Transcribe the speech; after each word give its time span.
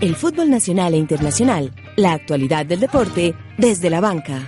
El 0.00 0.14
fútbol 0.14 0.48
nacional 0.48 0.94
e 0.94 0.96
internacional, 0.96 1.72
la 1.96 2.12
actualidad 2.12 2.64
del 2.64 2.78
deporte 2.78 3.34
desde 3.56 3.90
la 3.90 4.00
banca. 4.00 4.40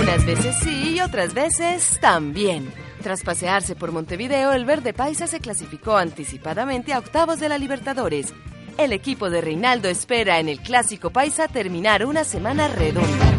Unas 0.00 0.24
veces 0.24 0.56
sí 0.62 0.94
y 0.96 1.00
otras 1.00 1.34
veces 1.34 1.98
también. 2.00 2.72
Tras 3.02 3.22
pasearse 3.22 3.76
por 3.76 3.92
Montevideo, 3.92 4.54
el 4.54 4.64
Verde 4.64 4.94
Paisa 4.94 5.26
se 5.26 5.40
clasificó 5.40 5.98
anticipadamente 5.98 6.94
a 6.94 6.98
octavos 6.98 7.38
de 7.38 7.50
la 7.50 7.58
Libertadores. 7.58 8.32
El 8.78 8.94
equipo 8.94 9.28
de 9.28 9.42
Reinaldo 9.42 9.90
espera 9.90 10.40
en 10.40 10.48
el 10.48 10.60
Clásico 10.60 11.10
Paisa 11.10 11.46
terminar 11.46 12.06
una 12.06 12.24
semana 12.24 12.68
redonda. 12.68 13.36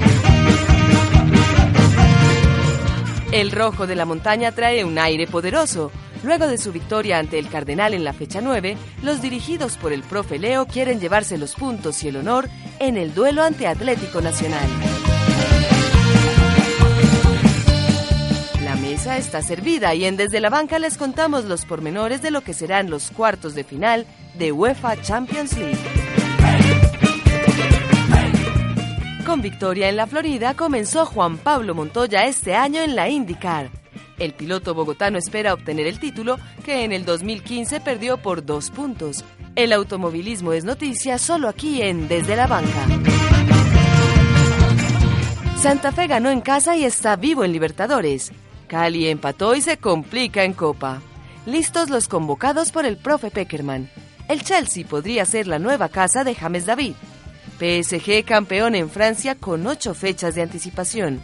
El 3.31 3.51
rojo 3.51 3.87
de 3.87 3.95
la 3.95 4.05
montaña 4.05 4.51
trae 4.51 4.85
un 4.85 4.99
aire 4.99 5.25
poderoso. 5.25 5.91
Luego 6.25 6.47
de 6.47 6.57
su 6.57 6.71
victoria 6.71 7.19
ante 7.19 7.37
el 7.37 7.49
Cardenal 7.49 7.93
en 7.93 8.03
la 8.03 8.11
fecha 8.11 8.41
9, 8.41 8.77
los 9.03 9.21
dirigidos 9.21 9.77
por 9.77 9.93
el 9.93 10.01
profe 10.01 10.39
Leo 10.39 10.65
quieren 10.65 10.99
llevarse 10.99 11.37
los 11.37 11.53
puntos 11.53 12.03
y 12.03 12.07
el 12.07 12.15
honor 12.17 12.49
en 12.79 12.97
el 12.97 13.13
duelo 13.13 13.43
ante 13.43 13.67
Atlético 13.67 14.21
Nacional. 14.21 14.67
La 18.63 18.75
mesa 18.75 19.19
está 19.19 19.43
servida 19.43 19.93
y 19.93 20.05
en 20.05 20.17
Desde 20.17 20.39
la 20.39 20.49
Banca 20.49 20.79
les 20.79 20.97
contamos 20.97 21.45
los 21.45 21.63
pormenores 21.65 22.23
de 22.23 22.31
lo 22.31 22.41
que 22.41 22.55
serán 22.55 22.89
los 22.89 23.11
cuartos 23.11 23.53
de 23.53 23.63
final 23.63 24.07
de 24.33 24.51
UEFA 24.51 24.99
Champions 25.03 25.55
League. 25.55 25.77
Con 29.27 29.43
victoria 29.43 29.89
en 29.89 29.95
la 29.95 30.07
Florida 30.07 30.55
comenzó 30.55 31.05
Juan 31.05 31.37
Pablo 31.37 31.75
Montoya 31.75 32.25
este 32.25 32.55
año 32.55 32.81
en 32.81 32.95
la 32.95 33.09
IndyCar. 33.09 33.84
El 34.17 34.33
piloto 34.33 34.73
bogotano 34.73 35.17
espera 35.17 35.53
obtener 35.53 35.87
el 35.87 35.99
título 35.99 36.39
que 36.63 36.83
en 36.83 36.93
el 36.93 37.05
2015 37.05 37.81
perdió 37.81 38.17
por 38.17 38.45
dos 38.45 38.71
puntos. 38.71 39.25
El 39.55 39.73
automovilismo 39.73 40.53
es 40.53 40.63
noticia 40.63 41.17
solo 41.17 41.49
aquí 41.49 41.81
en 41.81 42.07
Desde 42.07 42.35
la 42.35 42.47
Banca. 42.47 42.85
Santa 45.57 45.91
Fe 45.91 46.07
ganó 46.07 46.29
en 46.29 46.41
casa 46.41 46.77
y 46.77 46.85
está 46.85 47.15
vivo 47.15 47.43
en 47.43 47.51
Libertadores. 47.51 48.31
Cali 48.67 49.07
empató 49.07 49.55
y 49.55 49.61
se 49.61 49.77
complica 49.77 50.43
en 50.43 50.53
Copa. 50.53 51.01
Listos 51.45 51.89
los 51.89 52.07
convocados 52.07 52.71
por 52.71 52.85
el 52.85 52.97
profe 52.97 53.31
Peckerman. 53.31 53.89
El 54.27 54.43
Chelsea 54.43 54.85
podría 54.85 55.25
ser 55.25 55.47
la 55.47 55.59
nueva 55.59 55.89
casa 55.89 56.23
de 56.23 56.35
James 56.35 56.65
David. 56.65 56.93
PSG 57.59 58.25
campeón 58.25 58.75
en 58.75 58.89
Francia 58.89 59.35
con 59.35 59.65
ocho 59.67 59.93
fechas 59.93 60.35
de 60.35 60.41
anticipación. 60.41 61.21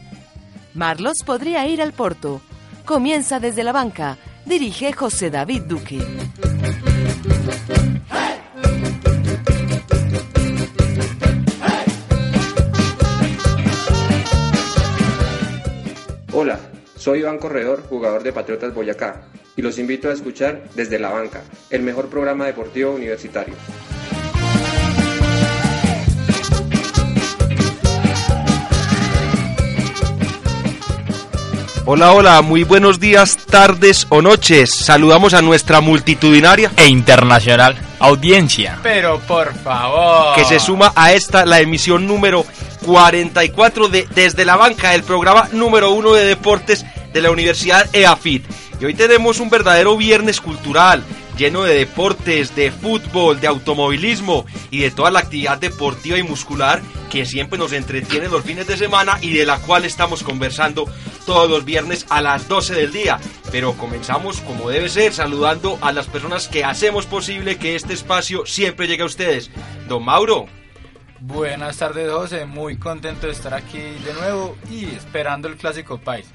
Marlos 0.73 1.17
podría 1.25 1.67
ir 1.67 1.81
al 1.81 1.93
Porto. 1.93 2.41
Comienza 2.85 3.39
desde 3.39 3.63
la 3.63 3.71
banca. 3.71 4.17
Dirige 4.45 4.91
José 4.91 5.29
David 5.29 5.63
Duque. 5.63 5.99
Hola, 16.33 16.59
soy 16.95 17.19
Iván 17.19 17.37
Corredor, 17.37 17.83
jugador 17.87 18.23
de 18.23 18.33
Patriotas 18.33 18.73
Boyacá, 18.73 19.21
y 19.55 19.61
los 19.61 19.77
invito 19.77 20.09
a 20.09 20.13
escuchar 20.13 20.63
Desde 20.75 20.97
la 20.97 21.11
Banca, 21.11 21.43
el 21.69 21.83
mejor 21.83 22.09
programa 22.09 22.45
deportivo 22.45 22.91
universitario. 22.91 23.53
Hola, 31.93 32.13
hola, 32.13 32.41
muy 32.41 32.63
buenos 32.63 33.01
días, 33.01 33.35
tardes 33.35 34.07
o 34.07 34.21
noches. 34.21 34.73
Saludamos 34.73 35.33
a 35.33 35.41
nuestra 35.41 35.81
multitudinaria 35.81 36.71
e 36.77 36.87
internacional 36.87 37.77
audiencia. 37.99 38.79
Pero 38.81 39.19
por 39.19 39.53
favor. 39.55 40.33
Que 40.33 40.45
se 40.45 40.61
suma 40.61 40.93
a 40.95 41.11
esta, 41.11 41.45
la 41.45 41.59
emisión 41.59 42.07
número 42.07 42.45
44 42.85 43.89
de 43.89 44.07
Desde 44.15 44.45
la 44.45 44.55
Banca, 44.55 44.95
el 44.95 45.03
programa 45.03 45.49
número 45.51 45.91
uno 45.91 46.13
de 46.13 46.23
deportes 46.23 46.85
de 47.11 47.21
la 47.21 47.29
Universidad 47.29 47.93
EAFIT. 47.93 48.45
Y 48.79 48.85
hoy 48.85 48.93
tenemos 48.93 49.41
un 49.41 49.49
verdadero 49.49 49.97
viernes 49.97 50.39
cultural, 50.39 51.03
lleno 51.37 51.63
de 51.63 51.75
deportes, 51.75 52.55
de 52.55 52.71
fútbol, 52.71 53.39
de 53.39 53.47
automovilismo 53.47 54.45
y 54.69 54.79
de 54.79 54.91
toda 54.91 55.11
la 55.11 55.19
actividad 55.19 55.57
deportiva 55.57 56.17
y 56.17 56.23
muscular 56.23 56.81
que 57.09 57.25
siempre 57.25 57.59
nos 57.59 57.73
entretiene 57.73 58.29
los 58.29 58.43
fines 58.43 58.67
de 58.67 58.77
semana 58.77 59.17
y 59.21 59.33
de 59.33 59.45
la 59.45 59.59
cual 59.59 59.85
estamos 59.85 60.23
conversando 60.23 60.85
todos 61.25 61.49
los 61.49 61.65
viernes 61.65 62.05
a 62.09 62.21
las 62.21 62.47
12 62.47 62.73
del 62.73 62.91
día. 62.91 63.19
Pero 63.51 63.73
comenzamos 63.73 64.39
como 64.41 64.69
debe 64.69 64.89
ser, 64.89 65.13
saludando 65.13 65.77
a 65.81 65.91
las 65.91 66.07
personas 66.07 66.47
que 66.47 66.63
hacemos 66.63 67.05
posible 67.05 67.57
que 67.57 67.75
este 67.75 67.93
espacio 67.93 68.45
siempre 68.45 68.87
llegue 68.87 69.03
a 69.03 69.07
ustedes. 69.07 69.51
Don 69.87 70.05
Mauro. 70.05 70.45
Buenas 71.19 71.77
tardes, 71.77 72.11
José. 72.11 72.45
Muy 72.45 72.77
contento 72.77 73.27
de 73.27 73.33
estar 73.33 73.53
aquí 73.53 73.77
de 73.77 74.13
nuevo 74.13 74.57
y 74.71 74.85
esperando 74.85 75.47
el 75.47 75.55
clásico 75.55 75.99
país. 75.99 76.27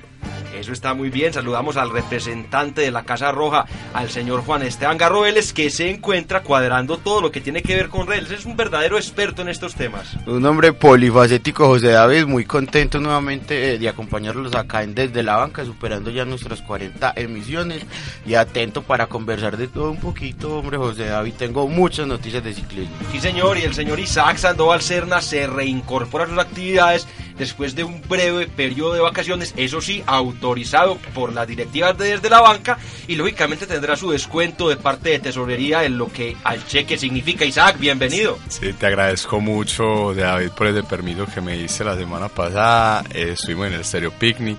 Eso 0.55 0.73
está 0.73 0.95
muy 0.95 1.11
bien. 1.11 1.33
Saludamos 1.33 1.77
al 1.77 1.91
representante 1.91 2.81
de 2.81 2.91
la 2.91 3.05
Casa 3.05 3.33
Roja, 3.33 3.67
al 3.95 4.11
señor 4.11 4.43
Juan 4.43 4.63
Esteban 4.63 4.99
Garrobeles, 4.99 5.53
que 5.53 5.71
se 5.71 5.91
encuentra 5.91 6.43
cuadrando 6.43 6.99
todo 6.99 7.21
lo 7.21 7.31
que 7.31 7.41
tiene 7.41 7.63
que 7.63 7.77
ver 7.77 7.89
con 7.89 8.07
redes. 8.07 8.31
Es 8.31 8.47
un 8.47 8.57
verdadero 8.57 8.97
experto 8.97 9.43
en 9.43 9.49
estos 9.49 9.75
temas. 9.75 10.17
Un 10.27 10.45
hombre 10.45 10.73
polifacético, 10.73 11.67
José 11.67 11.89
David, 11.89 12.27
muy 12.27 12.45
contento 12.45 12.99
nuevamente 13.01 13.75
eh, 13.75 13.79
de 13.79 13.89
acompañarlos 13.89 14.55
acá 14.55 14.83
en 14.83 14.95
Desde 14.95 15.23
la 15.23 15.37
Banca, 15.37 15.65
superando 15.65 16.11
ya 16.11 16.25
nuestras 16.25 16.63
40 16.63 17.15
emisiones 17.17 17.83
y 18.27 18.35
atento 18.35 18.83
para 18.83 19.07
conversar 19.07 19.57
de 19.57 19.69
todo 19.69 19.91
un 19.91 20.01
poquito, 20.01 20.59
hombre, 20.59 20.79
José 20.79 21.07
David. 21.07 21.35
Tengo 21.39 21.69
muchas 21.69 22.07
noticias 22.07 22.43
de 22.43 22.55
ciclismo. 22.55 22.95
Sí, 23.13 23.21
señor, 23.21 23.59
y 23.59 23.63
el 23.63 23.75
señor 23.75 24.01
Isaac 24.01 24.37
Sandoval 24.39 24.83
Cerna 24.83 25.21
se 25.21 25.47
reincorpora 25.47 26.25
a 26.25 26.29
sus 26.29 26.39
actividades 26.39 27.07
después 27.39 27.75
de 27.75 27.85
un 27.85 28.01
breve 28.09 28.47
periodo 28.49 28.95
de 28.95 29.01
vacaciones, 29.01 29.53
eso 29.57 29.81
sí, 29.81 30.03
autorizado 30.07 30.97
por 31.15 31.33
las 31.33 31.47
directivas 31.47 31.97
de 31.99 32.07
desde 32.11 32.31
la 32.31 32.41
banca 32.41 32.79
y 33.09 33.17
lógicamente 33.17 33.67
tendrá 33.67 33.97
su 33.97 34.11
descuento 34.11 34.69
de 34.69 34.77
parte 34.77 35.11
de 35.11 35.19
tesorería 35.19 35.85
en 35.85 35.99
lo 35.99 36.11
que 36.11 36.37
al 36.45 36.65
cheque 36.67 36.97
significa. 36.97 37.45
Isaac, 37.45 37.79
bienvenido. 37.79 38.39
Sí, 38.49 38.73
te 38.73 38.87
agradezco 38.87 39.41
mucho, 39.41 40.15
David, 40.15 40.51
por 40.51 40.67
ese 40.69 40.83
permiso 40.83 41.27
que 41.27 41.41
me 41.41 41.57
diste 41.57 41.85
la 41.85 41.97
semana 41.97 42.29
pasada. 42.29 43.05
Eh, 43.13 43.31
estuvimos 43.33 43.67
en 43.69 43.75
el 43.75 43.85
Stereo 43.85 44.13
Picnic. 44.13 44.59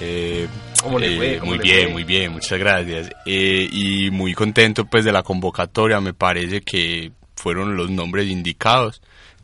Eh, 0.00 0.48
¿Cómo 0.82 0.98
le 0.98 1.16
fue? 1.16 1.34
eh, 1.34 1.38
¿Cómo 1.38 1.50
muy 1.52 1.58
le 1.58 1.64
bien, 1.64 1.82
fue? 1.84 1.92
muy 1.92 2.04
bien, 2.04 2.32
muchas 2.32 2.58
gracias. 2.58 3.10
Eh, 3.26 3.68
y 3.70 4.10
muy 4.10 4.34
contento 4.34 4.84
pues 4.86 5.04
de 5.04 5.12
la 5.12 5.22
convocatoria, 5.22 6.00
me 6.00 6.14
parece 6.14 6.62
que 6.62 7.12
fueron 7.36 7.76
los 7.76 7.90
nombres 7.90 8.26
indicados. 8.28 9.00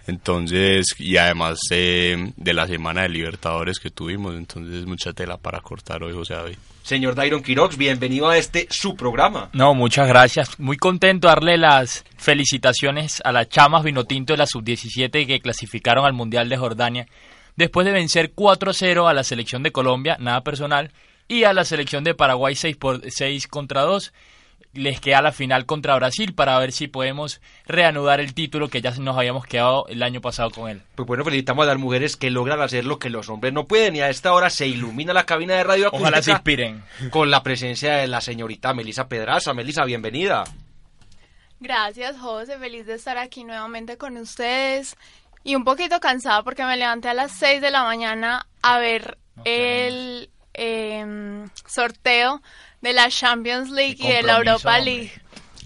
Entonces, 0.09 0.87
y 0.99 1.19
además 1.19 1.59
eh, 1.71 2.33
de 2.35 2.55
la 2.55 2.67
semana 2.67 3.03
de 3.03 3.11
Libertadores 3.11 3.79
que 3.79 3.91
tuvimos, 3.91 4.35
entonces 4.35 4.87
mucha 4.87 5.13
tela 5.13 5.37
para 5.37 5.61
cortar 5.61 6.03
hoy, 6.03 6.15
José 6.15 6.33
David. 6.33 6.57
Señor 6.83 7.15
Dairon 7.15 7.43
Quirox, 7.43 7.77
bienvenido 7.77 8.27
a 8.31 8.39
este 8.39 8.67
su 8.71 8.97
programa. 8.97 9.51
No, 9.53 9.75
muchas 9.75 10.09
gracias. 10.09 10.59
Muy 10.59 10.79
contento 10.79 11.29
de 11.29 11.35
darle 11.35 11.59
las 11.59 12.07
felicitaciones 12.17 13.21
a 13.23 13.33
las 13.33 13.51
chamas 13.51 13.85
Vinotinto 13.85 14.33
de 14.33 14.39
la 14.39 14.47
sub-17 14.47 15.27
que 15.27 15.41
clasificaron 15.41 16.07
al 16.07 16.15
Mundial 16.15 16.49
de 16.49 16.57
Jordania 16.57 17.07
después 17.57 17.85
de 17.85 17.93
vencer 17.93 18.33
4-0 18.35 19.11
a 19.11 19.13
la 19.13 19.25
selección 19.25 19.63
de 19.63 19.73
Colombia, 19.73 20.17
nada 20.19 20.43
personal, 20.43 20.91
y 21.29 21.45
a 21.45 21.53
la 21.53 21.67
selección 21.67 22.03
de 22.03 22.15
Paraguay 22.15 22.55
6 22.55 22.79
por 22.79 23.03
6 23.07 23.47
contra 23.47 23.83
2. 23.83 24.15
Les 24.79 25.01
queda 25.01 25.21
la 25.23 25.33
final 25.33 25.67
contra 25.67 25.97
Brasil 25.97 26.35
para 26.35 26.57
ver 26.59 26.71
si 26.71 26.87
podemos 26.87 27.41
reanudar 27.67 28.21
el 28.21 28.33
título 28.33 28.69
que 28.69 28.81
ya 28.81 28.93
nos 28.93 29.17
habíamos 29.17 29.45
quedado 29.45 29.87
el 29.89 30.03
año 30.05 30.21
pasado 30.21 30.51
con 30.53 30.71
él. 30.71 30.83
Pues 30.95 31.07
bueno, 31.07 31.25
felicitamos 31.25 31.65
a 31.65 31.71
las 31.71 31.79
mujeres 31.79 32.17
que 32.17 32.31
logran 32.31 32.61
hacer 32.61 32.85
lo 32.85 33.01
que 33.01 33.11
los 33.11 33.29
hombres 33.29 33.53
no 33.53 33.67
pueden 33.67 33.97
y 33.97 34.01
a 34.01 34.09
esta 34.09 34.33
hora 34.33 34.51
se 34.51 34.69
ilumina 34.69 35.13
la 35.13 35.27
cabina 35.27 35.55
de 35.55 35.65
radio 35.65 35.89
Ojalá 35.93 36.23
se 36.23 36.31
acústica 36.33 36.65
inspiren. 36.67 37.11
con 37.11 37.29
la 37.31 37.43
presencia 37.43 37.95
de 37.97 38.07
la 38.07 38.21
señorita 38.21 38.73
Melisa 38.73 39.09
Pedraza. 39.09 39.53
Melisa, 39.53 39.85
bienvenida. 39.85 40.45
Gracias, 41.61 42.17
José. 42.19 42.57
Feliz 42.59 42.87
de 42.87 42.95
estar 42.95 43.19
aquí 43.19 43.43
nuevamente 43.45 43.97
con 43.99 44.17
ustedes. 44.17 44.97
Y 45.43 45.57
un 45.57 45.65
poquito 45.65 45.99
cansada 45.99 46.43
porque 46.45 46.65
me 46.65 46.77
levanté 46.77 47.09
a 47.09 47.15
las 47.15 47.33
6 47.33 47.61
de 47.61 47.71
la 47.71 47.83
mañana 47.83 48.47
a 48.63 48.79
ver 48.79 49.19
el 49.45 50.31
em, 50.55 51.49
sorteo 51.67 52.43
de 52.81 52.93
la 52.93 53.09
Champions 53.09 53.71
League 53.71 53.97
y 53.99 54.09
de 54.09 54.23
la 54.23 54.39
Europa 54.39 54.77
hombre. 54.77 54.85
League, 54.85 55.13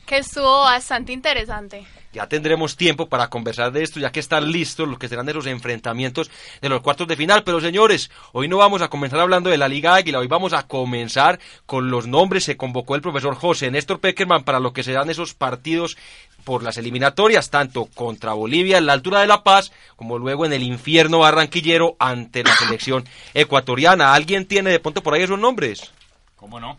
que 0.07 0.19
estuvo 0.19 0.63
bastante 0.63 1.13
interesante. 1.13 1.87
Ya 2.13 2.29
tendremos 2.29 2.77
tiempo 2.77 3.09
para 3.09 3.29
conversar 3.29 3.73
de 3.73 3.83
esto, 3.83 3.99
ya 3.99 4.13
que 4.13 4.21
están 4.21 4.53
listos 4.53 4.87
los 4.87 4.99
que 4.99 5.09
serán 5.09 5.25
de 5.25 5.33
los 5.33 5.47
enfrentamientos 5.47 6.31
de 6.61 6.69
los 6.69 6.83
cuartos 6.83 7.09
de 7.09 7.17
final. 7.17 7.43
Pero 7.43 7.59
señores, 7.59 8.11
hoy 8.33 8.49
no 8.49 8.59
vamos 8.59 8.83
a 8.83 8.89
comenzar 8.89 9.19
hablando 9.21 9.49
de 9.49 9.57
la 9.57 9.67
Liga 9.67 9.95
Águila, 9.95 10.19
hoy 10.19 10.27
vamos 10.27 10.53
a 10.53 10.67
comenzar 10.67 11.41
con 11.65 11.91
los 11.91 12.07
nombres. 12.07 12.45
Se 12.45 12.59
convocó 12.59 12.97
el 12.97 13.01
profesor 13.01 13.35
José 13.35 13.71
Néstor 13.71 14.01
Peckerman 14.01 14.45
para 14.45 14.61
lo 14.61 14.75
que 14.75 14.83
serán 14.83 15.09
esos 15.09 15.33
partidos 15.33 15.97
por 16.45 16.63
las 16.63 16.77
eliminatorias, 16.77 17.49
tanto 17.49 17.87
contra 17.87 18.35
Bolivia 18.35 18.77
en 18.77 18.85
la 18.85 18.93
altura 18.93 19.21
de 19.21 19.27
La 19.27 19.43
Paz, 19.43 19.73
como 19.97 20.19
luego 20.19 20.45
en 20.45 20.53
el 20.53 20.65
infierno 20.65 21.21
barranquillero 21.21 21.97
ante 21.99 22.45
la 22.45 22.55
selección 22.57 23.09
ecuatoriana. 23.33 24.13
¿Alguien 24.13 24.47
tiene 24.47 24.69
de 24.69 24.81
pronto 24.81 25.03
por 25.03 25.15
ahí 25.15 25.23
esos 25.23 25.39
nombres? 25.39 25.93
¿Cómo 26.37 26.61
no? 26.61 26.77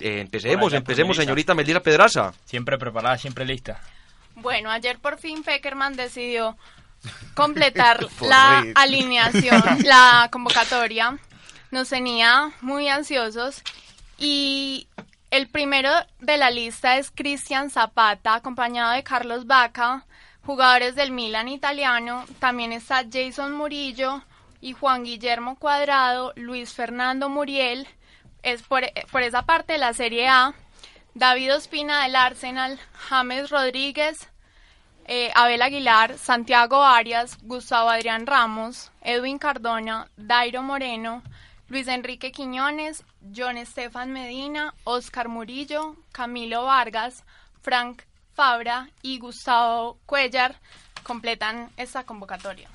Eh, 0.00 0.20
empecemos, 0.20 0.72
empecemos, 0.72 1.16
señorita 1.16 1.54
Melira 1.54 1.80
Pedraza. 1.80 2.32
Siempre 2.44 2.78
preparada, 2.78 3.18
siempre 3.18 3.44
lista. 3.44 3.80
Bueno, 4.36 4.70
ayer 4.70 4.98
por 4.98 5.18
fin 5.18 5.42
Peckerman 5.42 5.96
decidió 5.96 6.56
completar 7.34 8.06
la 8.22 8.64
alineación, 8.74 9.62
la 9.84 10.28
convocatoria. 10.30 11.18
Nos 11.70 11.88
tenía 11.88 12.52
muy 12.62 12.88
ansiosos 12.88 13.62
y 14.18 14.88
el 15.30 15.48
primero 15.48 15.90
de 16.18 16.36
la 16.36 16.50
lista 16.50 16.96
es 16.96 17.10
Cristian 17.10 17.70
Zapata, 17.70 18.34
acompañado 18.34 18.92
de 18.92 19.04
Carlos 19.04 19.46
Vaca, 19.46 20.04
jugadores 20.42 20.96
del 20.96 21.12
Milan 21.12 21.48
italiano. 21.48 22.24
También 22.40 22.72
está 22.72 23.04
Jason 23.10 23.52
Murillo 23.52 24.22
y 24.60 24.72
Juan 24.72 25.04
Guillermo 25.04 25.56
Cuadrado, 25.56 26.32
Luis 26.34 26.72
Fernando 26.72 27.28
Muriel. 27.28 27.86
Es 28.42 28.62
por, 28.62 28.84
esa 28.84 29.42
parte 29.42 29.74
de 29.74 29.78
la 29.78 29.92
Serie 29.92 30.28
A. 30.28 30.54
David 31.14 31.56
Ospina 31.56 32.04
del 32.04 32.16
Arsenal, 32.16 32.78
James 33.08 33.50
Rodríguez, 33.50 34.28
eh, 35.06 35.32
Abel 35.34 35.60
Aguilar, 35.60 36.16
Santiago 36.16 36.82
Arias, 36.82 37.36
Gustavo 37.42 37.90
Adrián 37.90 38.26
Ramos, 38.26 38.92
Edwin 39.02 39.38
Cardona, 39.38 40.08
Dairo 40.16 40.62
Moreno, 40.62 41.22
Luis 41.68 41.88
Enrique 41.88 42.32
Quiñones, 42.32 43.04
John 43.36 43.56
Estefan 43.56 44.12
Medina, 44.12 44.72
Oscar 44.84 45.28
Murillo, 45.28 45.96
Camilo 46.12 46.64
Vargas, 46.64 47.24
Frank 47.60 48.02
Fabra 48.34 48.88
y 49.02 49.18
Gustavo 49.18 49.98
Cuellar 50.06 50.56
completan 51.02 51.70
esta 51.76 52.04
convocatoria. 52.04 52.69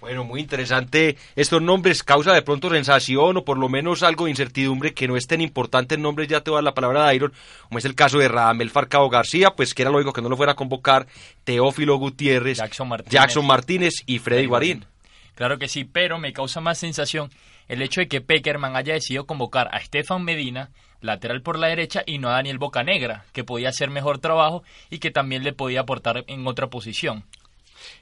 Bueno, 0.00 0.24
muy 0.24 0.40
interesante 0.40 1.18
estos 1.36 1.60
nombres, 1.60 2.02
causa 2.02 2.32
de 2.32 2.40
pronto 2.40 2.70
sensación 2.70 3.36
o 3.36 3.44
por 3.44 3.58
lo 3.58 3.68
menos 3.68 4.02
algo 4.02 4.24
de 4.24 4.30
incertidumbre 4.30 4.94
que 4.94 5.06
no 5.06 5.16
estén 5.16 5.42
importantes 5.42 5.98
nombres, 5.98 6.26
ya 6.26 6.40
te 6.40 6.50
voy 6.50 6.56
a 6.56 6.58
dar 6.58 6.64
la 6.64 6.74
palabra 6.74 7.06
de 7.06 7.16
Iron, 7.16 7.32
como 7.68 7.78
es 7.78 7.84
el 7.84 7.94
caso 7.94 8.18
de 8.18 8.28
Radamel 8.28 8.70
Farcao 8.70 9.10
García, 9.10 9.50
pues 9.54 9.74
que 9.74 9.82
era 9.82 9.90
lógico 9.90 10.14
que 10.14 10.22
no 10.22 10.30
lo 10.30 10.38
fuera 10.38 10.52
a 10.52 10.56
convocar, 10.56 11.06
Teófilo 11.44 11.96
Gutiérrez, 11.96 12.58
Jackson 12.58 12.88
Martínez. 12.88 13.12
Jackson 13.12 13.46
Martínez 13.46 13.94
y 14.06 14.18
Freddy 14.18 14.46
Guarín. 14.46 14.86
Claro 15.34 15.58
que 15.58 15.68
sí, 15.68 15.84
pero 15.84 16.18
me 16.18 16.32
causa 16.32 16.60
más 16.60 16.78
sensación 16.78 17.30
el 17.68 17.82
hecho 17.82 18.00
de 18.00 18.08
que 18.08 18.20
Peckerman 18.20 18.76
haya 18.76 18.94
decidido 18.94 19.26
convocar 19.26 19.68
a 19.72 19.78
Estefan 19.78 20.24
Medina, 20.24 20.70
lateral 21.02 21.40
por 21.40 21.58
la 21.58 21.68
derecha, 21.68 22.02
y 22.04 22.18
no 22.18 22.28
a 22.28 22.32
Daniel 22.32 22.58
Bocanegra, 22.58 23.24
que 23.32 23.44
podía 23.44 23.68
hacer 23.68 23.90
mejor 23.90 24.18
trabajo 24.18 24.62
y 24.90 24.98
que 24.98 25.10
también 25.10 25.44
le 25.44 25.52
podía 25.52 25.80
aportar 25.80 26.24
en 26.26 26.46
otra 26.46 26.66
posición. 26.68 27.24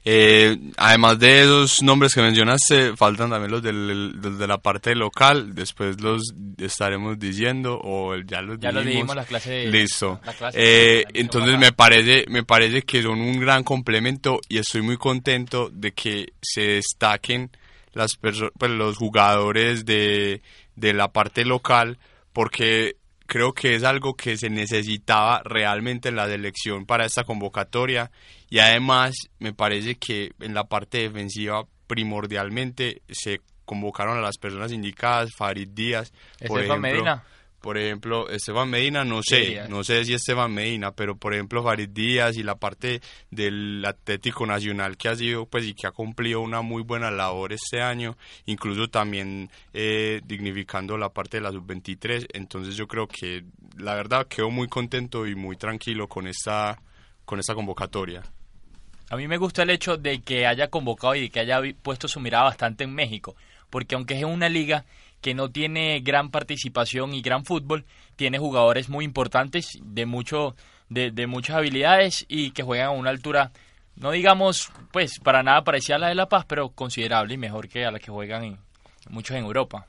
Eh, 0.04 0.56
además 0.76 1.18
de 1.18 1.42
esos 1.42 1.82
nombres 1.82 2.14
que 2.14 2.22
mencionaste, 2.22 2.96
faltan 2.96 3.30
también 3.30 3.50
los, 3.50 3.62
del, 3.62 4.14
de 4.38 4.46
la 4.46 4.58
parte 4.58 4.94
local. 4.94 5.54
Después 5.54 6.00
los 6.00 6.22
estaremos 6.58 7.18
diciendo 7.18 7.78
o 7.82 8.16
ya 8.16 8.40
los 8.42 8.58
Ya 8.58 8.72
lo 8.72 8.80
dijimos. 8.80 8.94
dijimos 9.08 9.16
la 9.16 9.24
clase 9.24 9.50
de- 9.50 9.70
Listo. 9.70 10.20
la 10.24 10.32
clase 10.32 10.58
Eh, 10.60 11.04
la 11.12 11.20
entonces 11.20 11.58
me 11.58 11.72
parece, 11.72 12.24
me 12.28 12.42
parece 12.44 12.82
que 12.82 13.02
son 13.02 13.20
un 13.20 13.38
gran 13.40 13.64
complemento 13.64 14.40
y 14.48 14.58
estoy 14.58 14.82
muy 14.82 14.96
contento 14.96 15.68
de 15.72 15.92
que 15.92 16.32
se 16.40 16.62
destaquen 16.62 17.50
las 17.92 18.16
pues, 18.16 18.38
los 18.70 18.96
jugadores 18.96 19.84
de, 19.84 20.40
de 20.76 20.92
la 20.94 21.08
parte 21.08 21.44
local 21.44 21.98
porque 22.32 22.96
creo 23.28 23.52
que 23.52 23.74
es 23.74 23.84
algo 23.84 24.14
que 24.14 24.38
se 24.38 24.48
necesitaba 24.48 25.42
realmente 25.44 26.08
en 26.08 26.16
la 26.16 26.26
selección 26.26 26.86
para 26.86 27.04
esta 27.04 27.24
convocatoria 27.24 28.10
y 28.48 28.58
además 28.58 29.14
me 29.38 29.52
parece 29.52 29.96
que 29.96 30.32
en 30.40 30.54
la 30.54 30.64
parte 30.64 30.98
defensiva 30.98 31.64
primordialmente 31.86 33.02
se 33.10 33.42
convocaron 33.66 34.16
a 34.16 34.22
las 34.22 34.38
personas 34.38 34.72
indicadas, 34.72 35.28
Farid 35.36 35.68
Díaz, 35.68 36.10
por 36.46 36.60
ejemplo, 36.60 36.80
Medina. 36.80 37.22
Por 37.60 37.76
ejemplo, 37.76 38.28
Esteban 38.28 38.70
Medina, 38.70 39.04
no 39.04 39.20
sé, 39.22 39.68
no 39.68 39.82
sé 39.82 40.04
si 40.04 40.14
Esteban 40.14 40.52
Medina, 40.52 40.92
pero 40.92 41.16
por 41.16 41.34
ejemplo 41.34 41.62
Farid 41.62 41.88
Díaz 41.88 42.36
y 42.36 42.42
la 42.42 42.54
parte 42.54 43.00
del 43.30 43.84
Atlético 43.84 44.46
Nacional 44.46 44.96
que 44.96 45.08
ha 45.08 45.16
sido, 45.16 45.46
pues 45.46 45.66
y 45.66 45.74
que 45.74 45.86
ha 45.86 45.90
cumplido 45.90 46.40
una 46.40 46.62
muy 46.62 46.82
buena 46.82 47.10
labor 47.10 47.52
este 47.52 47.82
año, 47.82 48.16
incluso 48.46 48.88
también 48.88 49.50
eh, 49.74 50.20
dignificando 50.24 50.96
la 50.96 51.08
parte 51.08 51.38
de 51.38 51.42
la 51.42 51.50
sub-23, 51.50 52.28
entonces 52.32 52.76
yo 52.76 52.86
creo 52.86 53.08
que 53.08 53.44
la 53.76 53.94
verdad 53.94 54.28
quedo 54.28 54.50
muy 54.50 54.68
contento 54.68 55.26
y 55.26 55.34
muy 55.34 55.56
tranquilo 55.56 56.08
con 56.08 56.28
esta, 56.28 56.80
con 57.24 57.40
esta 57.40 57.54
convocatoria. 57.54 58.22
A 59.10 59.16
mí 59.16 59.26
me 59.26 59.38
gusta 59.38 59.62
el 59.62 59.70
hecho 59.70 59.96
de 59.96 60.20
que 60.20 60.46
haya 60.46 60.68
convocado 60.68 61.14
y 61.14 61.22
de 61.22 61.30
que 61.30 61.40
haya 61.40 61.60
puesto 61.82 62.08
su 62.08 62.20
mirada 62.20 62.44
bastante 62.44 62.84
en 62.84 62.94
México, 62.94 63.34
porque 63.70 63.94
aunque 63.94 64.18
es 64.18 64.24
una 64.24 64.48
liga 64.48 64.84
que 65.20 65.34
no 65.34 65.50
tiene 65.50 66.00
gran 66.00 66.30
participación 66.30 67.14
y 67.14 67.22
gran 67.22 67.44
fútbol, 67.44 67.84
tiene 68.16 68.38
jugadores 68.38 68.88
muy 68.88 69.04
importantes 69.04 69.78
de 69.82 70.06
mucho 70.06 70.54
de, 70.88 71.10
de 71.10 71.26
muchas 71.26 71.56
habilidades 71.56 72.24
y 72.28 72.52
que 72.52 72.62
juegan 72.62 72.86
a 72.86 72.90
una 72.90 73.10
altura 73.10 73.52
no 73.96 74.10
digamos 74.12 74.70
pues 74.92 75.18
para 75.18 75.42
nada 75.42 75.64
parecida 75.64 75.96
a 75.96 75.98
la 75.98 76.08
de 76.08 76.14
La 76.14 76.28
Paz, 76.28 76.44
pero 76.46 76.70
considerable 76.70 77.34
y 77.34 77.38
mejor 77.38 77.68
que 77.68 77.84
a 77.84 77.90
la 77.90 77.98
que 77.98 78.10
juegan 78.12 78.44
en- 78.44 78.58
muchos 79.10 79.36
en 79.36 79.44
Europa. 79.44 79.86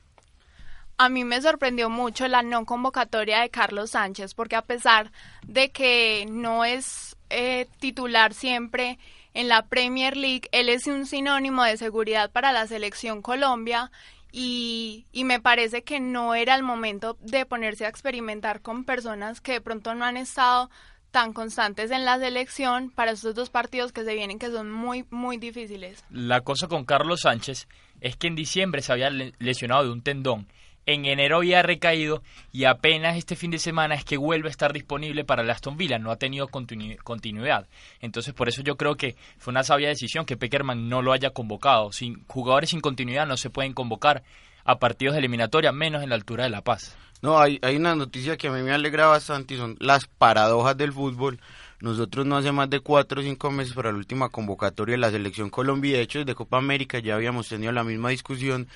A 0.97 1.07
mí 1.09 1.23
me 1.23 1.41
sorprendió 1.41 1.89
mucho 1.89 2.27
la 2.27 2.41
no 2.41 2.65
convocatoria 2.65 3.39
de 3.39 3.49
Carlos 3.49 3.91
Sánchez, 3.91 4.33
porque 4.33 4.57
a 4.57 4.63
pesar 4.63 5.11
de 5.47 5.69
que 5.71 6.25
no 6.29 6.65
es 6.65 7.15
eh, 7.29 7.67
titular 7.79 8.33
siempre 8.33 8.99
en 9.33 9.47
la 9.47 9.61
Premier 9.67 10.17
League, 10.17 10.49
él 10.51 10.67
es 10.67 10.87
un 10.87 11.05
sinónimo 11.05 11.63
de 11.63 11.77
seguridad 11.77 12.31
para 12.31 12.51
la 12.51 12.67
selección 12.67 13.21
Colombia 13.21 13.91
y, 14.31 15.05
y 15.11 15.23
me 15.23 15.39
parece 15.39 15.83
que 15.83 15.99
no 15.99 16.35
era 16.35 16.55
el 16.55 16.63
momento 16.63 17.17
de 17.21 17.45
ponerse 17.45 17.85
a 17.85 17.89
experimentar 17.89 18.61
con 18.61 18.83
personas 18.83 19.41
que 19.41 19.53
de 19.53 19.61
pronto 19.61 19.95
no 19.95 20.05
han 20.05 20.17
estado 20.17 20.69
tan 21.11 21.33
constantes 21.33 21.89
en 21.89 22.05
la 22.05 22.19
selección 22.19 22.91
para 22.91 23.11
estos 23.11 23.33
dos 23.33 23.49
partidos 23.49 23.91
que 23.91 24.03
se 24.03 24.13
vienen 24.13 24.37
que 24.37 24.51
son 24.51 24.71
muy, 24.71 25.05
muy 25.09 25.37
difíciles. 25.37 26.03
La 26.11 26.41
cosa 26.41 26.67
con 26.67 26.85
Carlos 26.85 27.21
Sánchez 27.21 27.67
es 28.01 28.15
que 28.15 28.27
en 28.27 28.35
diciembre 28.35 28.81
se 28.83 28.91
había 28.93 29.09
le- 29.09 29.33
lesionado 29.39 29.83
de 29.85 29.89
un 29.91 30.01
tendón, 30.03 30.47
en 30.85 31.05
enero 31.05 31.37
había 31.37 31.61
recaído 31.61 32.23
y 32.51 32.63
apenas 32.65 33.17
este 33.17 33.35
fin 33.35 33.51
de 33.51 33.59
semana 33.59 33.95
es 33.95 34.03
que 34.03 34.17
vuelve 34.17 34.47
a 34.47 34.51
estar 34.51 34.73
disponible 34.73 35.23
para 35.23 35.43
el 35.43 35.49
Aston 35.49 35.77
Villa, 35.77 35.99
no 35.99 36.11
ha 36.11 36.15
tenido 36.17 36.47
continu- 36.47 36.97
continuidad. 37.03 37.67
Entonces 38.01 38.33
por 38.33 38.49
eso 38.49 38.61
yo 38.63 38.75
creo 38.75 38.95
que 38.95 39.15
fue 39.37 39.51
una 39.51 39.63
sabia 39.63 39.89
decisión 39.89 40.25
que 40.25 40.37
Peckerman 40.37 40.89
no 40.89 41.01
lo 41.01 41.11
haya 41.13 41.29
convocado. 41.29 41.91
Sin 41.91 42.23
jugadores 42.27 42.71
sin 42.71 42.81
continuidad 42.81 43.27
no 43.27 43.37
se 43.37 43.49
pueden 43.49 43.73
convocar 43.73 44.23
a 44.65 44.79
partidos 44.79 45.13
de 45.13 45.19
eliminatoria, 45.19 45.71
menos 45.71 46.03
en 46.03 46.09
la 46.09 46.15
altura 46.15 46.43
de 46.43 46.49
La 46.49 46.61
Paz. 46.61 46.95
No, 47.21 47.37
hay, 47.37 47.59
hay 47.61 47.75
una 47.75 47.95
noticia 47.95 48.37
que 48.37 48.47
a 48.47 48.51
mí 48.51 48.61
me 48.61 48.71
alegra 48.71 49.07
bastante 49.07 49.53
y 49.53 49.57
son 49.57 49.75
las 49.79 50.07
paradojas 50.07 50.77
del 50.77 50.93
fútbol. 50.93 51.39
Nosotros 51.81 52.25
no 52.25 52.37
hace 52.37 52.51
más 52.51 52.69
de 52.69 52.79
cuatro 52.81 53.21
o 53.21 53.23
cinco 53.23 53.51
meses 53.51 53.73
para 53.73 53.91
la 53.91 53.97
última 53.97 54.29
convocatoria 54.29 54.93
de 54.93 54.99
la 54.99 55.11
selección 55.11 55.49
Colombia 55.49 55.95
de 55.97 56.03
hecho 56.03 56.19
desde 56.19 56.35
Copa 56.35 56.57
América 56.57 56.99
ya 56.99 57.15
habíamos 57.15 57.47
tenido 57.47 57.71
la 57.71 57.85
misma 57.85 58.09
discusión 58.09 58.67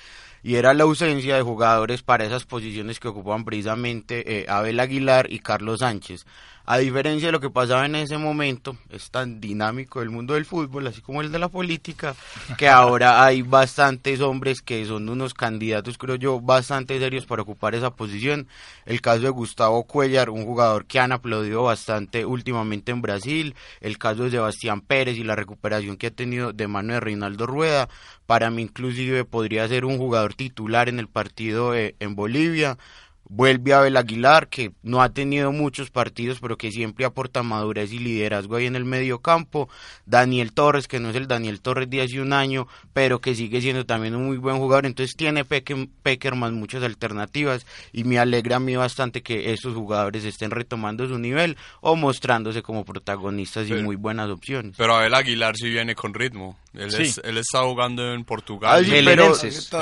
y 0.44 0.56
era 0.56 0.74
la 0.74 0.84
ausencia 0.84 1.36
de 1.36 1.42
jugadores 1.42 2.02
para 2.02 2.26
esas 2.26 2.44
posiciones 2.44 3.00
que 3.00 3.08
ocupaban 3.08 3.46
precisamente 3.46 4.42
eh, 4.42 4.46
Abel 4.46 4.78
Aguilar 4.78 5.32
y 5.32 5.38
Carlos 5.38 5.80
Sánchez. 5.80 6.26
A 6.66 6.78
diferencia 6.78 7.28
de 7.28 7.32
lo 7.32 7.40
que 7.40 7.50
pasaba 7.50 7.84
en 7.84 7.94
ese 7.94 8.16
momento, 8.16 8.78
es 8.88 9.10
tan 9.10 9.38
dinámico 9.38 10.00
el 10.00 10.08
mundo 10.08 10.32
del 10.32 10.46
fútbol, 10.46 10.86
así 10.86 11.02
como 11.02 11.20
el 11.20 11.30
de 11.30 11.38
la 11.38 11.48
política, 11.48 12.14
que 12.56 12.68
ahora 12.68 13.22
hay 13.26 13.42
bastantes 13.42 14.22
hombres 14.22 14.62
que 14.62 14.84
son 14.86 15.06
unos 15.10 15.34
candidatos, 15.34 15.98
creo 15.98 16.16
yo, 16.16 16.40
bastante 16.40 16.98
serios 16.98 17.26
para 17.26 17.42
ocupar 17.42 17.74
esa 17.74 17.90
posición. 17.90 18.48
El 18.86 19.02
caso 19.02 19.20
de 19.20 19.28
Gustavo 19.28 19.84
Cuellar, 19.84 20.30
un 20.30 20.46
jugador 20.46 20.86
que 20.86 21.00
han 21.00 21.12
aplaudido 21.12 21.64
bastante 21.64 22.24
últimamente 22.24 22.92
en 22.92 23.02
Brasil. 23.02 23.54
El 23.82 23.98
caso 23.98 24.24
de 24.24 24.30
Sebastián 24.30 24.80
Pérez 24.80 25.18
y 25.18 25.24
la 25.24 25.36
recuperación 25.36 25.98
que 25.98 26.06
ha 26.06 26.10
tenido 26.10 26.54
de 26.54 26.66
mano 26.66 26.94
de 26.94 27.00
Reinaldo 27.00 27.46
Rueda. 27.46 27.90
Para 28.26 28.50
mí 28.50 28.62
inclusive 28.62 29.24
podría 29.24 29.68
ser 29.68 29.84
un 29.84 29.98
jugador 29.98 30.34
titular 30.34 30.88
en 30.88 30.98
el 30.98 31.08
partido 31.08 31.74
eh, 31.74 31.94
en 32.00 32.14
Bolivia. 32.14 32.78
Vuelve 33.26 33.72
Abel 33.72 33.96
Aguilar, 33.96 34.48
que 34.48 34.72
no 34.82 35.00
ha 35.00 35.08
tenido 35.08 35.50
muchos 35.50 35.90
partidos, 35.90 36.40
pero 36.40 36.58
que 36.58 36.70
siempre 36.70 37.06
aporta 37.06 37.42
madurez 37.42 37.90
y 37.92 37.98
liderazgo 37.98 38.56
ahí 38.56 38.66
en 38.66 38.76
el 38.76 38.84
medio 38.84 39.20
campo. 39.20 39.70
Daniel 40.04 40.52
Torres, 40.52 40.88
que 40.88 41.00
no 41.00 41.08
es 41.08 41.16
el 41.16 41.26
Daniel 41.26 41.62
Torres 41.62 41.88
de 41.88 42.02
hace 42.02 42.20
un 42.20 42.34
año, 42.34 42.68
pero 42.92 43.22
que 43.22 43.34
sigue 43.34 43.62
siendo 43.62 43.86
también 43.86 44.14
un 44.14 44.26
muy 44.26 44.36
buen 44.36 44.58
jugador. 44.58 44.84
Entonces 44.84 45.16
tiene 45.16 45.44
Peckerman 45.46 46.54
muchas 46.54 46.82
alternativas 46.82 47.66
y 47.92 48.04
me 48.04 48.18
alegra 48.18 48.56
a 48.56 48.60
mí 48.60 48.76
bastante 48.76 49.22
que 49.22 49.54
estos 49.54 49.74
jugadores 49.74 50.24
estén 50.24 50.50
retomando 50.50 51.08
su 51.08 51.18
nivel 51.18 51.56
o 51.80 51.96
mostrándose 51.96 52.60
como 52.62 52.84
protagonistas 52.84 53.70
y 53.70 53.74
muy 53.74 53.96
buenas 53.96 54.28
opciones. 54.28 54.74
Pero 54.76 54.96
Abel 54.96 55.14
Aguilar 55.14 55.56
sí 55.56 55.70
viene 55.70 55.94
con 55.94 56.12
ritmo. 56.12 56.58
Él, 56.74 56.90
Sí. 56.90 57.02
es- 57.02 57.20
él 57.22 57.38
está 57.38 57.60
jugando 57.62 58.12
en 58.12 58.24
Portugal. 58.24 58.70
Ah, 58.80 58.84
sí, 58.84 58.90
pero- 59.04 59.32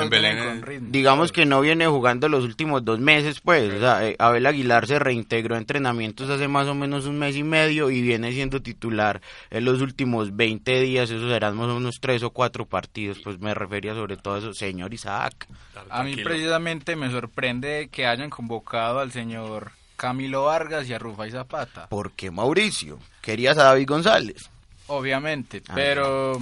En 0.01 0.09
Belén. 0.09 0.91
Digamos 0.91 1.31
que 1.31 1.45
no 1.45 1.59
viene 1.61 1.87
jugando 1.87 2.29
los 2.29 2.43
últimos 2.43 2.85
dos 2.85 2.99
meses, 2.99 3.39
pues. 3.41 3.73
O 3.73 3.79
sea, 3.79 4.07
eh, 4.07 4.15
Abel 4.19 4.45
Aguilar 4.45 4.85
se 4.87 4.99
reintegró 4.99 5.55
a 5.55 5.57
entrenamientos 5.57 6.29
hace 6.29 6.47
más 6.47 6.67
o 6.67 6.75
menos 6.75 7.05
un 7.05 7.17
mes 7.17 7.35
y 7.35 7.43
medio 7.43 7.89
y 7.89 8.01
viene 8.01 8.31
siendo 8.31 8.61
titular 8.61 9.21
en 9.49 9.65
los 9.65 9.81
últimos 9.81 10.35
20 10.35 10.79
días. 10.81 11.09
Esos 11.09 11.31
serán 11.31 11.55
más 11.57 11.67
o 11.69 11.75
menos 11.79 11.95
tres 11.99 12.21
o 12.23 12.29
cuatro 12.29 12.65
partidos. 12.65 13.17
Pues 13.23 13.39
me 13.39 13.53
refería 13.53 13.93
sobre 13.95 14.17
todo 14.17 14.35
a 14.35 14.37
eso, 14.37 14.53
señor 14.53 14.93
Isaac. 14.93 15.47
A 15.89 16.03
mí 16.03 16.15
precisamente 16.17 16.95
me 16.95 17.09
sorprende 17.09 17.89
que 17.91 18.05
hayan 18.05 18.29
convocado 18.29 18.99
al 18.99 19.11
señor 19.11 19.71
Camilo 19.95 20.43
Vargas 20.45 20.87
y 20.89 20.93
a 20.93 20.99
Rufai 20.99 21.31
Zapata. 21.31 21.87
¿Por 21.89 22.11
qué 22.11 22.29
Mauricio? 22.29 22.99
¿Querías 23.21 23.57
a 23.57 23.63
David 23.63 23.87
González? 23.87 24.49
Obviamente, 24.87 25.63
Ah. 25.67 25.71
pero 25.75 26.37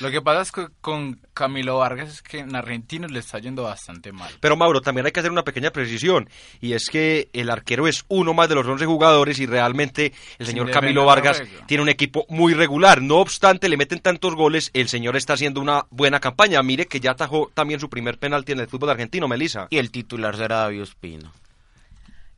lo 0.00 0.10
que 0.10 0.20
pasa 0.20 0.42
es 0.42 0.52
que 0.52 0.66
con 0.80 1.20
Camilo 1.32 1.78
Vargas 1.78 2.08
es 2.08 2.22
que 2.22 2.38
en 2.38 2.54
Argentinos 2.54 3.10
le 3.10 3.20
está 3.20 3.38
yendo 3.38 3.62
bastante 3.62 4.12
mal. 4.12 4.30
Pero 4.40 4.56
Mauro, 4.56 4.80
también 4.80 5.06
hay 5.06 5.12
que 5.12 5.20
hacer 5.20 5.30
una 5.30 5.44
pequeña 5.44 5.70
precisión, 5.70 6.28
y 6.60 6.72
es 6.72 6.88
que 6.88 7.28
el 7.32 7.50
arquero 7.50 7.86
es 7.86 8.04
uno 8.08 8.34
más 8.34 8.48
de 8.48 8.54
los 8.54 8.66
11 8.66 8.86
jugadores 8.86 9.38
y 9.38 9.46
realmente 9.46 10.12
el 10.38 10.46
señor 10.46 10.70
Camilo 10.70 11.04
Vargas 11.04 11.42
tiene 11.66 11.82
un 11.82 11.88
equipo 11.88 12.26
muy 12.28 12.54
regular. 12.54 13.02
No 13.02 13.16
obstante, 13.16 13.68
le 13.68 13.76
meten 13.76 14.00
tantos 14.00 14.34
goles, 14.34 14.70
el 14.72 14.88
señor 14.88 15.16
está 15.16 15.34
haciendo 15.34 15.60
una 15.60 15.86
buena 15.90 16.20
campaña. 16.20 16.62
Mire 16.62 16.86
que 16.86 17.00
ya 17.00 17.12
atajó 17.12 17.50
también 17.54 17.80
su 17.80 17.88
primer 17.88 18.18
penalti 18.18 18.52
en 18.52 18.60
el 18.60 18.68
fútbol 18.68 18.90
argentino, 18.90 19.28
Melissa. 19.28 19.68
Y 19.70 19.78
el 19.78 19.90
titular 19.90 20.36
será 20.36 20.58
David 20.58 20.82
Ospina. 20.82 21.32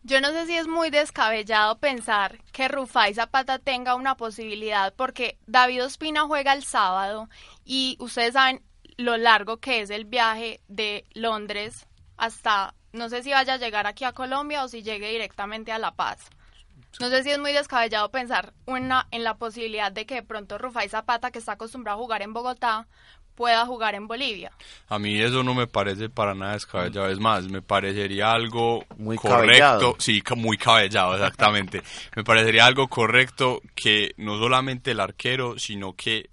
Yo 0.07 0.21
no 0.21 0.31
sé 0.31 0.47
si 0.47 0.57
es 0.57 0.69
muy 0.69 0.91
descabellado 0.91 1.79
pensar 1.79 2.39
que 2.53 2.69
Rufai 2.69 3.13
Zapata 3.13 3.59
tenga 3.59 3.97
una 3.97 4.17
posibilidad, 4.17 4.95
porque 4.95 5.37
David 5.49 5.85
Ospina 5.85 6.29
juega 6.29 6.53
el 6.53 6.63
sábado 6.63 7.29
y 7.65 7.97
ustedes 7.99 8.35
saben 8.35 8.63
lo 8.99 9.17
largo 9.17 9.57
que 9.57 9.81
es 9.81 9.91
el 9.91 10.05
viaje 10.05 10.61
de 10.69 11.05
Londres 11.15 11.89
hasta, 12.17 12.77
no 12.93 13.09
sé 13.09 13.25
si 13.25 13.33
vaya 13.33 13.55
a 13.55 13.57
llegar 13.57 13.89
aquí 13.89 14.05
a 14.05 14.13
Colombia 14.13 14.63
o 14.63 14.69
si 14.69 14.85
llegue 14.85 15.11
directamente 15.11 15.73
a 15.73 15.79
La 15.81 15.97
Paz. 15.97 16.31
No 17.01 17.09
sé 17.09 17.25
si 17.25 17.33
es 17.33 17.41
muy 17.41 17.53
descabellado 17.53 18.13
pensar 18.13 18.55
una, 18.65 19.09
en 19.11 19.25
la 19.25 19.39
posibilidad 19.39 19.91
de 19.91 20.07
que 20.07 20.15
de 20.15 20.23
pronto 20.23 20.57
Rufai 20.57 20.89
Zapata, 20.89 21.33
que 21.33 21.41
está 21.41 21.53
acostumbrado 21.53 21.99
a 21.99 22.01
jugar 22.01 22.23
en 22.23 22.33
Bogotá, 22.33 22.87
pueda 23.37 23.65
jugar 23.67 23.95
en 23.95 24.09
Bolivia. 24.09 24.51
A 24.89 24.99
mí 24.99 25.21
eso 25.21 25.45
no 25.45 25.55
me 25.55 25.67
parece 25.67 26.09
para 26.09 26.35
nada 26.35 26.55
descabellado. 26.55 27.09
Es 27.09 27.21
más, 27.21 27.49
me 27.49 27.63
parecería 27.63 28.33
algo 28.33 28.85
Muy 28.97 29.17
correcto. 29.17 29.47
cabellado. 29.47 29.97
Sí, 29.99 30.23
muy 30.37 30.57
cabellado, 30.57 31.15
exactamente. 31.15 31.83
me 32.17 32.25
parecería 32.25 32.67
algo 32.67 32.89
correcto 32.89 33.61
que 33.75 34.13
no 34.17 34.39
solamente 34.39 34.91
el 34.91 35.01
arquero, 35.01 35.59
sino 35.59 35.93
que 35.93 36.31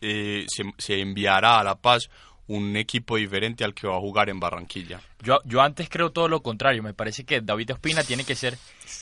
eh, 0.00 0.46
se, 0.48 0.64
se 0.78 1.00
enviará 1.00 1.58
a 1.60 1.64
La 1.64 1.74
Paz 1.74 2.08
un 2.46 2.76
equipo 2.76 3.16
diferente 3.16 3.64
al 3.64 3.74
que 3.74 3.86
va 3.86 3.96
a 3.96 4.00
jugar 4.00 4.28
en 4.28 4.38
Barranquilla. 4.38 5.00
Yo, 5.22 5.38
yo 5.44 5.62
antes 5.62 5.88
creo 5.88 6.12
todo 6.12 6.28
lo 6.28 6.42
contrario. 6.42 6.82
Me 6.82 6.92
parece 6.94 7.24
que 7.24 7.40
David 7.40 7.72
Ospina 7.72 8.02
tiene 8.04 8.24
que 8.24 8.34
ser 8.34 8.58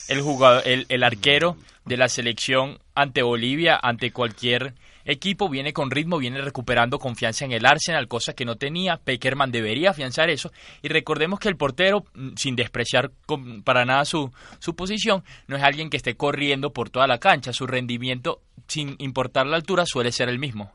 el 0.09 0.21
jugador, 0.23 0.63
el, 0.65 0.87
el 0.89 1.03
arquero 1.03 1.57
de 1.85 1.97
la 1.97 2.09
selección 2.09 2.79
ante 2.95 3.23
Bolivia, 3.23 3.79
ante 3.83 4.13
cualquier 4.13 4.75
equipo. 5.05 5.49
Viene 5.49 5.73
con 5.73 5.91
ritmo, 5.91 6.19
viene 6.19 6.41
recuperando 6.41 6.99
confianza 6.99 7.45
en 7.45 7.53
el 7.53 7.67
Arsenal, 7.67 8.09
cosa 8.09 8.35
que 8.35 8.45
no 8.45 8.57
tenía. 8.57 8.97
Peckerman 8.97 9.53
debería 9.53 9.91
afianzar 9.91 10.31
eso. 10.31 10.53
Y 10.83 10.89
recordemos 10.89 11.39
que 11.39 11.49
el 11.49 11.57
portero, 11.57 12.05
mm, 12.15 12.31
sin 12.37 12.57
despreciar 12.57 13.11
para 13.65 13.85
nada 13.85 14.05
su, 14.05 14.31
su 14.59 14.75
posición, 14.75 15.25
no 15.47 15.57
es 15.57 15.63
alguien 15.63 15.91
que 15.91 15.97
esté 15.97 16.15
corriendo 16.15 16.73
por 16.73 16.91
toda 16.91 17.07
la 17.07 17.19
cancha. 17.19 17.53
Su 17.53 17.67
rendimiento, 17.67 18.41
sin 18.67 18.97
importar 18.99 19.47
la 19.47 19.57
altura, 19.57 19.85
suele 19.87 20.13
ser 20.13 20.29
el 20.29 20.39
mismo. 20.39 20.73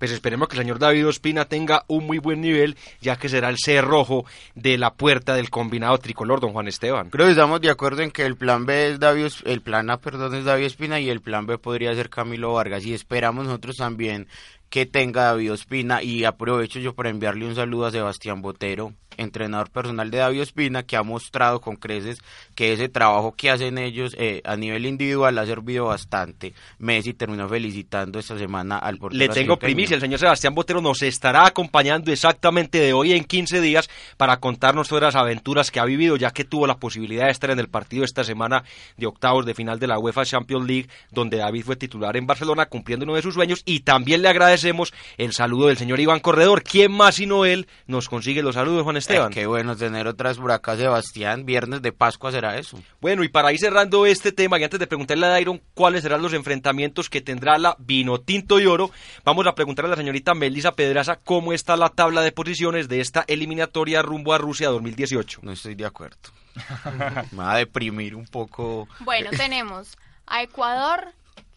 Pues 0.00 0.12
esperemos 0.12 0.48
que 0.48 0.56
el 0.56 0.62
señor 0.62 0.78
David 0.78 1.06
Ospina 1.06 1.44
tenga 1.44 1.84
un 1.86 2.06
muy 2.06 2.16
buen 2.16 2.40
nivel, 2.40 2.74
ya 3.02 3.16
que 3.16 3.28
será 3.28 3.50
el 3.50 3.58
cerrojo 3.58 4.24
de 4.54 4.78
la 4.78 4.94
puerta 4.94 5.34
del 5.34 5.50
combinado 5.50 5.98
tricolor, 5.98 6.40
don 6.40 6.54
Juan 6.54 6.68
Esteban. 6.68 7.10
Creo 7.10 7.26
que 7.26 7.32
estamos 7.32 7.60
de 7.60 7.68
acuerdo 7.68 8.00
en 8.00 8.10
que 8.10 8.24
el 8.24 8.34
plan 8.34 8.64
B 8.64 8.92
es 8.92 8.98
David, 8.98 9.30
el 9.44 9.60
plan 9.60 9.90
A, 9.90 9.98
perdón, 9.98 10.34
es 10.34 10.46
David 10.46 10.64
Espina 10.64 11.00
y 11.00 11.10
el 11.10 11.20
plan 11.20 11.44
B 11.44 11.58
podría 11.58 11.94
ser 11.94 12.08
Camilo 12.08 12.54
Vargas 12.54 12.86
y 12.86 12.94
esperamos 12.94 13.44
nosotros 13.44 13.76
también 13.76 14.26
que 14.70 14.86
tenga 14.86 15.24
David 15.24 15.52
Ospina 15.52 16.02
y 16.02 16.24
aprovecho 16.24 16.78
yo 16.78 16.94
para 16.94 17.10
enviarle 17.10 17.44
un 17.44 17.54
saludo 17.54 17.84
a 17.84 17.90
Sebastián 17.90 18.40
Botero, 18.40 18.94
entrenador 19.20 19.70
personal 19.70 20.10
de 20.10 20.18
David 20.18 20.42
Ospina, 20.42 20.82
que 20.82 20.96
ha 20.96 21.02
mostrado 21.02 21.60
con 21.60 21.76
creces 21.76 22.18
que 22.54 22.72
ese 22.72 22.88
trabajo 22.88 23.32
que 23.32 23.50
hacen 23.50 23.78
ellos 23.78 24.14
eh, 24.18 24.40
a 24.44 24.56
nivel 24.56 24.86
individual 24.86 25.38
ha 25.38 25.46
servido 25.46 25.86
bastante. 25.86 26.54
Messi 26.78 27.14
terminó 27.14 27.48
felicitando 27.48 28.18
esta 28.18 28.38
semana 28.38 28.78
al 28.78 28.98
portero. 28.98 29.18
Le 29.18 29.28
tengo 29.28 29.58
primicia, 29.58 29.94
el 29.94 30.00
señor 30.00 30.18
Sebastián 30.18 30.54
Botero 30.54 30.80
nos 30.80 31.02
estará 31.02 31.46
acompañando 31.46 32.10
exactamente 32.10 32.78
de 32.78 32.92
hoy 32.92 33.12
en 33.12 33.24
15 33.24 33.60
días 33.60 33.88
para 34.16 34.38
contarnos 34.38 34.88
todas 34.88 35.02
las 35.02 35.16
aventuras 35.16 35.70
que 35.70 35.80
ha 35.80 35.84
vivido, 35.84 36.16
ya 36.16 36.30
que 36.30 36.44
tuvo 36.44 36.66
la 36.66 36.76
posibilidad 36.76 37.26
de 37.26 37.32
estar 37.32 37.50
en 37.50 37.58
el 37.58 37.68
partido 37.68 38.04
esta 38.04 38.24
semana 38.24 38.64
de 38.96 39.06
octavos 39.06 39.44
de 39.46 39.54
final 39.54 39.78
de 39.78 39.86
la 39.86 39.98
UEFA 39.98 40.24
Champions 40.24 40.66
League, 40.66 40.88
donde 41.10 41.38
David 41.38 41.64
fue 41.64 41.76
titular 41.76 42.16
en 42.16 42.26
Barcelona 42.26 42.66
cumpliendo 42.66 43.04
uno 43.04 43.14
de 43.14 43.22
sus 43.22 43.34
sueños, 43.34 43.62
y 43.64 43.80
también 43.80 44.22
le 44.22 44.28
agradecemos 44.28 44.92
el 45.18 45.32
saludo 45.32 45.68
del 45.68 45.76
señor 45.76 46.00
Iván 46.00 46.20
Corredor. 46.20 46.62
¿Quién 46.62 46.92
más 46.92 47.16
sino 47.16 47.44
él 47.44 47.68
nos 47.86 48.08
consigue 48.08 48.42
los 48.42 48.54
saludos, 48.54 48.82
Juan 48.84 48.96
Esteban? 48.96 49.09
Eh, 49.10 49.28
qué 49.32 49.46
bueno 49.46 49.76
tener 49.76 50.06
otra 50.06 50.30
vez 50.30 50.38
por 50.38 50.52
acá, 50.52 50.76
Sebastián. 50.76 51.44
Viernes 51.44 51.82
de 51.82 51.92
Pascua 51.92 52.30
será 52.30 52.58
eso. 52.58 52.80
Bueno, 53.00 53.24
y 53.24 53.28
para 53.28 53.52
ir 53.52 53.58
cerrando 53.58 54.06
este 54.06 54.32
tema, 54.32 54.58
y 54.58 54.64
antes 54.64 54.78
de 54.78 54.86
preguntarle 54.86 55.26
a 55.26 55.30
Dairon 55.30 55.60
cuáles 55.74 56.02
serán 56.02 56.22
los 56.22 56.32
enfrentamientos 56.32 57.10
que 57.10 57.20
tendrá 57.20 57.58
la 57.58 57.76
Vinotinto 57.78 58.60
y 58.60 58.66
Oro, 58.66 58.90
vamos 59.24 59.46
a 59.46 59.54
preguntarle 59.54 59.88
a 59.88 59.90
la 59.90 59.96
señorita 59.96 60.34
Melissa 60.34 60.72
Pedraza 60.72 61.16
cómo 61.16 61.52
está 61.52 61.76
la 61.76 61.88
tabla 61.88 62.22
de 62.22 62.32
posiciones 62.32 62.88
de 62.88 63.00
esta 63.00 63.24
eliminatoria 63.26 64.02
rumbo 64.02 64.32
a 64.32 64.38
Rusia 64.38 64.68
2018. 64.68 65.40
No 65.42 65.52
estoy 65.52 65.74
de 65.74 65.86
acuerdo. 65.86 66.18
Me 67.32 67.38
va 67.38 67.54
a 67.54 67.58
deprimir 67.58 68.14
un 68.14 68.26
poco. 68.26 68.88
Bueno, 69.00 69.30
tenemos 69.30 69.96
a 70.26 70.42
Ecuador 70.42 71.12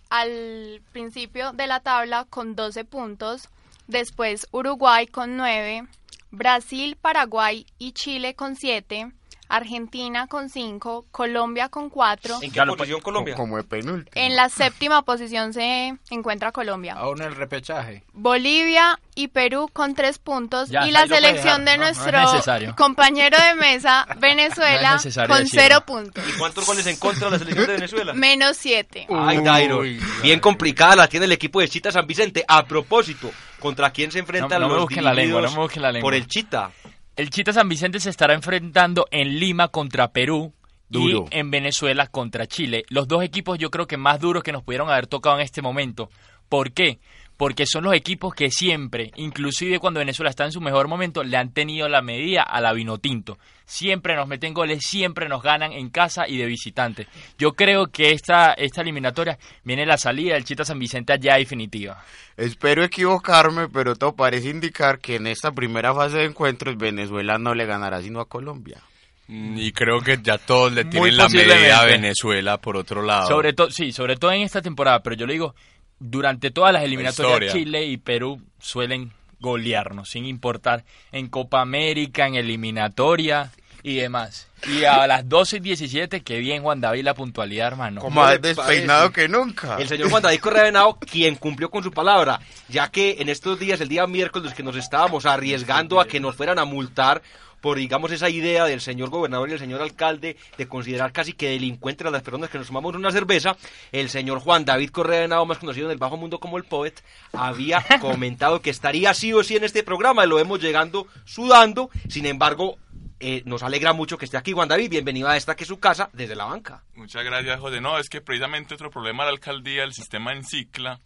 al 0.09 0.81
principio 0.91 1.53
de 1.53 1.67
la 1.67 1.79
tabla 1.79 2.25
con 2.29 2.55
12 2.55 2.85
puntos, 2.85 3.49
después 3.87 4.47
Uruguay 4.51 5.07
con 5.07 5.37
9, 5.37 5.87
Brasil, 6.33 6.97
Paraguay 6.99 7.63
y 7.77 7.91
Chile 7.91 8.33
con 8.33 8.55
7, 8.55 9.11
Argentina 9.49 10.25
con 10.25 10.49
5, 10.49 11.05
Colombia 11.11 11.69
con 11.69 11.91
4. 11.91 12.39
¿En 12.41 12.51
qué 12.51 12.59
posición 12.75 13.01
Colombia? 13.01 13.35
Como 13.35 13.57
de 13.57 13.63
penúltimo. 13.63 14.11
En 14.15 14.35
la 14.35 14.49
séptima 14.49 15.03
posición 15.03 15.53
se 15.53 15.95
encuentra 16.09 16.51
Colombia. 16.51 16.93
Aún 16.93 17.21
el 17.21 17.35
repechaje. 17.35 18.03
Bolivia 18.13 18.99
y 19.13 19.27
Perú 19.27 19.69
con 19.71 19.93
tres 19.93 20.17
puntos 20.17 20.69
Ya, 20.69 20.87
y 20.87 20.91
la 20.91 21.05
selección 21.05 21.65
de 21.65 21.77
No, 21.77 21.83
nuestro 21.83 22.73
compañero 22.75 23.37
de 23.37 23.53
mesa 23.53 24.07
Venezuela 24.17 24.93
No 24.95 25.27
con 25.27 25.43
decirlo. 25.43 25.61
cero 25.61 25.83
puntos. 25.85 26.23
¿Y 26.27 26.31
cuántos 26.39 26.65
goles 26.65 26.87
en 26.87 26.95
contra 26.95 27.25
de 27.27 27.31
la 27.33 27.37
selección 27.37 27.67
de 27.67 27.73
Venezuela? 27.73 28.13
Menos 28.15 28.57
siete. 28.57 29.05
Ay, 29.07 29.37
Dairon, 29.43 29.85
bien 30.23 30.39
complicada 30.39 30.95
la 30.95 31.07
tiene 31.07 31.27
el 31.27 31.31
equipo 31.31 31.59
de 31.61 31.69
Chita 31.69 31.91
San 31.91 32.07
Vicente. 32.07 32.43
A 32.47 32.65
propósito, 32.65 33.29
¿contra 33.63 33.91
quién 33.91 34.11
se 34.11 34.19
enfrentan 34.19 34.61
No- 34.61 34.67
no 34.67 34.75
los 34.75 34.91
la 34.91 35.13
lengua, 35.13 35.41
no 35.41 35.49
me 35.51 35.57
busquen 35.57 35.81
la 35.81 35.91
lengua. 35.91 36.05
por 36.05 36.13
el 36.13 36.27
Chita? 36.27 36.71
El 37.15 37.29
Chita 37.29 37.53
San 37.53 37.69
Vicente 37.69 37.99
se 38.01 38.09
estará 38.09 38.33
enfrentando 38.33 39.07
en 39.09 39.39
Lima 39.39 39.69
contra 39.69 40.11
Perú 40.11 40.53
Duro. 40.89 41.25
y 41.31 41.37
en 41.39 41.49
Venezuela 41.49 42.07
contra 42.07 42.45
Chile. 42.45 42.83
Los 42.89 43.07
dos 43.07 43.23
equipos 43.23 43.57
yo 43.57 43.71
creo 43.71 43.87
que 43.87 43.97
más 43.97 44.19
duros 44.19 44.43
que 44.43 44.51
nos 44.51 44.63
pudieron 44.63 44.89
haber 44.89 45.07
tocado 45.07 45.37
en 45.37 45.41
este 45.43 45.61
momento. 45.61 46.09
¿Por 46.49 46.73
qué? 46.73 46.99
Porque 47.37 47.65
son 47.65 47.83
los 47.85 47.93
equipos 47.93 48.33
que 48.35 48.51
siempre, 48.51 49.11
inclusive 49.15 49.79
cuando 49.79 49.99
Venezuela 49.99 50.29
está 50.29 50.45
en 50.45 50.51
su 50.51 50.61
mejor 50.61 50.87
momento, 50.87 51.23
le 51.23 51.35
han 51.35 51.51
tenido 51.51 51.89
la 51.89 52.01
medida 52.01 52.43
a 52.43 52.61
la 52.61 52.73
Vinotinto. 52.73 53.37
Siempre 53.65 54.15
nos 54.15 54.27
meten 54.27 54.53
goles, 54.53 54.83
siempre 54.83 55.27
nos 55.27 55.41
ganan 55.41 55.71
en 55.71 55.89
casa 55.89 56.27
y 56.27 56.37
de 56.37 56.45
visitante. 56.45 57.07
Yo 57.37 57.53
creo 57.53 57.87
que 57.87 58.11
esta, 58.11 58.53
esta 58.53 58.81
eliminatoria 58.81 59.39
viene 59.63 59.85
la 59.85 59.97
salida 59.97 60.35
del 60.35 60.43
Chita 60.43 60.63
San 60.63 60.77
Vicente 60.79 61.17
ya 61.19 61.37
definitiva. 61.37 62.03
Espero 62.37 62.83
equivocarme, 62.83 63.67
pero 63.69 63.95
todo 63.95 64.15
parece 64.15 64.49
indicar 64.49 64.99
que 64.99 65.15
en 65.15 65.27
esta 65.27 65.51
primera 65.51 65.93
fase 65.93 66.17
de 66.17 66.25
encuentros 66.25 66.77
Venezuela 66.77 67.37
no 67.37 67.55
le 67.55 67.65
ganará 67.65 68.01
sino 68.01 68.19
a 68.19 68.29
Colombia. 68.29 68.81
Mm, 69.27 69.57
Y 69.57 69.71
creo 69.71 70.01
que 70.01 70.19
ya 70.21 70.37
todos 70.37 70.73
le 70.73 70.83
tienen 70.85 71.15
la 71.15 71.29
medida 71.29 71.79
a. 71.79 71.85
Venezuela 71.85 72.57
por 72.57 72.75
otro 72.75 73.01
lado. 73.01 73.27
Sobre 73.27 73.53
todo, 73.53 73.71
sí, 73.71 73.91
sobre 73.91 74.17
todo 74.17 74.31
en 74.31 74.41
esta 74.41 74.61
temporada, 74.61 75.01
pero 75.01 75.15
yo 75.15 75.25
le 75.25 75.33
digo, 75.33 75.55
durante 76.03 76.51
todas 76.51 76.73
las 76.73 76.83
eliminatorias, 76.83 77.31
historia. 77.31 77.53
Chile 77.53 77.85
y 77.85 77.97
Perú 77.97 78.41
suelen 78.59 79.13
golearnos, 79.39 80.09
sin 80.09 80.25
importar 80.25 80.83
en 81.13 81.29
Copa 81.29 81.61
América, 81.61 82.27
en 82.27 82.35
eliminatoria 82.35 83.51
y 83.83 83.95
demás. 83.95 84.47
Y 84.67 84.83
a 84.83 85.07
las 85.07 85.27
12 85.27 85.57
y 85.57 85.59
17, 85.61 86.21
que 86.21 86.39
bien 86.39 86.61
Juan 86.61 86.81
David 86.81 87.03
la 87.03 87.13
puntualidad, 87.13 87.67
hermano. 87.67 88.01
¿Cómo 88.01 88.21
Más 88.21 88.41
despeinado 88.41 89.11
parece? 89.11 89.13
que 89.13 89.27
nunca. 89.29 89.77
El 89.77 89.87
señor 89.87 90.09
Juan 90.09 90.23
David 90.23 90.39
Correa 90.39 90.63
Venado, 90.63 90.97
quien 90.99 91.35
cumplió 91.35 91.69
con 91.69 91.83
su 91.83 91.91
palabra, 91.91 92.39
ya 92.67 92.89
que 92.89 93.17
en 93.19 93.29
estos 93.29 93.59
días, 93.59 93.79
el 93.79 93.89
día 93.89 94.05
miércoles, 94.05 94.53
que 94.53 94.63
nos 94.63 94.75
estábamos 94.75 95.25
arriesgando 95.25 96.01
a 96.01 96.07
que 96.07 96.19
nos 96.19 96.35
fueran 96.35 96.59
a 96.59 96.65
multar 96.65 97.21
por, 97.63 97.77
digamos, 97.77 98.11
esa 98.11 98.29
idea 98.29 98.65
del 98.65 98.81
señor 98.81 99.09
gobernador 99.09 99.47
y 99.47 99.53
el 99.53 99.59
señor 99.59 99.81
alcalde 99.81 100.35
de 100.57 100.67
considerar 100.67 101.13
casi 101.13 101.31
que 101.31 101.47
delincuentes 101.47 102.05
a 102.05 102.11
las 102.11 102.21
personas 102.21 102.49
que 102.49 102.57
nos 102.57 102.67
tomamos 102.67 102.93
una 102.93 103.09
cerveza, 103.09 103.55
el 103.93 104.09
señor 104.09 104.39
Juan 104.39 104.65
David 104.65 104.89
Correa 104.89 105.21
Venado, 105.21 105.45
más 105.45 105.59
conocido 105.59 105.85
en 105.85 105.93
el 105.93 105.97
bajo 105.97 106.17
mundo 106.17 106.41
como 106.41 106.57
el 106.57 106.65
Poet, 106.65 106.95
había 107.31 107.81
comentado 108.01 108.61
que 108.61 108.69
estaría 108.69 109.13
sí 109.13 109.31
o 109.31 109.43
sí 109.43 109.55
en 109.55 109.63
este 109.63 109.81
programa, 109.81 110.25
lo 110.25 110.39
hemos 110.39 110.61
llegando 110.61 111.07
sudando, 111.23 111.89
sin 112.09 112.25
embargo, 112.25 112.79
eh, 113.21 113.43
nos 113.45 113.63
alegra 113.63 113.93
mucho 113.93 114.17
que 114.17 114.25
esté 114.25 114.35
aquí 114.35 114.51
Juan 114.51 114.67
David, 114.67 114.89
bienvenido 114.89 115.29
a 115.29 115.37
esta 115.37 115.55
que 115.55 115.63
es 115.63 115.69
su 115.69 115.79
casa, 115.79 116.09
desde 116.11 116.35
la 116.35 116.43
banca. 116.43 116.83
Muchas 116.95 117.23
gracias, 117.23 117.61
José. 117.61 117.79
No, 117.79 117.97
es 117.97 118.09
que 118.09 118.19
precisamente 118.19 118.73
otro 118.73 118.91
problema 118.91 119.23
de 119.23 119.29
la 119.29 119.35
alcaldía, 119.35 119.85
el 119.85 119.93
sistema 119.93 120.33
en 120.33 120.43
cicla, 120.43 120.99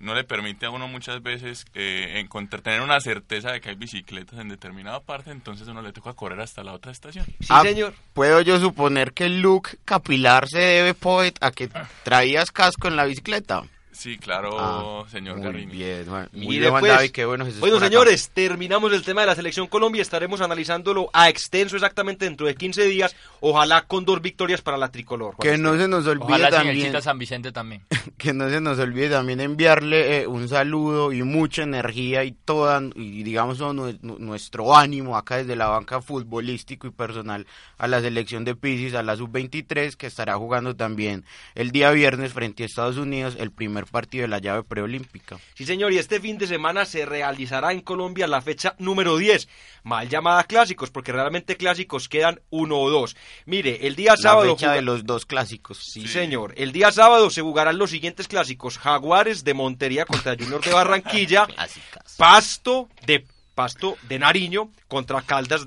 no 0.00 0.14
le 0.14 0.24
permite 0.24 0.66
a 0.66 0.70
uno 0.70 0.88
muchas 0.88 1.22
veces 1.22 1.64
eh, 1.74 2.14
encontrar, 2.16 2.62
tener 2.62 2.80
una 2.80 3.00
certeza 3.00 3.52
de 3.52 3.60
que 3.60 3.68
hay 3.68 3.74
bicicletas 3.76 4.38
en 4.38 4.48
determinada 4.48 5.00
parte, 5.00 5.30
entonces 5.30 5.68
a 5.68 5.70
uno 5.70 5.82
le 5.82 5.92
toca 5.92 6.14
correr 6.14 6.40
hasta 6.40 6.64
la 6.64 6.72
otra 6.72 6.90
estación. 6.90 7.26
Sí, 7.40 7.46
Ah, 7.50 7.62
señor. 7.62 7.94
¿Puedo 8.14 8.40
yo 8.40 8.58
suponer 8.58 9.12
que 9.12 9.26
el 9.26 9.40
look 9.40 9.68
capilar 9.84 10.48
se 10.48 10.58
debe, 10.58 10.94
Poet, 10.94 11.34
a 11.40 11.50
que 11.52 11.68
traías 12.02 12.50
casco 12.50 12.88
en 12.88 12.96
la 12.96 13.04
bicicleta? 13.04 13.62
Sí, 14.00 14.16
claro, 14.16 14.56
Ah, 14.58 15.04
señor 15.10 15.36
muy 15.36 15.44
Garrini. 15.44 15.72
bien, 15.72 16.08
muy 16.08 16.26
Mire, 16.32 16.58
bien, 16.60 16.70
Juan 16.70 16.80
pues, 16.80 16.92
David, 16.94 17.10
qué 17.10 17.26
bueno 17.26 17.44
Jesús 17.44 17.60
bueno, 17.60 17.76
acá. 17.76 17.84
señores, 17.84 18.30
terminamos 18.30 18.94
el 18.94 19.02
tema 19.02 19.20
de 19.20 19.26
la 19.26 19.34
selección 19.34 19.66
Colombia. 19.66 20.00
Estaremos 20.00 20.40
analizándolo 20.40 21.10
a 21.12 21.28
extenso 21.28 21.76
exactamente 21.76 22.24
dentro 22.24 22.46
de 22.46 22.54
15 22.54 22.84
días. 22.84 23.14
Ojalá 23.40 23.82
con 23.82 24.06
dos 24.06 24.22
victorias 24.22 24.62
para 24.62 24.78
la 24.78 24.90
tricolor. 24.90 25.34
Juan 25.34 25.46
Que 25.46 25.58
no 25.58 25.76
se 25.76 25.86
nos 25.86 26.06
olvide 26.06 26.24
Ojalá 26.28 26.48
también, 26.48 26.86
Chita 26.86 27.02
San 27.02 27.18
Vicente 27.18 27.52
también. 27.52 27.82
que 28.16 28.32
no 28.32 28.48
se 28.48 28.62
nos 28.62 28.78
olvide 28.78 29.10
también 29.10 29.38
enviarle 29.38 30.22
eh, 30.22 30.26
un 30.26 30.48
saludo 30.48 31.12
y 31.12 31.22
mucha 31.22 31.62
energía 31.62 32.24
y 32.24 32.32
toda, 32.32 32.80
y 32.94 33.22
digamos 33.22 33.58
nuestro 34.00 34.74
ánimo 34.78 35.18
acá 35.18 35.36
desde 35.36 35.56
la 35.56 35.66
banca 35.66 36.00
futbolístico 36.00 36.86
y 36.86 36.90
personal 36.90 37.46
a 37.76 37.86
la 37.86 38.00
selección 38.00 38.46
de 38.46 38.54
Pisis, 38.54 38.94
a 38.94 39.02
la 39.02 39.14
sub-23, 39.16 39.94
que 39.96 40.06
estará 40.06 40.36
jugando 40.38 40.74
también 40.74 41.26
el 41.54 41.70
día 41.70 41.90
viernes 41.90 42.32
frente 42.32 42.62
a 42.62 42.66
Estados 42.66 42.96
Unidos 42.96 43.36
el 43.38 43.50
primer 43.50 43.89
partido 43.90 44.22
de 44.22 44.28
la 44.28 44.38
llave 44.38 44.62
preolímpica. 44.64 45.38
Sí, 45.54 45.64
señor, 45.66 45.92
y 45.92 45.98
este 45.98 46.20
fin 46.20 46.38
de 46.38 46.46
semana 46.46 46.84
se 46.84 47.04
realizará 47.04 47.72
en 47.72 47.80
Colombia 47.80 48.26
la 48.26 48.40
fecha 48.40 48.74
número 48.78 49.16
10, 49.18 49.48
mal 49.82 50.08
llamada 50.08 50.44
clásicos, 50.44 50.90
porque 50.90 51.12
realmente 51.12 51.56
clásicos 51.56 52.08
quedan 52.08 52.40
uno 52.50 52.78
o 52.78 52.88
dos. 52.90 53.16
Mire, 53.46 53.86
el 53.86 53.96
día 53.96 54.12
La 54.12 54.16
sábado... 54.16 54.56
fecha 54.56 54.68
juga- 54.68 54.74
de 54.76 54.82
los 54.82 55.04
dos 55.04 55.26
clásicos. 55.26 55.78
Sí, 55.92 56.06
señor. 56.08 56.54
El 56.56 56.72
día 56.72 56.90
sábado 56.92 57.28
se 57.30 57.42
jugarán 57.42 57.78
los 57.78 57.90
siguientes 57.90 58.28
clásicos. 58.28 58.78
Jaguares 58.78 59.44
de 59.44 59.54
Montería 59.54 60.04
contra 60.06 60.36
Junior 60.38 60.62
de 60.62 60.72
Barranquilla. 60.72 61.46
Pasto 62.16 62.88
de 63.06 63.24
Pasto 63.54 63.96
de 64.08 64.18
Nariño 64.18 64.70
contra 64.88 65.22
Caldas 65.22 65.66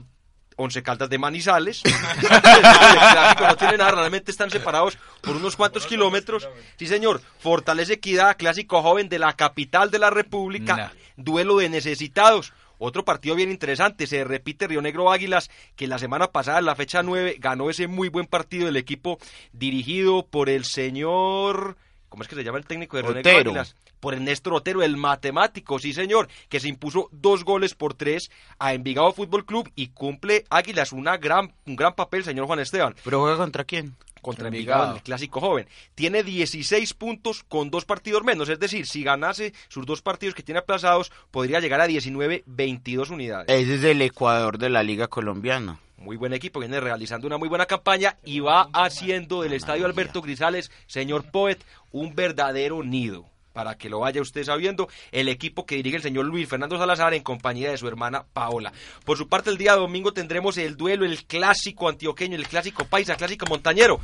Once 0.64 0.82
Caldas 0.84 1.10
de 1.10 1.18
Manizales. 1.18 1.82
el 1.86 2.28
clásico 2.28 3.48
no 3.48 3.58
tiene 3.58 3.78
nada, 3.78 3.92
realmente 3.92 4.32
están 4.32 4.50
separados 4.50 4.98
por 5.22 5.36
unos 5.36 5.56
cuantos 5.56 5.86
kilómetros. 5.86 6.48
Sí, 6.78 6.88
señor. 6.88 7.22
Fortaleza 7.40 7.94
Equidad, 7.94 8.38
clásico 8.38 8.82
joven 8.82 9.10
de 9.10 9.20
la 9.20 9.34
capital 9.34 9.92
de 9.92 10.00
la 10.00 10.10
República. 10.10 10.76
Nah. 10.76 10.90
Duelo 11.16 11.58
de 11.58 11.70
necesitados. 11.70 12.54
Otro 12.80 13.06
partido 13.06 13.36
bien 13.36 13.50
interesante, 13.50 14.08
se 14.08 14.24
repite 14.24 14.68
Río 14.68 14.82
Negro 14.82 15.12
Águilas, 15.12 15.50
que 15.76 15.88
la 15.88 16.00
semana 16.00 16.32
pasada, 16.32 16.60
en 16.60 16.66
la 16.66 16.76
fecha 16.76 17.02
9, 17.02 17.38
ganó 17.40 17.70
ese 17.70 17.88
muy 17.88 18.10
buen 18.10 18.26
partido 18.26 18.66
del 18.66 18.76
equipo 18.76 19.20
dirigido 19.54 20.26
por 20.26 20.50
el 20.50 20.66
señor... 20.66 21.78
¿Cómo 22.10 22.24
es 22.24 22.30
que 22.30 22.36
se 22.36 22.44
llama 22.44 22.58
el 22.58 22.66
técnico 22.66 22.98
de 22.98 23.04
Río 23.04 23.14
Negro. 23.14 23.32
Águilas? 23.32 23.76
Por 24.04 24.14
el 24.14 24.26
Néstor 24.26 24.56
Otero, 24.56 24.84
el 24.84 24.98
matemático, 24.98 25.80
sí 25.80 25.94
señor, 25.94 26.28
que 26.50 26.60
se 26.60 26.68
impuso 26.68 27.08
dos 27.14 27.46
goles 27.46 27.74
por 27.74 27.94
tres 27.94 28.32
a 28.60 28.74
Envigado 28.74 29.14
Fútbol 29.14 29.46
Club 29.46 29.72
y 29.78 29.88
cumple 29.88 30.44
Águilas 30.50 30.92
una 30.92 31.16
gran, 31.16 31.54
un 31.66 31.78
gran 31.78 31.94
papel, 31.94 32.26
señor 32.26 32.48
Juan 32.48 32.60
Esteban 32.60 32.96
¿Pero 33.02 33.22
juega 33.22 33.38
contra 33.38 33.64
quién? 33.64 33.96
contra 34.22 34.50
Envigado. 34.50 34.82
Envigado, 34.82 34.98
el 34.98 35.04
clásico 35.04 35.40
joven. 35.40 35.70
Tiene 35.96 36.24
16 36.24 36.94
puntos 36.96 37.46
con 37.48 37.70
dos 37.70 37.86
partidos 37.86 38.26
menos, 38.26 38.50
es 38.50 38.60
decir, 38.60 38.88
si 38.88 39.04
ganase 39.04 39.54
sus 39.70 39.86
dos 39.86 40.02
partidos 40.02 40.36
que 40.36 40.44
tiene 40.44 40.60
aplazados, 40.60 41.10
podría 41.32 41.62
llegar 41.62 41.80
a 41.80 41.88
19, 41.88 42.44
22 42.46 43.10
unidades. 43.10 43.48
Ese 43.48 43.76
es 43.76 43.84
el 43.86 44.02
Ecuador 44.02 44.58
de 44.58 44.70
la 44.70 44.84
Liga 44.84 45.08
Colombiana. 45.08 45.80
Muy 45.96 46.18
buen 46.18 46.34
equipo, 46.34 46.60
viene 46.60 46.82
realizando 46.82 47.26
una 47.26 47.38
muy 47.38 47.48
buena 47.48 47.68
campaña 47.68 48.18
y 48.26 48.42
va 48.42 48.68
haciendo 48.74 49.44
del 49.44 49.54
Estadio 49.54 49.86
Alberto 49.86 50.22
Grisales, 50.22 50.72
señor 50.88 51.32
Poet, 51.32 51.64
un 51.94 52.14
verdadero 52.14 52.84
nido. 52.84 53.32
Para 53.54 53.78
que 53.78 53.90
lo 53.90 54.00
vaya 54.00 54.22
usted 54.22 54.44
sabiendo, 54.44 54.90
el 55.12 55.30
equipo 55.30 55.66
que 55.66 55.76
dirige 55.76 55.98
el 55.98 56.02
señor 56.02 56.26
Luis 56.26 56.50
Fernando 56.50 56.78
Salazar 56.78 57.14
en 57.14 57.24
compañía 57.24 57.70
de 57.72 57.78
su 57.78 57.88
hermana 57.88 58.26
Paola. 58.34 58.74
Por 59.06 59.18
su 59.18 59.30
parte, 59.30 59.52
el 59.52 59.58
día 59.58 59.76
domingo 59.76 60.12
tendremos 60.12 60.58
el 60.58 60.76
duelo, 60.76 61.06
el 61.06 61.24
clásico 61.26 61.88
antioqueño, 61.88 62.36
el 62.36 62.48
clásico 62.48 62.86
paisa, 62.86 63.16
clásico 63.16 63.46
montañero. 63.48 64.00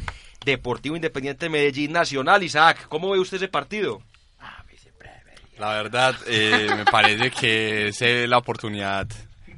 Deportivo 0.46 0.96
Independiente 0.96 1.50
Medellín 1.50 1.92
Nacional. 1.92 2.44
Isaac, 2.44 2.88
¿cómo 2.88 3.10
ve 3.10 3.20
usted 3.20 3.38
ese 3.38 3.48
partido? 3.48 4.02
La 5.58 5.74
verdad, 5.74 6.16
eh, 6.26 6.70
me 6.74 6.86
parece 6.86 7.32
que 7.32 7.90
es 7.90 8.02
eh, 8.02 8.28
la 8.28 8.38
oportunidad 8.38 9.08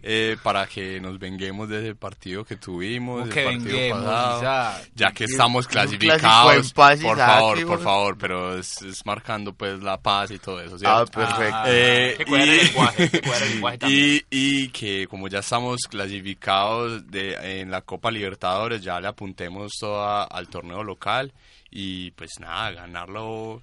eh, 0.03 0.37
para 0.41 0.65
que 0.67 0.99
nos 0.99 1.19
venguemos 1.19 1.69
de 1.69 1.79
ese 1.79 1.95
partido 1.95 2.43
que 2.43 2.55
tuvimos, 2.55 3.19
¿Cómo 3.21 3.25
el 3.27 3.33
que 3.33 3.43
partido 3.43 3.63
venguemos, 3.65 4.03
pasado, 4.05 4.83
ya 4.95 5.11
que 5.11 5.23
estamos 5.25 5.67
clasificados, 5.67 6.73
por 6.73 7.17
favor, 7.17 7.65
por 7.65 7.79
favor, 7.83 8.17
pero 8.17 8.57
es, 8.57 8.81
es 8.81 9.05
marcando 9.05 9.53
pues 9.53 9.79
la 9.81 9.99
paz 10.01 10.31
y 10.31 10.39
todo 10.39 10.59
eso, 10.61 10.75
Ah, 10.85 11.05
¿cierto? 11.05 11.11
perfecto. 11.11 11.63
Eh, 11.67 12.15
que 12.25 12.35
el 12.35 12.41
y- 12.49 12.63
lenguaje, 12.65 13.09
que 13.09 13.17
el 13.29 13.49
lenguaje 13.53 13.77
también. 13.77 14.21
y, 14.31 14.63
y 14.63 14.67
que 14.69 15.07
como 15.07 15.27
ya 15.27 15.39
estamos 15.39 15.81
clasificados 15.89 17.09
de, 17.09 17.61
en 17.61 17.71
la 17.71 17.81
Copa 17.81 18.11
Libertadores, 18.11 18.81
ya 18.81 18.99
le 18.99 19.07
apuntemos 19.07 19.71
toda 19.79 20.23
al 20.23 20.47
torneo 20.47 20.83
local 20.83 21.31
y 21.69 22.11
pues 22.11 22.31
nada, 22.39 22.71
ganarlo. 22.71 23.61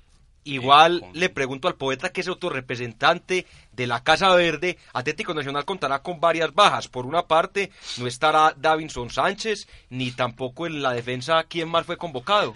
Igual 0.54 0.96
eh, 0.96 1.00
con- 1.00 1.12
le 1.14 1.28
pregunto 1.28 1.68
al 1.68 1.74
poeta 1.74 2.10
que 2.10 2.20
es 2.20 2.28
otro 2.28 2.48
representante 2.50 3.46
de 3.72 3.86
la 3.86 4.02
Casa 4.02 4.34
Verde. 4.34 4.78
Atlético 4.92 5.34
Nacional 5.34 5.64
contará 5.64 6.00
con 6.02 6.20
varias 6.20 6.54
bajas. 6.54 6.88
Por 6.88 7.06
una 7.06 7.26
parte, 7.26 7.70
no 7.98 8.06
estará 8.06 8.54
Davinson 8.56 9.10
Sánchez, 9.10 9.68
ni 9.90 10.10
tampoco 10.12 10.66
en 10.66 10.82
la 10.82 10.92
defensa 10.92 11.44
quién 11.44 11.68
más 11.68 11.86
fue 11.86 11.96
convocado. 11.96 12.52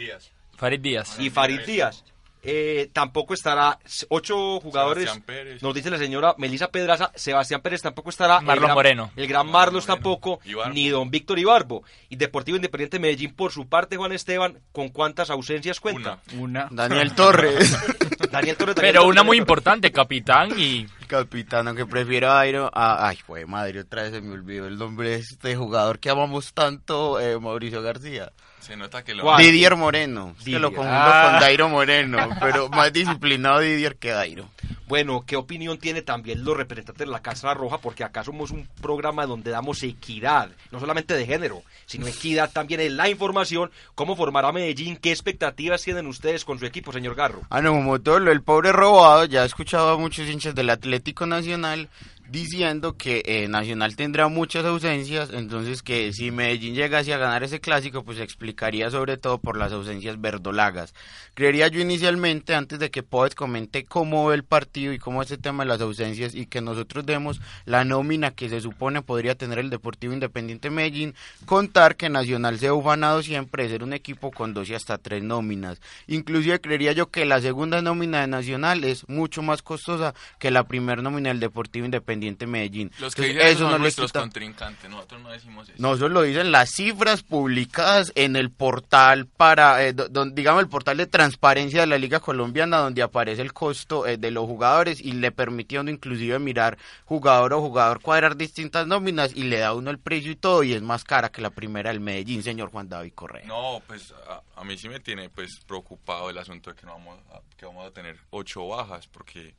Farid 0.56 0.80
Díaz. 0.80 1.18
Y 1.18 1.30
Farid 1.30 1.60
Díaz. 1.66 2.04
Eh, 2.44 2.90
tampoco 2.92 3.34
estará 3.34 3.78
ocho 4.08 4.58
jugadores. 4.60 5.08
Pérez. 5.24 5.62
Nos 5.62 5.72
dice 5.74 5.90
la 5.90 5.98
señora 5.98 6.34
Melisa 6.38 6.68
Pedraza. 6.72 7.12
Sebastián 7.14 7.60
Pérez 7.60 7.82
tampoco 7.82 8.10
estará. 8.10 8.38
el 8.38 8.44
Marlon 8.44 8.64
gran- 8.64 8.74
Moreno. 8.74 9.10
El 9.14 9.26
gran 9.28 9.46
Marlos 9.48 9.86
tampoco. 9.86 10.40
Ibarbo. 10.44 10.74
Ni 10.74 10.88
don 10.88 11.10
Víctor 11.10 11.38
Ibarbo. 11.38 11.84
Y 12.08 12.16
Deportivo 12.16 12.56
Independiente 12.56 12.98
Medellín, 12.98 13.34
por 13.34 13.52
su 13.52 13.68
parte, 13.68 13.96
Juan 13.96 14.10
Esteban, 14.12 14.58
¿con 14.72 14.88
cuántas 14.88 15.30
ausencias 15.30 15.78
cuenta? 15.78 16.18
Una. 16.36 16.66
Daniel 16.72 17.14
Torres, 17.14 17.70
Daniel 18.32 18.56
Torres. 18.56 18.74
Daniel 18.74 18.94
Pero 18.94 19.06
una 19.06 19.22
muy 19.22 19.36
importante, 19.38 19.92
capitán 19.92 20.50
y 20.56 20.86
capitán, 21.06 21.68
aunque 21.68 21.86
prefiero 21.86 22.30
a 22.30 22.40
Airo. 22.40 22.70
a- 22.74 23.06
ay, 23.08 23.16
fue 23.24 23.46
madre, 23.46 23.80
otra 23.80 24.02
vez 24.02 24.12
se 24.12 24.20
me 24.20 24.32
olvidó 24.32 24.66
el 24.66 24.78
nombre 24.78 25.10
de 25.10 25.16
este 25.16 25.54
jugador 25.54 26.00
que 26.00 26.10
amamos 26.10 26.52
tanto, 26.54 27.20
eh, 27.20 27.38
Mauricio 27.38 27.82
García. 27.82 28.32
Se 28.62 28.76
nota 28.76 29.02
que 29.02 29.14
lo... 29.14 29.24
¿Cuál? 29.24 29.42
Didier 29.42 29.74
Moreno. 29.76 30.34
Que 30.44 30.50
lo 30.52 30.68
Didier. 30.68 30.72
confundo 30.74 30.90
Ah. 30.92 31.30
con 31.32 31.40
Dairo 31.40 31.68
Moreno, 31.68 32.18
pero 32.40 32.68
más 32.68 32.92
disciplinado 32.92 33.58
Didier 33.60 33.96
que 33.96 34.10
Dairo. 34.10 34.48
Bueno, 34.86 35.24
¿qué 35.26 35.36
opinión 35.36 35.78
tiene 35.78 36.02
también 36.02 36.44
los 36.44 36.54
representantes 36.56 37.06
de 37.06 37.10
la 37.10 37.22
Casa 37.22 37.54
Roja? 37.54 37.78
Porque 37.78 38.04
acá 38.04 38.22
somos 38.24 38.50
un 38.50 38.68
programa 38.80 39.24
donde 39.26 39.50
damos 39.50 39.82
equidad, 39.82 40.50
no 40.70 40.80
solamente 40.80 41.14
de 41.14 41.24
género, 41.24 41.62
sino 41.86 42.06
equidad 42.06 42.50
también 42.52 42.80
en 42.80 42.96
la 42.98 43.08
información. 43.08 43.70
¿Cómo 43.94 44.16
formará 44.16 44.52
Medellín? 44.52 44.96
¿Qué 44.98 45.10
expectativas 45.10 45.82
tienen 45.82 46.06
ustedes 46.06 46.44
con 46.44 46.58
su 46.58 46.66
equipo, 46.66 46.92
señor 46.92 47.14
Garro? 47.14 47.40
Ah, 47.48 47.62
no, 47.62 47.72
como 47.72 48.00
todo 48.00 48.20
lo 48.20 48.30
del 48.30 48.42
pobre 48.42 48.70
robado, 48.70 49.24
ya 49.24 49.42
he 49.44 49.46
escuchado 49.46 49.90
a 49.92 49.98
muchos 49.98 50.28
hinchas 50.28 50.54
del 50.54 50.68
Atlético 50.68 51.24
Nacional 51.26 51.88
diciendo 52.32 52.96
que 52.96 53.22
eh, 53.26 53.46
Nacional 53.46 53.94
tendrá 53.94 54.26
muchas 54.28 54.64
ausencias, 54.64 55.28
entonces 55.34 55.82
que 55.82 56.14
si 56.14 56.30
Medellín 56.30 56.74
llegase 56.74 57.12
a 57.12 57.18
ganar 57.18 57.42
ese 57.42 57.60
clásico, 57.60 58.04
pues 58.04 58.16
se 58.16 58.24
explicaría 58.24 58.90
sobre 58.90 59.18
todo 59.18 59.36
por 59.36 59.58
las 59.58 59.70
ausencias 59.70 60.18
verdolagas. 60.18 60.94
Creería 61.34 61.68
yo 61.68 61.80
inicialmente, 61.80 62.54
antes 62.54 62.78
de 62.78 62.90
que 62.90 63.02
Poet 63.02 63.34
comente 63.34 63.84
cómo 63.84 64.26
ve 64.26 64.34
el 64.34 64.44
partido 64.44 64.94
y 64.94 64.98
cómo 64.98 65.20
es 65.20 65.30
el 65.30 65.40
tema 65.40 65.62
de 65.62 65.68
las 65.68 65.82
ausencias 65.82 66.34
y 66.34 66.46
que 66.46 66.62
nosotros 66.62 67.04
demos 67.04 67.38
la 67.66 67.84
nómina 67.84 68.30
que 68.30 68.48
se 68.48 68.62
supone 68.62 69.02
podría 69.02 69.34
tener 69.34 69.58
el 69.58 69.68
Deportivo 69.68 70.14
Independiente 70.14 70.70
Medellín, 70.70 71.14
contar 71.44 71.96
que 71.96 72.08
Nacional 72.08 72.58
se 72.58 72.68
ha 72.68 72.74
ufanado 72.74 73.22
siempre 73.22 73.64
de 73.64 73.68
ser 73.68 73.82
un 73.82 73.92
equipo 73.92 74.30
con 74.30 74.54
dos 74.54 74.70
y 74.70 74.74
hasta 74.74 74.96
tres 74.96 75.22
nóminas. 75.22 75.82
Inclusive 76.06 76.62
creería 76.62 76.92
yo 76.92 77.10
que 77.10 77.26
la 77.26 77.42
segunda 77.42 77.82
nómina 77.82 78.22
de 78.22 78.26
Nacional 78.26 78.84
es 78.84 79.06
mucho 79.06 79.42
más 79.42 79.60
costosa 79.60 80.14
que 80.38 80.50
la 80.50 80.64
primera 80.64 81.02
nómina 81.02 81.28
del 81.28 81.40
Deportivo 81.40 81.84
Independiente 81.84 82.21
Medellín. 82.46 82.90
Los 83.00 83.14
que 83.14 83.26
Entonces, 83.30 83.52
eso 83.56 83.68
no 83.70 83.78
nuestros 83.78 84.12
contrincantes, 84.12 84.88
nosotros 84.90 85.20
no 85.22 85.30
decimos 85.30 85.68
eso. 85.68 85.76
no, 85.78 85.94
eso 85.94 86.08
lo 86.08 86.22
dicen 86.22 86.52
las 86.52 86.70
cifras 86.70 87.22
publicadas 87.22 88.12
en 88.14 88.36
el 88.36 88.50
portal 88.50 89.26
para, 89.26 89.84
eh, 89.84 89.92
do- 89.92 90.08
don- 90.08 90.34
digamos, 90.34 90.62
el 90.62 90.68
portal 90.68 90.96
de 90.96 91.06
transparencia 91.06 91.80
de 91.80 91.86
la 91.86 91.98
Liga 91.98 92.20
Colombiana, 92.20 92.78
donde 92.78 93.02
aparece 93.02 93.42
el 93.42 93.52
costo 93.52 94.06
eh, 94.06 94.16
de 94.16 94.30
los 94.30 94.44
jugadores 94.46 95.00
y 95.00 95.12
le 95.12 95.32
permite 95.32 95.78
uno 95.78 95.90
inclusive 95.90 96.38
mirar 96.38 96.78
jugador 97.04 97.52
o 97.54 97.60
jugador 97.60 98.00
cuadrar 98.00 98.36
distintas 98.36 98.86
nóminas 98.86 99.32
y 99.34 99.44
le 99.44 99.58
da 99.58 99.74
uno 99.74 99.90
el 99.90 99.98
precio 99.98 100.30
y 100.32 100.36
todo 100.36 100.62
y 100.62 100.72
es 100.72 100.82
más 100.82 101.04
cara 101.04 101.30
que 101.30 101.40
la 101.42 101.50
primera 101.50 101.90
del 101.90 102.00
Medellín, 102.00 102.42
señor 102.42 102.70
Juan 102.70 102.88
David 102.88 103.12
Correa. 103.14 103.44
No, 103.46 103.82
pues 103.86 104.12
a, 104.28 104.42
a 104.60 104.64
mí 104.64 104.76
sí 104.78 104.88
me 104.88 105.00
tiene 105.00 105.28
pues 105.28 105.60
preocupado 105.66 106.30
el 106.30 106.38
asunto 106.38 106.70
de 106.70 106.76
que 106.76 106.86
no 106.86 106.92
vamos 106.92 107.18
a, 107.32 107.40
que 107.56 107.66
vamos 107.66 107.86
a 107.86 107.90
tener 107.90 108.16
ocho 108.30 108.66
bajas 108.68 109.06
porque 109.08 109.54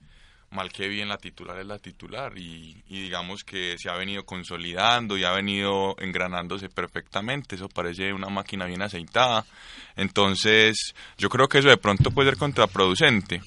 mal 0.54 0.72
que 0.72 0.88
bien 0.88 1.10
la 1.10 1.18
titular 1.18 1.60
es 1.60 1.66
la 1.66 1.80
titular 1.80 2.38
y, 2.38 2.82
y 2.88 3.02
digamos 3.02 3.44
que 3.44 3.76
se 3.78 3.90
ha 3.90 3.96
venido 3.96 4.26
consolidando 4.26 5.18
y 5.18 5.24
ha 5.24 5.32
venido 5.32 5.96
engranándose 6.00 6.70
perfectamente, 6.70 7.56
eso 7.56 7.68
parece 7.70 8.14
una 8.14 8.30
máquina 8.30 8.66
bien 8.66 8.82
aceitada, 8.82 9.46
entonces 9.96 10.94
yo 11.18 11.30
creo 11.30 11.48
que 11.48 11.60
eso 11.60 11.70
de 11.70 11.78
pronto 11.78 12.12
puede 12.12 12.30
ser 12.30 12.38
contraproducente. 12.38 13.42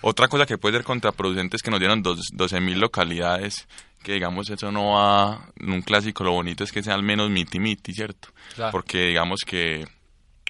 Otra 0.00 0.26
cosa 0.26 0.46
que 0.46 0.58
puede 0.58 0.78
ser 0.78 0.84
contraproducente 0.84 1.56
es 1.56 1.62
que 1.62 1.70
nos 1.70 1.78
dieron 1.78 2.02
dos, 2.02 2.30
12 2.32 2.60
mil 2.60 2.80
localidades, 2.80 3.68
que 4.02 4.14
digamos 4.14 4.50
eso 4.50 4.72
no 4.72 4.92
va, 4.92 5.48
en 5.60 5.72
un 5.72 5.82
clásico 5.82 6.24
lo 6.24 6.32
bonito 6.32 6.64
es 6.64 6.72
que 6.72 6.82
sea 6.82 6.94
al 6.94 7.04
menos 7.04 7.30
miti 7.30 7.60
miti, 7.60 7.92
¿cierto? 7.94 8.28
Claro. 8.54 8.72
Porque 8.72 9.06
digamos 9.06 9.40
que 9.46 9.86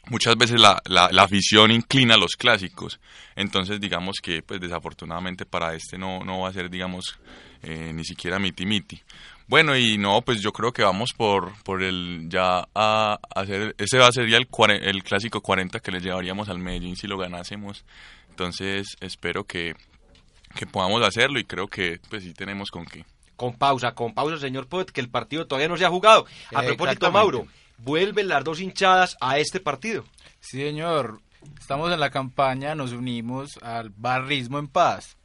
muchas 0.08 0.36
veces 0.36 0.60
la, 0.60 0.80
la, 0.86 1.08
la 1.12 1.22
afición 1.22 1.70
inclina 1.70 2.14
a 2.14 2.18
los 2.18 2.36
clásicos, 2.36 3.00
entonces 3.36 3.80
digamos 3.80 4.16
que 4.22 4.42
pues 4.42 4.60
desafortunadamente 4.60 5.46
para 5.46 5.74
este 5.74 5.98
no, 5.98 6.20
no 6.24 6.40
va 6.40 6.48
a 6.48 6.52
ser 6.52 6.70
digamos 6.70 7.18
eh, 7.62 7.92
ni 7.94 8.04
siquiera 8.04 8.38
miti 8.38 8.66
miti. 8.66 9.00
Bueno, 9.48 9.76
y 9.76 9.98
no, 9.98 10.22
pues 10.22 10.40
yo 10.40 10.52
creo 10.52 10.72
que 10.72 10.82
vamos 10.82 11.12
por, 11.14 11.52
por 11.62 11.82
el 11.82 12.26
ya 12.30 12.66
a 12.74 13.18
hacer, 13.34 13.74
ese 13.76 13.98
va 13.98 14.06
a 14.06 14.12
ser 14.12 14.28
ya 14.28 14.38
el, 14.38 14.48
el 14.82 15.02
clásico 15.02 15.40
40 15.40 15.80
que 15.80 15.90
le 15.90 16.00
llevaríamos 16.00 16.48
al 16.48 16.58
Medellín 16.58 16.96
si 16.96 17.06
lo 17.06 17.18
ganásemos. 17.18 17.84
Entonces 18.30 18.96
espero 19.00 19.44
que, 19.44 19.74
que 20.54 20.66
podamos 20.66 21.02
hacerlo 21.02 21.38
y 21.38 21.44
creo 21.44 21.68
que 21.68 22.00
pues 22.08 22.22
sí 22.22 22.32
tenemos 22.32 22.70
con 22.70 22.86
qué. 22.86 23.04
Con 23.36 23.54
pausa, 23.54 23.94
con 23.94 24.14
pausa, 24.14 24.38
señor 24.38 24.68
Poet, 24.68 24.86
que 24.86 25.00
el 25.00 25.10
partido 25.10 25.46
todavía 25.46 25.68
no 25.68 25.76
se 25.76 25.84
ha 25.84 25.90
jugado. 25.90 26.26
A 26.54 26.62
propósito. 26.62 27.10
Mauro, 27.10 27.46
vuelven 27.84 28.28
las 28.28 28.44
dos 28.44 28.60
hinchadas 28.60 29.16
a 29.20 29.38
este 29.38 29.60
partido. 29.60 30.04
Sí, 30.40 30.58
señor. 30.58 31.20
Estamos 31.58 31.92
en 31.92 31.98
la 31.98 32.10
campaña, 32.10 32.74
nos 32.74 32.92
unimos 32.92 33.58
al 33.62 33.90
barrismo 33.90 34.58
en 34.58 34.68
paz. 34.68 35.16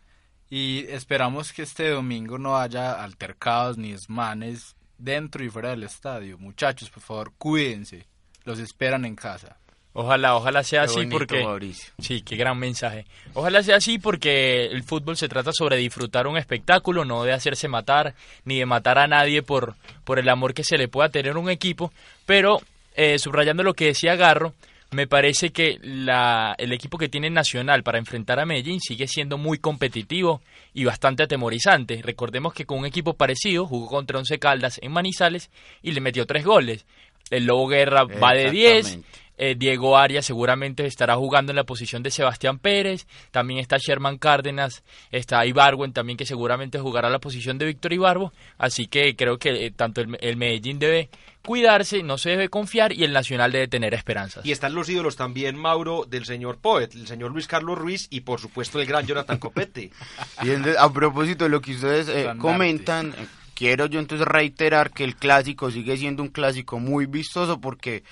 Y 0.50 0.86
esperamos 0.90 1.52
que 1.52 1.64
este 1.64 1.90
domingo 1.90 2.38
no 2.38 2.58
haya 2.58 3.04
altercados 3.04 3.78
ni 3.78 3.92
desmanes 3.92 4.76
dentro 4.98 5.44
y 5.44 5.50
fuera 5.50 5.70
del 5.70 5.84
estadio. 5.84 6.38
Muchachos, 6.38 6.90
por 6.90 7.04
favor, 7.04 7.34
cuídense. 7.38 8.08
Los 8.46 8.60
esperan 8.60 9.06
en 9.06 9.16
casa. 9.16 9.60
Ojalá, 10.00 10.36
ojalá 10.36 10.62
sea 10.62 10.82
Qué 10.82 10.86
así 10.86 10.96
bonito, 10.98 11.18
porque... 11.18 11.44
Mauricio. 11.44 11.92
Sí, 11.98 12.22
qué 12.22 12.36
gran 12.36 12.60
mensaje. 12.60 13.08
Ojalá 13.34 13.64
sea 13.64 13.78
así 13.78 13.98
porque 13.98 14.66
el 14.66 14.84
fútbol 14.84 15.18
se 15.18 15.28
trata 15.28 15.52
sobre 15.52 15.76
disfrutar 15.76 16.28
un 16.28 16.38
espectáculo, 16.38 17.04
no 17.04 17.24
de 17.24 17.34
hacerse 17.34 17.68
matar, 17.68 18.14
ni 18.46 18.60
de 18.60 18.68
matar 18.68 19.00
a 19.00 19.08
nadie 19.08 19.42
por, 19.42 19.74
por 20.04 20.20
el 20.20 20.30
amor 20.30 20.54
que 20.54 20.64
se 20.64 20.78
le 20.78 20.88
pueda 20.88 21.10
tener 21.10 21.36
a 21.36 21.40
un 21.40 21.50
equipo. 21.50 21.92
Pero, 22.28 22.62
eh, 22.96 23.18
subrayando 23.18 23.64
lo 23.64 23.74
que 23.74 23.86
decía 23.86 24.16
Garro, 24.16 24.54
me 24.92 25.08
parece 25.08 25.50
que 25.50 25.80
la, 25.82 26.54
el 26.60 26.74
equipo 26.74 27.00
que 27.00 27.10
tiene 27.10 27.32
Nacional 27.32 27.82
para 27.82 27.98
enfrentar 27.98 28.40
a 28.40 28.46
Medellín 28.46 28.80
sigue 28.80 29.08
siendo 29.08 29.40
muy 29.40 29.58
competitivo 29.58 30.42
y 30.76 30.86
bastante 30.86 31.24
atemorizante. 31.24 32.04
Recordemos 32.04 32.54
que 32.54 32.66
con 32.66 32.78
un 32.78 32.86
equipo 32.86 33.16
parecido 33.16 33.66
jugó 33.66 33.88
contra 33.88 34.20
Once 34.20 34.38
Caldas 34.38 34.80
en 34.84 34.92
Manizales 34.92 35.50
y 35.82 35.94
le 35.94 36.02
metió 36.02 36.28
tres 36.28 36.46
goles. 36.46 36.86
El 37.32 37.46
Lobo 37.46 37.68
Guerra 37.68 38.04
va 38.04 38.34
de 38.34 38.52
10, 38.52 38.78
Exactamente. 38.78 39.27
Eh, 39.38 39.56
Diego 39.58 39.98
Arias 39.98 40.26
seguramente 40.26 40.86
estará 40.86 41.16
jugando 41.16 41.52
en 41.52 41.56
la 41.56 41.64
posición 41.64 42.04
de 42.04 42.12
Sebastián 42.12 42.60
Pérez. 42.60 43.08
También 43.32 43.60
está 43.60 43.78
Sherman 43.78 44.18
Cárdenas. 44.18 44.84
Está 45.12 45.46
Ibarwen 45.46 45.94
también 45.94 46.18
que 46.18 46.26
seguramente 46.26 46.80
jugará 46.80 47.10
la 47.10 47.20
posición 47.20 47.58
de 47.58 47.66
Víctor 47.66 47.94
Ibarbo. 47.94 48.34
Así 48.58 48.88
que 48.88 49.16
creo 49.16 49.38
que 49.38 49.68
eh, 49.68 49.72
tanto 49.72 50.02
el, 50.02 50.18
el 50.22 50.38
Medellín 50.38 50.80
debe 50.80 51.10
cuidarse, 51.48 52.04
no 52.04 52.18
se 52.18 52.32
debe 52.32 52.50
confiar 52.50 52.92
y 52.92 53.06
el 53.06 53.14
Nacional 53.14 53.54
debe 53.54 53.70
tener 53.70 53.94
esperanzas. 53.94 54.46
Y 54.46 54.52
están 54.52 54.76
los 54.76 54.90
ídolos 54.90 55.16
también, 55.16 55.56
Mauro, 55.56 56.04
del 56.06 56.26
señor 56.26 56.58
Poet, 56.58 56.90
el 56.94 57.08
señor 57.08 57.32
Luis 57.32 57.48
Carlos 57.48 57.78
Ruiz 57.78 58.08
y 58.10 58.22
por 58.22 58.42
supuesto 58.42 58.82
el 58.82 58.86
gran 58.86 59.08
Jonathan 59.08 59.38
Copete. 59.38 59.92
Y 60.44 60.50
entonces, 60.52 60.78
a 60.78 60.92
propósito 60.92 61.46
de 61.46 61.50
lo 61.50 61.62
que 61.62 61.72
ustedes 61.72 62.10
eh, 62.10 62.30
comentan, 62.38 63.14
eh, 63.18 63.28
quiero 63.56 63.88
yo 63.88 64.00
entonces 64.00 64.28
reiterar 64.28 64.92
que 64.92 65.04
el 65.04 65.16
clásico 65.16 65.72
sigue 65.72 65.98
siendo 65.98 66.22
un 66.22 66.30
clásico 66.30 66.80
muy 66.80 67.06
vistoso 67.06 67.60
porque 67.60 68.04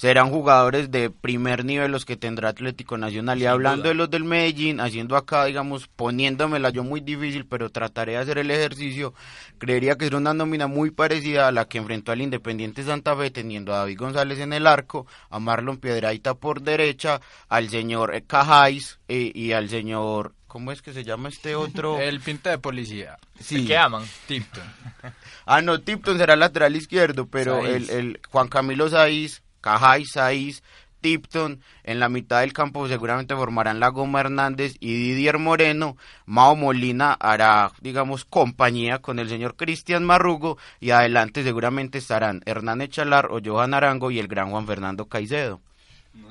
serán 0.00 0.30
jugadores 0.30 0.90
de 0.90 1.10
primer 1.10 1.62
nivel 1.62 1.92
los 1.92 2.06
que 2.06 2.16
tendrá 2.16 2.48
Atlético 2.48 2.96
Nacional. 2.96 3.38
Y 3.38 3.44
hablando 3.44 3.90
de 3.90 3.94
los 3.94 4.08
del 4.08 4.24
Medellín, 4.24 4.80
haciendo 4.80 5.14
acá, 5.14 5.44
digamos, 5.44 5.88
poniéndomela 5.88 6.70
yo 6.70 6.82
muy 6.82 7.02
difícil, 7.02 7.44
pero 7.44 7.68
trataré 7.68 8.12
de 8.12 8.18
hacer 8.18 8.38
el 8.38 8.50
ejercicio, 8.50 9.12
creería 9.58 9.98
que 9.98 10.06
será 10.06 10.16
una 10.16 10.32
nómina 10.32 10.68
muy 10.68 10.90
parecida 10.90 11.48
a 11.48 11.52
la 11.52 11.68
que 11.68 11.76
enfrentó 11.76 12.12
al 12.12 12.22
Independiente 12.22 12.82
Santa 12.82 13.14
Fe, 13.14 13.30
teniendo 13.30 13.74
a 13.74 13.80
David 13.80 13.98
González 13.98 14.38
en 14.38 14.54
el 14.54 14.66
arco, 14.66 15.06
a 15.28 15.38
Marlon 15.38 15.76
Piedraita 15.76 16.32
por 16.32 16.62
derecha, 16.62 17.20
al 17.50 17.68
señor 17.68 18.22
Cajáis 18.26 19.00
eh, 19.06 19.30
y 19.34 19.52
al 19.52 19.68
señor... 19.68 20.34
¿Cómo 20.46 20.72
es 20.72 20.80
que 20.80 20.94
se 20.94 21.04
llama 21.04 21.28
este 21.28 21.54
otro? 21.54 21.98
El 22.00 22.20
pinta 22.20 22.48
de 22.48 22.56
policía. 22.56 23.18
El 23.50 23.66
que 23.66 23.76
aman. 23.76 24.04
Tipton. 24.26 24.64
Ah, 25.44 25.60
no, 25.60 25.78
Tipton 25.80 26.16
será 26.16 26.36
lateral 26.36 26.74
izquierdo, 26.74 27.26
pero 27.26 27.66
el, 27.66 27.90
el 27.90 28.20
Juan 28.30 28.48
Camilo 28.48 28.88
Saiz, 28.88 29.42
Cajay 29.60 30.04
Saiz, 30.04 30.62
Tipton, 31.00 31.60
en 31.82 32.00
la 32.00 32.08
mitad 32.08 32.40
del 32.40 32.52
campo 32.52 32.86
seguramente 32.86 33.34
formarán 33.34 33.80
la 33.80 33.88
Goma 33.88 34.20
Hernández 34.20 34.76
y 34.80 34.92
Didier 34.94 35.38
Moreno. 35.38 35.96
Mao 36.26 36.56
Molina 36.56 37.12
hará, 37.14 37.72
digamos, 37.80 38.24
compañía 38.24 39.00
con 39.00 39.18
el 39.18 39.28
señor 39.28 39.56
Cristian 39.56 40.04
Marrugo 40.04 40.58
y 40.78 40.90
adelante 40.90 41.42
seguramente 41.42 41.98
estarán 41.98 42.42
Hernán 42.46 42.82
Echalar 42.82 43.26
o 43.30 43.40
Johan 43.44 43.74
Arango 43.74 44.10
y 44.10 44.18
el 44.18 44.28
gran 44.28 44.50
Juan 44.50 44.66
Fernando 44.66 45.06
Caicedo. 45.06 45.60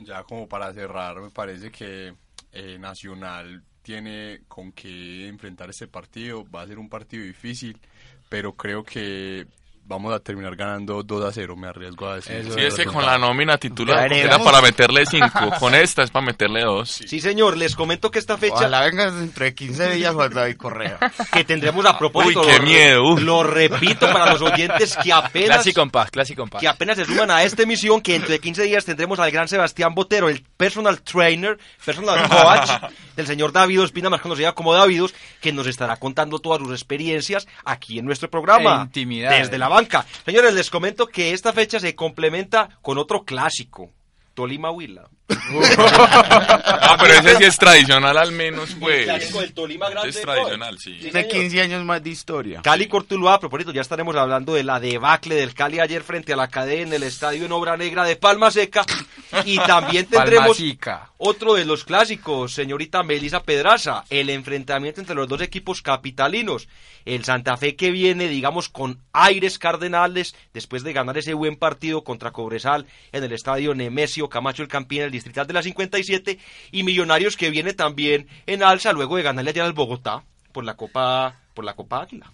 Ya 0.03 0.23
como 0.23 0.47
para 0.47 0.73
cerrar, 0.73 1.19
me 1.19 1.29
parece 1.29 1.71
que 1.71 2.13
eh, 2.51 2.77
Nacional 2.79 3.63
tiene 3.81 4.41
con 4.47 4.71
qué 4.71 5.27
enfrentar 5.27 5.69
este 5.69 5.87
partido. 5.87 6.45
Va 6.49 6.61
a 6.61 6.67
ser 6.67 6.79
un 6.79 6.89
partido 6.89 7.23
difícil, 7.23 7.79
pero 8.27 8.53
creo 8.53 8.83
que 8.83 9.47
vamos 9.89 10.13
a 10.13 10.19
terminar 10.19 10.55
ganando 10.55 11.01
2 11.03 11.25
a 11.25 11.31
0, 11.33 11.55
me 11.57 11.67
arriesgo 11.67 12.07
a 12.07 12.15
decir. 12.17 12.35
Eso 12.35 12.53
Sí, 12.53 12.61
es 12.61 12.75
que 12.75 12.85
con 12.85 13.03
la 13.05 13.17
nómina 13.17 13.57
titular 13.57 14.13
era 14.13 14.37
para 14.39 14.61
meterle 14.61 15.05
5, 15.05 15.27
con 15.59 15.73
esta 15.73 16.03
es 16.03 16.11
para 16.11 16.25
meterle 16.27 16.61
2. 16.63 16.89
Sí, 17.07 17.19
señor, 17.19 17.57
les 17.57 17.75
comento 17.75 18.11
que 18.11 18.19
esta 18.19 18.37
fecha 18.37 18.53
Ojalá 18.55 18.81
venga 18.81 19.09
dentro 19.11 19.43
de 19.43 19.53
15 19.55 19.89
días 19.95 20.13
Juan 20.13 20.31
David 20.31 20.57
Correa. 20.57 20.99
que 21.33 21.43
tendremos 21.43 21.83
a 21.85 21.97
propósito... 21.97 22.41
Uy, 22.41 22.47
qué 22.47 22.57
lo- 22.59 22.63
miedo, 22.63 23.03
uf. 23.13 23.21
Lo 23.21 23.43
repito 23.43 24.05
para 24.11 24.31
los 24.33 24.41
oyentes 24.43 24.95
que 25.03 25.11
apenas... 25.11 25.57
Clásico 25.57 25.81
en 25.81 25.89
paz, 25.89 26.11
clásico 26.11 26.43
en 26.43 26.49
paz. 26.49 26.61
que 26.61 26.67
apenas 26.67 26.95
se 26.97 27.05
suman 27.05 27.31
a 27.31 27.43
esta 27.43 27.63
emisión, 27.63 27.99
que 28.01 28.13
dentro 28.13 28.29
de 28.31 28.39
15 28.39 28.63
días 28.63 28.85
tendremos 28.85 29.19
al 29.19 29.31
gran 29.31 29.47
Sebastián 29.47 29.95
Botero, 29.95 30.29
el 30.29 30.43
personal 30.55 31.01
trainer, 31.01 31.57
personal 31.83 32.19
coach 32.29 32.91
del 33.15 33.25
señor 33.27 33.51
David 33.51 33.81
Espina, 33.81 34.09
más 34.09 34.21
conocido 34.21 34.53
como 34.53 34.73
Davidos, 34.73 35.13
que 35.41 35.51
nos 35.51 35.65
estará 35.67 35.97
contando 35.97 36.37
todas 36.39 36.59
sus 36.59 36.71
experiencias 36.71 37.47
aquí 37.65 37.97
en 37.99 38.05
nuestro 38.05 38.29
programa. 38.29 38.83
Intimidades. 38.83 39.39
Desde 39.47 39.57
la 39.57 39.67
Señores, 40.25 40.53
les 40.53 40.69
comento 40.69 41.07
que 41.07 41.33
esta 41.33 41.53
fecha 41.53 41.79
se 41.79 41.95
complementa 41.95 42.69
con 42.81 42.97
otro 42.97 43.23
clásico. 43.23 43.91
Tolima 44.33 44.71
Huila. 44.71 45.09
Ah, 45.29 46.97
pero 46.99 47.13
ese 47.13 47.37
sí 47.37 47.43
es 47.43 47.57
tradicional 47.57 48.17
al 48.17 48.31
menos, 48.31 48.75
pues. 48.79 49.05
clásico 49.05 49.41
del 49.41 49.53
Tolima 49.53 49.89
Grande. 49.89 50.09
Es 50.09 50.21
tradicional, 50.21 50.79
sí. 50.79 50.99
Señor. 50.99 51.27
15 51.27 51.61
años 51.61 51.85
más 51.85 52.03
de 52.03 52.09
historia. 52.09 52.61
Cali 52.63 52.87
Cortuluá, 52.87 53.35
a 53.35 53.39
propósito, 53.39 53.71
ya 53.71 53.81
estaremos 53.81 54.15
hablando 54.15 54.53
de 54.53 54.63
la 54.63 54.79
debacle 54.79 55.35
del 55.35 55.53
Cali 55.53 55.79
ayer 55.79 56.01
frente 56.01 56.33
a 56.33 56.35
la 56.35 56.47
cadena 56.47 56.81
en 56.81 56.93
el 56.93 57.03
estadio 57.03 57.45
en 57.45 57.51
Obra 57.51 57.77
Negra 57.77 58.03
de 58.05 58.15
Palma 58.15 58.51
Seca. 58.51 58.85
Y 59.45 59.57
también 59.57 60.05
tendremos 60.09 60.61
otro 61.17 61.53
de 61.53 61.65
los 61.65 61.83
clásicos, 61.83 62.53
señorita 62.53 63.03
Melisa 63.03 63.43
Pedraza, 63.43 64.05
el 64.09 64.29
enfrentamiento 64.29 65.01
entre 65.01 65.15
los 65.15 65.27
dos 65.27 65.41
equipos 65.41 65.81
capitalinos. 65.81 66.67
El 67.05 67.23
Santa 67.23 67.57
Fe 67.57 67.75
que 67.75 67.91
viene, 67.91 68.27
digamos, 68.27 68.69
con 68.69 68.99
aires 69.13 69.57
cardenales 69.57 70.35
después 70.53 70.83
de 70.83 70.93
ganar 70.93 71.17
ese 71.17 71.33
buen 71.33 71.55
partido 71.55 72.03
contra 72.03 72.31
Cobresal 72.31 72.85
en 73.11 73.23
el 73.23 73.31
estadio 73.31 73.73
Nemesio 73.73 74.18
Camacho 74.27 74.63
el 74.63 74.67
Campín, 74.67 75.03
el 75.03 75.11
distrital 75.11 75.47
de 75.47 75.53
la 75.53 75.61
57. 75.61 76.39
Y 76.71 76.83
Millonarios 76.83 77.37
que 77.37 77.49
viene 77.49 77.73
también 77.73 78.27
en 78.47 78.63
alza 78.63 78.91
luego 78.91 79.15
de 79.15 79.23
ganarle 79.23 79.51
ayer 79.51 79.63
al 79.63 79.73
Bogotá 79.73 80.23
por 80.51 80.65
la 80.65 80.75
Copa, 80.75 81.39
por 81.53 81.63
la 81.63 81.75
Copa 81.75 82.01
Águila. 82.01 82.33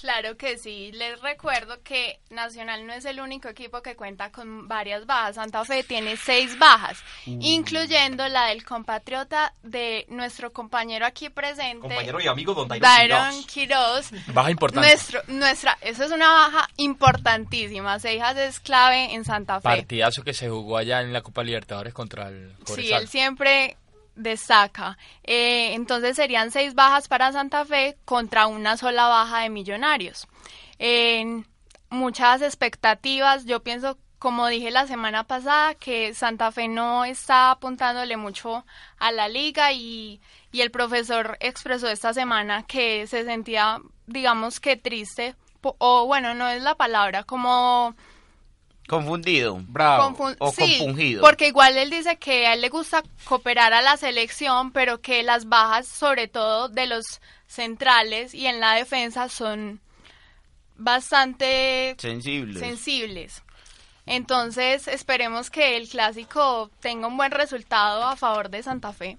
Claro 0.00 0.36
que 0.36 0.58
sí. 0.58 0.92
Les 0.92 1.20
recuerdo 1.20 1.82
que 1.82 2.20
Nacional 2.30 2.86
no 2.86 2.92
es 2.92 3.04
el 3.04 3.20
único 3.20 3.48
equipo 3.48 3.82
que 3.82 3.96
cuenta 3.96 4.30
con 4.30 4.68
varias 4.68 5.06
bajas. 5.06 5.34
Santa 5.36 5.64
Fe 5.64 5.82
tiene 5.82 6.16
seis 6.16 6.58
bajas, 6.58 6.98
incluyendo 7.26 8.28
la 8.28 8.46
del 8.46 8.64
compatriota 8.64 9.54
de 9.62 10.06
nuestro 10.08 10.52
compañero 10.52 11.04
aquí 11.06 11.30
presente, 11.30 11.80
Compañero 11.80 12.20
y 12.20 12.26
amigo 12.28 12.54
Don 12.54 12.68
Dairon 12.68 12.82
Dairon 12.82 13.44
Quiroz. 13.44 14.10
Baja 14.28 14.50
importante. 14.50 14.88
Nuestro, 14.88 15.20
nuestra, 15.28 15.78
eso 15.80 16.04
es 16.04 16.10
una 16.10 16.28
baja 16.30 16.68
importantísima. 16.76 17.98
Seijas 17.98 18.36
es 18.36 18.60
clave 18.60 19.14
en 19.14 19.24
Santa 19.24 19.60
Fe. 19.60 19.64
Partidazo 19.64 20.22
que 20.22 20.34
se 20.34 20.48
jugó 20.48 20.76
allá 20.76 21.00
en 21.00 21.12
la 21.12 21.22
Copa 21.22 21.42
Libertadores 21.42 21.92
contra 21.92 22.28
el 22.28 22.54
Sí, 22.58 22.64
Cobresal. 22.64 23.02
él 23.02 23.08
siempre 23.08 23.76
destaca. 24.18 24.98
Eh, 25.24 25.74
entonces 25.74 26.16
serían 26.16 26.50
seis 26.50 26.74
bajas 26.74 27.08
para 27.08 27.32
Santa 27.32 27.64
Fe 27.64 27.96
contra 28.04 28.46
una 28.46 28.76
sola 28.76 29.08
baja 29.08 29.40
de 29.40 29.50
Millonarios. 29.50 30.28
Muchas 31.90 32.42
expectativas, 32.42 33.46
yo 33.46 33.62
pienso, 33.62 33.96
como 34.18 34.46
dije 34.48 34.70
la 34.70 34.86
semana 34.86 35.24
pasada, 35.24 35.74
que 35.74 36.12
Santa 36.12 36.52
Fe 36.52 36.68
no 36.68 37.06
está 37.06 37.50
apuntándole 37.50 38.18
mucho 38.18 38.66
a 38.98 39.10
la 39.10 39.26
liga 39.26 39.72
y, 39.72 40.20
y 40.52 40.60
el 40.60 40.70
profesor 40.70 41.38
expresó 41.40 41.88
esta 41.88 42.12
semana 42.12 42.64
que 42.64 43.06
se 43.06 43.24
sentía, 43.24 43.80
digamos 44.06 44.60
que 44.60 44.76
triste, 44.76 45.34
o 45.62 46.04
bueno, 46.06 46.34
no 46.34 46.46
es 46.48 46.62
la 46.62 46.74
palabra, 46.74 47.24
como 47.24 47.94
Confundido. 48.88 49.60
Bravo. 49.68 50.16
Confun- 50.16 50.36
o 50.40 50.50
sí, 50.50 50.78
compungido. 50.78 51.20
porque 51.20 51.46
igual 51.48 51.76
él 51.76 51.90
dice 51.90 52.16
que 52.16 52.46
a 52.46 52.54
él 52.54 52.62
le 52.62 52.70
gusta 52.70 53.02
cooperar 53.24 53.72
a 53.74 53.82
la 53.82 53.96
selección, 53.96 54.72
pero 54.72 55.00
que 55.00 55.22
las 55.22 55.48
bajas, 55.48 55.86
sobre 55.86 56.26
todo 56.26 56.68
de 56.68 56.86
los 56.86 57.20
centrales 57.46 58.34
y 58.34 58.46
en 58.46 58.60
la 58.60 58.72
defensa, 58.74 59.28
son 59.28 59.80
bastante 60.76 61.96
Sensibles. 61.98 62.60
sensibles. 62.60 63.42
Entonces, 64.06 64.88
esperemos 64.88 65.50
que 65.50 65.76
el 65.76 65.86
clásico 65.88 66.70
tenga 66.80 67.08
un 67.08 67.16
buen 67.18 67.30
resultado 67.30 68.04
a 68.04 68.16
favor 68.16 68.48
de 68.48 68.62
Santa 68.62 68.92
Fe. 68.94 69.18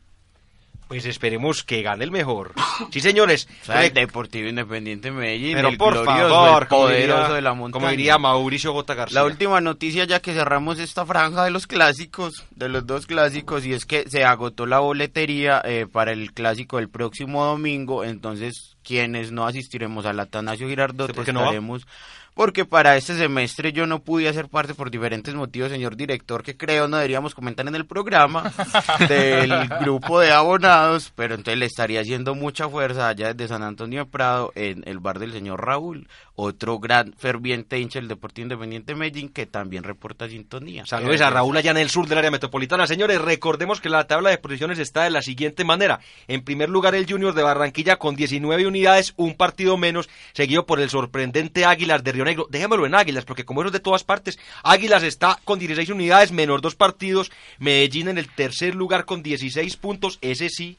Pues 0.89 1.05
esperemos 1.05 1.63
que 1.63 1.83
gane 1.83 2.03
el 2.03 2.09
mejor. 2.09 2.53
Sí, 2.91 2.99
señores. 2.99 3.47
O 3.61 3.65
sea, 3.65 3.85
el 3.85 3.93
Deportivo 3.93 4.49
Independiente 4.49 5.11
Medellín, 5.11 5.53
pero 5.53 5.69
el 5.69 5.77
por 5.77 5.93
glorioso, 5.93 6.29
favor, 6.29 6.63
el 6.63 6.67
poderoso 6.67 7.21
diría, 7.21 7.35
de 7.35 7.41
la 7.43 7.53
montaña. 7.53 7.79
como 7.79 7.91
diría 7.91 8.17
Mauricio 8.17 8.73
J. 8.73 8.95
García. 8.95 9.19
La 9.19 9.25
última 9.25 9.61
noticia 9.61 10.05
ya 10.05 10.19
que 10.19 10.33
cerramos 10.33 10.79
esta 10.79 11.05
franja 11.05 11.43
de 11.43 11.51
los 11.51 11.67
clásicos, 11.67 12.43
de 12.49 12.69
los 12.69 12.87
dos 12.87 13.05
clásicos, 13.05 13.67
y 13.67 13.73
es 13.73 13.85
que 13.85 14.09
se 14.09 14.25
agotó 14.25 14.65
la 14.65 14.79
boletería 14.79 15.61
eh, 15.63 15.85
para 15.85 16.11
el 16.11 16.33
clásico 16.33 16.77
del 16.77 16.89
próximo 16.89 17.45
domingo, 17.45 18.03
entonces 18.03 18.75
quienes 18.89 19.31
no 19.31 19.45
asistiremos 19.45 20.07
al 20.07 20.19
Atanasio 20.19 20.67
Girardot 20.67 21.11
¿Usted 21.11 21.23
por 21.23 21.31
no 21.31 21.41
estaremos... 21.41 21.85
Porque 22.39 22.63
para 22.63 22.95
este 22.95 23.17
semestre 23.17 23.73
yo 23.73 23.85
no 23.85 23.99
pude 23.99 24.29
hacer 24.29 24.47
parte 24.47 24.73
por 24.73 24.89
diferentes 24.89 25.35
motivos, 25.35 25.71
señor 25.71 25.97
director, 25.97 26.41
que 26.41 26.55
creo 26.55 26.87
no 26.87 26.95
deberíamos 26.95 27.35
comentar 27.35 27.67
en 27.67 27.75
el 27.75 27.85
programa 27.85 28.49
del 29.09 29.67
grupo 29.81 30.21
de 30.21 30.31
abonados, 30.31 31.11
pero 31.15 31.35
entonces 31.35 31.59
le 31.59 31.65
estaría 31.65 31.99
haciendo 31.99 32.35
mucha 32.35 32.69
fuerza 32.69 33.09
allá 33.09 33.33
desde 33.33 33.49
San 33.49 33.63
Antonio 33.63 34.05
de 34.05 34.09
Prado 34.09 34.53
en 34.55 34.83
el 34.85 34.99
bar 34.99 35.19
del 35.19 35.33
señor 35.33 35.65
Raúl, 35.65 36.07
otro 36.35 36.79
gran 36.79 37.13
ferviente 37.17 37.77
hincha 37.77 37.99
del 37.99 38.07
Deportivo 38.07 38.45
Independiente 38.45 38.95
Medellín 38.95 39.27
que 39.27 39.45
también 39.45 39.83
reporta 39.83 40.29
sintonía. 40.29 40.85
Saludos 40.85 41.19
a 41.19 41.29
Raúl 41.29 41.57
allá 41.57 41.71
en 41.71 41.77
el 41.77 41.89
sur 41.89 42.07
del 42.07 42.19
área 42.19 42.31
metropolitana. 42.31 42.87
Señores, 42.87 43.19
recordemos 43.19 43.81
que 43.81 43.89
la 43.89 44.07
tabla 44.07 44.29
de 44.29 44.37
posiciones 44.37 44.79
está 44.79 45.03
de 45.03 45.09
la 45.09 45.21
siguiente 45.21 45.65
manera. 45.65 45.99
En 46.29 46.45
primer 46.45 46.69
lugar, 46.69 46.95
el 46.95 47.05
Junior 47.05 47.33
de 47.33 47.43
Barranquilla 47.43 47.97
con 47.97 48.15
19 48.15 48.65
unidades, 48.65 48.78
un 49.15 49.35
partido 49.35 49.77
menos, 49.77 50.09
seguido 50.33 50.65
por 50.65 50.79
el 50.79 50.89
sorprendente 50.89 51.65
Águilas 51.65 52.03
de 52.03 52.11
Río 52.11 52.25
Negro. 52.25 52.47
Déjamelo 52.49 52.85
en 52.85 52.95
Águilas, 52.95 53.25
porque 53.25 53.45
como 53.45 53.61
eso 53.61 53.67
es 53.67 53.73
de 53.73 53.79
todas 53.79 54.03
partes, 54.03 54.39
Águilas 54.63 55.03
está 55.03 55.39
con 55.45 55.59
16 55.59 55.89
unidades, 55.89 56.31
menos 56.31 56.61
dos 56.61 56.75
partidos. 56.75 57.31
Medellín 57.57 58.07
en 58.07 58.17
el 58.17 58.29
tercer 58.29 58.75
lugar 58.75 59.05
con 59.05 59.23
16 59.23 59.75
puntos, 59.77 60.19
ese 60.21 60.49
sí. 60.49 60.77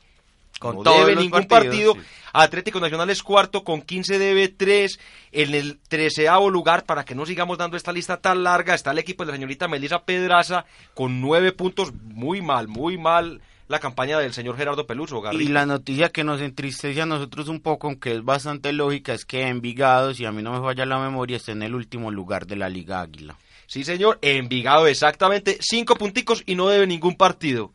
Con 0.58 0.82
no 0.82 0.92
debe 0.92 1.16
ningún 1.16 1.46
partidos, 1.46 1.94
partido. 1.94 1.94
sí. 1.94 2.28
Atlético 2.34 2.80
Nacional 2.80 3.08
es 3.08 3.22
cuarto 3.22 3.64
con 3.64 3.80
15 3.80 4.18
debe 4.18 4.48
3. 4.48 4.98
En 5.32 5.54
el 5.54 5.78
treceavo 5.88 6.50
lugar, 6.50 6.84
para 6.84 7.04
que 7.04 7.14
no 7.14 7.24
sigamos 7.24 7.56
dando 7.56 7.78
esta 7.78 7.92
lista 7.92 8.18
tan 8.18 8.42
larga, 8.42 8.74
está 8.74 8.90
el 8.90 8.98
equipo 8.98 9.24
de 9.24 9.32
la 9.32 9.36
señorita 9.36 9.68
Melissa 9.68 10.02
Pedraza 10.04 10.66
con 10.92 11.20
nueve 11.20 11.52
puntos. 11.52 11.94
Muy 11.94 12.42
mal, 12.42 12.68
muy 12.68 12.98
mal 12.98 13.40
la 13.70 13.78
campaña 13.78 14.18
del 14.18 14.32
señor 14.32 14.56
Gerardo 14.56 14.84
Peluso. 14.84 15.20
Y 15.20 15.22
Garrido. 15.22 15.52
la 15.52 15.64
noticia 15.64 16.08
que 16.08 16.24
nos 16.24 16.40
entristece 16.40 17.00
a 17.00 17.06
nosotros 17.06 17.46
un 17.46 17.60
poco, 17.60 17.86
aunque 17.86 18.12
es 18.14 18.24
bastante 18.24 18.72
lógica, 18.72 19.14
es 19.14 19.24
que 19.24 19.46
Envigado, 19.46 20.12
si 20.12 20.24
a 20.24 20.32
mí 20.32 20.42
no 20.42 20.52
me 20.52 20.60
falla 20.60 20.84
la 20.84 20.98
memoria, 20.98 21.36
está 21.36 21.52
en 21.52 21.62
el 21.62 21.76
último 21.76 22.10
lugar 22.10 22.48
de 22.48 22.56
la 22.56 22.68
Liga 22.68 23.00
Águila. 23.00 23.38
Sí, 23.68 23.84
señor, 23.84 24.18
Envigado 24.22 24.88
exactamente, 24.88 25.56
cinco 25.60 25.94
punticos 25.94 26.42
y 26.46 26.56
no 26.56 26.68
debe 26.68 26.88
ningún 26.88 27.14
partido. 27.14 27.72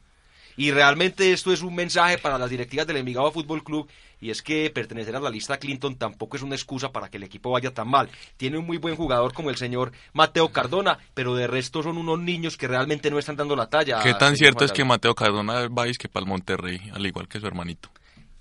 Y 0.58 0.72
realmente 0.72 1.32
esto 1.32 1.54
es 1.54 1.62
un 1.62 1.74
mensaje 1.74 2.18
para 2.18 2.38
las 2.38 2.50
directivas 2.50 2.86
del 2.86 2.98
Envigado 2.98 3.32
Fútbol 3.32 3.64
Club 3.64 3.90
y 4.20 4.30
es 4.30 4.42
que 4.42 4.70
pertenecer 4.70 5.16
a 5.16 5.20
la 5.20 5.30
lista 5.30 5.58
Clinton 5.58 5.96
tampoco 5.96 6.38
es 6.38 6.44
una 6.44 6.56
excusa 6.56 6.92
para 6.92 7.10
que 7.10 7.18
el 7.18 7.24
equipo 7.24 7.52
vaya 7.52 7.74
tan 7.74 7.88
mal. 7.88 8.10
Tiene 8.38 8.58
un 8.58 8.66
muy 8.66 8.78
buen 8.78 8.96
jugador 8.96 9.34
como 9.34 9.50
el 9.50 9.58
señor 9.58 9.92
Mateo 10.14 10.52
Cardona, 10.52 10.98
pero 11.14 11.36
de 11.36 11.48
resto 11.48 11.84
son 11.84 11.98
unos 11.98 12.20
niños 12.20 12.58
que 12.58 12.68
realmente 12.68 13.10
no 13.12 13.20
están 13.20 13.36
dando 13.36 13.56
la 13.56 13.68
talla. 13.68 14.02
¿Qué 14.02 14.14
tan 14.14 14.36
cierto 14.36 14.66
es 14.66 14.72
que. 14.72 14.86
Mateo 14.86 15.16
Cardona 15.16 15.68
va 15.68 15.86
que 15.94 16.10
para 16.10 16.24
el 16.24 16.30
Monterrey, 16.30 16.80
al 16.94 17.06
igual 17.06 17.28
que 17.28 17.40
su 17.40 17.48
hermanito? 17.48 17.90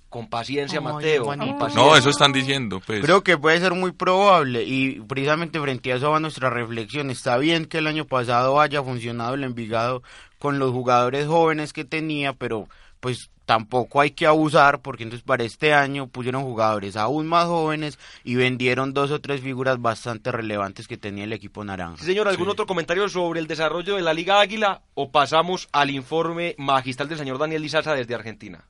Con 0.09 0.27
paciencia, 0.27 0.79
Mateo. 0.79 1.25
Juanito. 1.25 1.51
con 1.51 1.59
paciencia. 1.59 1.91
No, 1.91 1.97
eso 1.97 2.09
están 2.09 2.31
diciendo, 2.31 2.81
pues. 2.85 3.03
Creo 3.03 3.23
que 3.23 3.37
puede 3.37 3.59
ser 3.59 3.73
muy 3.73 3.91
probable 3.91 4.63
y 4.63 5.01
precisamente 5.01 5.59
frente 5.59 5.91
a 5.91 5.97
eso 5.97 6.11
va 6.11 6.19
nuestra 6.19 6.49
reflexión. 6.49 7.09
Está 7.09 7.37
bien 7.37 7.65
que 7.65 7.79
el 7.79 7.87
año 7.87 8.05
pasado 8.05 8.61
haya 8.61 8.81
funcionado 8.81 9.33
el 9.33 9.43
Envigado 9.43 10.03
con 10.39 10.59
los 10.59 10.71
jugadores 10.71 11.27
jóvenes 11.27 11.73
que 11.73 11.85
tenía, 11.85 12.33
pero 12.33 12.69
pues 12.99 13.29
tampoco 13.45 14.01
hay 14.01 14.11
que 14.11 14.25
abusar 14.25 14.81
porque 14.81 15.03
entonces 15.03 15.25
para 15.25 15.43
este 15.43 15.73
año 15.73 16.07
pusieron 16.07 16.43
jugadores 16.43 16.95
aún 16.95 17.27
más 17.27 17.45
jóvenes 17.45 17.99
y 18.23 18.35
vendieron 18.35 18.93
dos 18.93 19.11
o 19.11 19.21
tres 19.21 19.41
figuras 19.41 19.81
bastante 19.81 20.31
relevantes 20.31 20.87
que 20.87 20.97
tenía 20.97 21.23
el 21.23 21.33
equipo 21.33 21.63
naranja. 21.63 21.97
Sí, 21.97 22.05
señor, 22.05 22.27
¿algún 22.27 22.49
otro 22.49 22.65
comentario 22.65 23.07
sobre 23.07 23.39
el 23.39 23.47
desarrollo 23.47 23.95
de 23.95 24.01
la 24.01 24.13
Liga 24.13 24.39
Águila 24.39 24.81
o 24.95 25.11
pasamos 25.11 25.69
al 25.71 25.91
informe 25.91 26.55
magistral 26.57 27.07
del 27.07 27.19
señor 27.19 27.37
Daniel 27.37 27.61
Lizaza 27.61 27.93
desde 27.93 28.15
Argentina? 28.15 28.65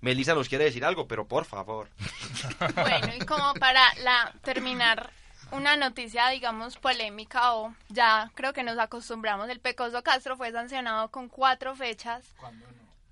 Melissa 0.00 0.34
nos 0.34 0.50
quiere 0.50 0.64
decir 0.64 0.84
algo, 0.84 1.08
pero 1.08 1.26
por 1.26 1.46
favor. 1.46 1.88
Bueno, 2.74 3.08
y 3.18 3.24
como 3.24 3.54
para 3.54 3.82
la, 4.02 4.32
terminar 4.42 5.10
una 5.50 5.76
noticia, 5.76 6.28
digamos, 6.28 6.76
polémica 6.76 7.54
o 7.54 7.74
ya 7.88 8.30
creo 8.34 8.52
que 8.52 8.62
nos 8.62 8.78
acostumbramos, 8.78 9.48
el 9.48 9.60
Pecoso 9.60 10.02
Castro 10.02 10.36
fue 10.36 10.52
sancionado 10.52 11.10
con 11.10 11.28
cuatro 11.28 11.74
fechas 11.74 12.34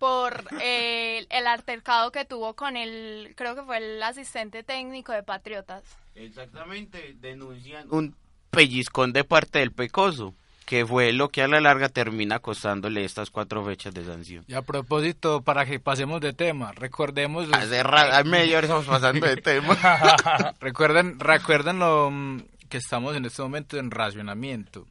por 0.02 0.42
eh, 0.60 1.24
el 1.30 1.46
altercado 1.46 2.10
que 2.10 2.24
tuvo 2.24 2.54
con 2.56 2.76
el, 2.76 3.34
creo 3.36 3.54
que 3.54 3.62
fue 3.62 3.76
el 3.76 4.02
asistente 4.02 4.64
técnico 4.64 5.12
de 5.12 5.22
Patriotas. 5.22 5.84
Exactamente, 6.16 7.14
denuncian 7.20 7.86
un 7.88 8.16
pellizcón 8.50 9.12
de 9.12 9.22
parte 9.22 9.60
del 9.60 9.70
Pecoso, 9.70 10.34
que 10.66 10.84
fue 10.84 11.12
lo 11.12 11.28
que 11.28 11.42
a 11.42 11.46
la 11.46 11.60
larga 11.60 11.88
termina 11.88 12.40
costándole 12.40 13.04
estas 13.04 13.30
cuatro 13.30 13.64
fechas 13.64 13.94
de 13.94 14.04
sanción. 14.04 14.44
Y 14.48 14.54
a 14.54 14.62
propósito, 14.62 15.42
para 15.42 15.66
que 15.66 15.78
pasemos 15.78 16.20
de 16.20 16.32
tema, 16.32 16.72
recordemos... 16.72 17.46
los- 17.46 17.56
Hace 17.60 17.84
ra- 17.84 18.18
a 18.18 18.24
media 18.24 18.58
hora 18.58 18.66
estamos 18.66 18.86
pasando 18.86 19.24
de 19.24 19.36
tema. 19.36 19.78
recuerden, 20.60 21.20
recuerden 21.20 21.78
lo 21.78 22.10
mm, 22.10 22.40
que 22.68 22.78
estamos 22.78 23.14
en 23.14 23.24
este 23.24 23.40
momento 23.40 23.78
en 23.78 23.92
racionamiento. 23.92 24.84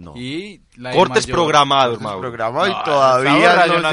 No. 0.00 0.16
Y 0.16 0.62
la 0.76 0.92
Cortes 0.92 1.26
mayor- 1.26 1.34
programados, 1.36 1.98
Cortes 1.98 2.10
y 2.68 2.72
No, 2.72 2.82
todavía 2.84 3.32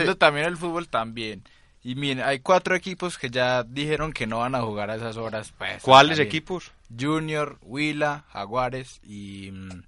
se- 0.10 0.16
también 0.16 0.46
el 0.48 0.58
fútbol 0.58 0.88
también. 0.88 1.44
Y 1.84 1.96
miren, 1.96 2.22
hay 2.24 2.40
cuatro 2.40 2.76
equipos 2.76 3.18
que 3.18 3.30
ya 3.30 3.64
dijeron 3.64 4.12
que 4.12 4.28
no 4.28 4.40
van 4.40 4.56
a 4.56 4.62
jugar 4.62 4.90
a 4.90 4.96
esas 4.96 5.16
horas. 5.18 5.54
Pues, 5.58 5.82
¿Cuáles 5.84 6.20
equipos? 6.20 6.72
Junior, 6.98 7.58
Huila, 7.62 8.26
Jaguares 8.32 9.00
y... 9.04 9.52
mm, 9.52 9.84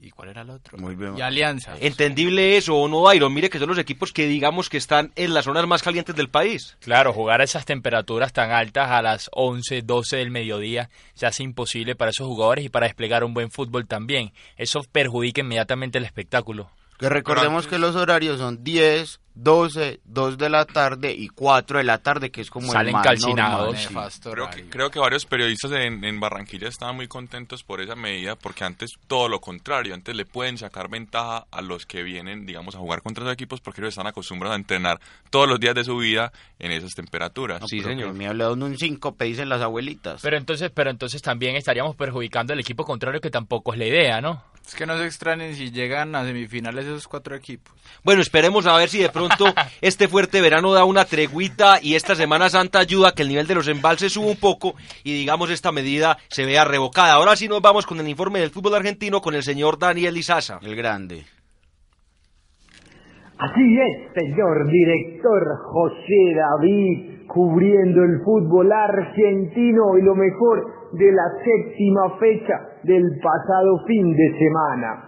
¿Y 0.00 0.10
cuál 0.10 0.28
era 0.28 0.42
el 0.42 0.50
otro? 0.50 0.76
Muy 0.78 0.94
bien. 0.94 1.16
Y 1.16 1.22
Alianza. 1.22 1.76
Entendible 1.80 2.56
eso, 2.56 2.76
¿o 2.76 2.88
no, 2.88 3.12
Iron? 3.14 3.32
Mire 3.32 3.48
que 3.48 3.58
son 3.58 3.68
los 3.68 3.78
equipos 3.78 4.12
que 4.12 4.26
digamos 4.26 4.68
que 4.68 4.76
están 4.76 5.12
en 5.16 5.32
las 5.32 5.44
zonas 5.44 5.66
más 5.66 5.82
calientes 5.82 6.14
del 6.14 6.28
país. 6.28 6.76
Claro, 6.80 7.12
jugar 7.12 7.40
a 7.40 7.44
esas 7.44 7.64
temperaturas 7.64 8.32
tan 8.32 8.50
altas 8.50 8.90
a 8.90 9.00
las 9.00 9.30
11, 9.32 9.82
12 9.82 10.16
del 10.16 10.30
mediodía 10.30 10.90
se 11.14 11.26
hace 11.26 11.42
imposible 11.42 11.94
para 11.94 12.10
esos 12.10 12.26
jugadores 12.26 12.64
y 12.64 12.68
para 12.68 12.86
desplegar 12.86 13.24
un 13.24 13.34
buen 13.34 13.50
fútbol 13.50 13.86
también. 13.86 14.32
Eso 14.56 14.82
perjudica 14.90 15.40
inmediatamente 15.40 15.98
el 15.98 16.04
espectáculo. 16.04 16.70
Que 16.98 17.08
recordemos 17.08 17.66
que 17.66 17.78
los 17.78 17.96
horarios 17.96 18.38
son 18.38 18.62
10, 18.62 19.20
12, 19.34 20.00
2 20.04 20.38
de 20.38 20.48
la 20.48 20.64
tarde 20.64 21.12
y 21.12 21.28
4 21.28 21.78
de 21.78 21.84
la 21.84 21.98
tarde, 21.98 22.30
que 22.30 22.40
es 22.40 22.50
como 22.50 22.70
Salen 22.70 22.88
el 22.88 22.92
más 22.92 23.04
calcinados. 23.04 23.84
normal, 23.84 24.10
sí. 24.12 24.20
Creo 24.22 24.50
que, 24.50 24.64
creo 24.68 24.90
que 24.90 24.98
varios 25.00 25.26
periodistas 25.26 25.72
en, 25.72 26.04
en 26.04 26.20
Barranquilla 26.20 26.68
estaban 26.68 26.96
muy 26.96 27.08
contentos 27.08 27.64
por 27.64 27.80
esa 27.80 27.96
medida, 27.96 28.36
porque 28.36 28.64
antes 28.64 28.92
todo 29.08 29.28
lo 29.28 29.40
contrario, 29.40 29.94
antes 29.94 30.14
le 30.14 30.24
pueden 30.24 30.56
sacar 30.56 30.88
ventaja 30.88 31.46
a 31.50 31.62
los 31.62 31.84
que 31.84 32.02
vienen, 32.02 32.46
digamos, 32.46 32.74
a 32.76 32.78
jugar 32.78 33.02
contra 33.02 33.24
esos 33.24 33.34
equipos 33.34 33.60
porque 33.60 33.80
ellos 33.80 33.94
están 33.94 34.06
acostumbrados 34.06 34.54
a 34.54 34.60
entrenar 34.60 35.00
todos 35.30 35.48
los 35.48 35.58
días 35.58 35.74
de 35.74 35.84
su 35.84 35.96
vida 35.96 36.32
en 36.58 36.70
esas 36.72 36.94
temperaturas. 36.94 37.60
No, 37.60 37.68
Sí, 37.68 37.80
señor. 37.80 38.14
Me 38.14 38.26
ha 38.26 38.30
hablado 38.30 38.54
de 38.54 38.64
un 38.64 38.78
5, 38.78 39.16
dicen 39.20 39.48
las 39.48 39.60
abuelitas. 39.60 40.20
Pero 40.22 40.36
entonces, 40.36 40.70
pero 40.72 40.90
entonces 40.90 41.22
también 41.22 41.56
estaríamos 41.56 41.96
perjudicando 41.96 42.52
al 42.52 42.60
equipo 42.60 42.84
contrario, 42.84 43.20
que 43.20 43.30
tampoco 43.30 43.72
es 43.72 43.78
la 43.78 43.86
idea, 43.86 44.20
¿no? 44.20 44.42
Es 44.66 44.74
que 44.74 44.86
no 44.86 44.96
se 44.96 45.04
extrañen 45.04 45.54
si 45.54 45.70
llegan 45.70 46.14
a 46.14 46.24
semifinales 46.24 46.86
esos 46.86 47.06
cuatro 47.06 47.36
equipos. 47.36 47.74
Bueno, 48.02 48.22
esperemos 48.22 48.66
a 48.66 48.76
ver 48.76 48.88
si 48.88 48.98
de 48.98 49.10
pronto 49.10 49.44
este 49.82 50.08
fuerte 50.08 50.40
verano 50.40 50.72
da 50.72 50.84
una 50.84 51.04
treguita 51.04 51.78
y 51.82 51.94
esta 51.94 52.14
Semana 52.14 52.48
Santa 52.48 52.78
ayuda 52.78 53.08
a 53.10 53.12
que 53.12 53.22
el 53.22 53.28
nivel 53.28 53.46
de 53.46 53.56
los 53.56 53.68
embalses 53.68 54.14
suba 54.14 54.28
un 54.28 54.40
poco 54.40 54.74
y 55.04 55.12
digamos 55.12 55.50
esta 55.50 55.70
medida 55.70 56.16
se 56.28 56.46
vea 56.46 56.64
revocada. 56.64 57.12
Ahora 57.14 57.36
sí 57.36 57.46
nos 57.46 57.60
vamos 57.60 57.84
con 57.84 58.00
el 58.00 58.08
informe 58.08 58.40
del 58.40 58.50
fútbol 58.50 58.74
argentino 58.74 59.20
con 59.20 59.34
el 59.34 59.42
señor 59.42 59.78
Daniel 59.78 60.16
Izaza. 60.16 60.58
El 60.62 60.74
grande. 60.76 61.24
Así 63.36 63.78
es, 63.78 64.12
señor 64.14 64.70
director 64.70 65.42
José 65.72 66.34
David, 66.36 67.26
cubriendo 67.26 68.02
el 68.02 68.22
fútbol 68.24 68.72
argentino 68.72 69.98
y 69.98 70.02
lo 70.02 70.14
mejor 70.14 70.83
de 70.98 71.12
la 71.12 71.24
séptima 71.44 72.18
fecha 72.18 72.60
del 72.82 73.04
pasado 73.22 73.78
fin 73.86 74.16
de 74.16 74.38
semana, 74.38 75.04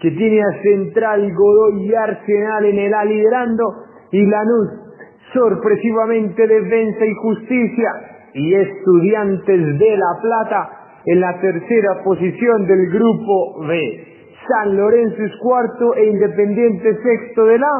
que 0.00 0.10
tiene 0.10 0.40
a 0.42 0.62
Central, 0.62 1.32
Godoy 1.34 1.86
y 1.86 1.94
Arsenal 1.94 2.64
en 2.64 2.78
el 2.78 2.94
A 2.94 3.04
liderando 3.04 3.64
y 4.12 4.26
Lanús 4.26 4.80
sorpresivamente 5.32 6.46
Defensa 6.46 7.04
y 7.04 7.14
Justicia 7.22 7.90
y 8.34 8.54
Estudiantes 8.54 9.78
de 9.78 9.96
La 9.96 10.20
Plata 10.20 10.70
en 11.06 11.20
la 11.20 11.40
tercera 11.40 12.02
posición 12.04 12.66
del 12.66 12.90
grupo 12.90 13.66
B. 13.66 14.06
San 14.48 14.76
Lorenzo 14.76 15.22
es 15.22 15.32
cuarto 15.42 15.94
e 15.96 16.06
Independiente 16.06 16.96
sexto 17.02 17.44
de 17.44 17.58
la 17.58 17.70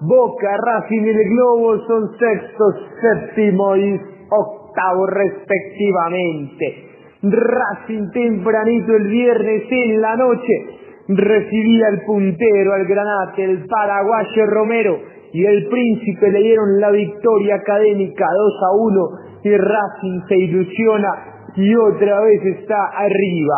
Boca, 0.00 0.56
Racing 0.66 1.02
y 1.02 1.08
el 1.10 1.28
Globo 1.30 1.78
son 1.86 2.10
sexto, 2.18 2.64
séptimo 3.00 3.76
y 3.76 4.00
octavo 4.30 5.06
respectivamente. 5.06 6.91
Racing 7.22 8.10
tempranito 8.10 8.96
el 8.96 9.06
viernes 9.06 9.62
en 9.70 10.00
la 10.00 10.16
noche. 10.16 10.66
Recibía 11.08 11.88
el 11.88 12.00
puntero 12.04 12.72
al 12.72 12.84
Granate, 12.86 13.44
el 13.44 13.64
paraguayo 13.66 14.46
Romero. 14.46 14.98
Y 15.32 15.44
el 15.46 15.68
Príncipe 15.68 16.30
le 16.30 16.40
dieron 16.40 16.80
la 16.80 16.90
victoria 16.90 17.54
académica 17.54 18.26
2 18.26 18.54
a 18.62 18.76
1 18.76 19.08
y 19.44 19.56
Racing 19.56 20.20
se 20.28 20.36
ilusiona 20.36 21.08
y 21.56 21.74
otra 21.74 22.20
vez 22.20 22.44
está 22.56 22.86
arriba. 22.96 23.54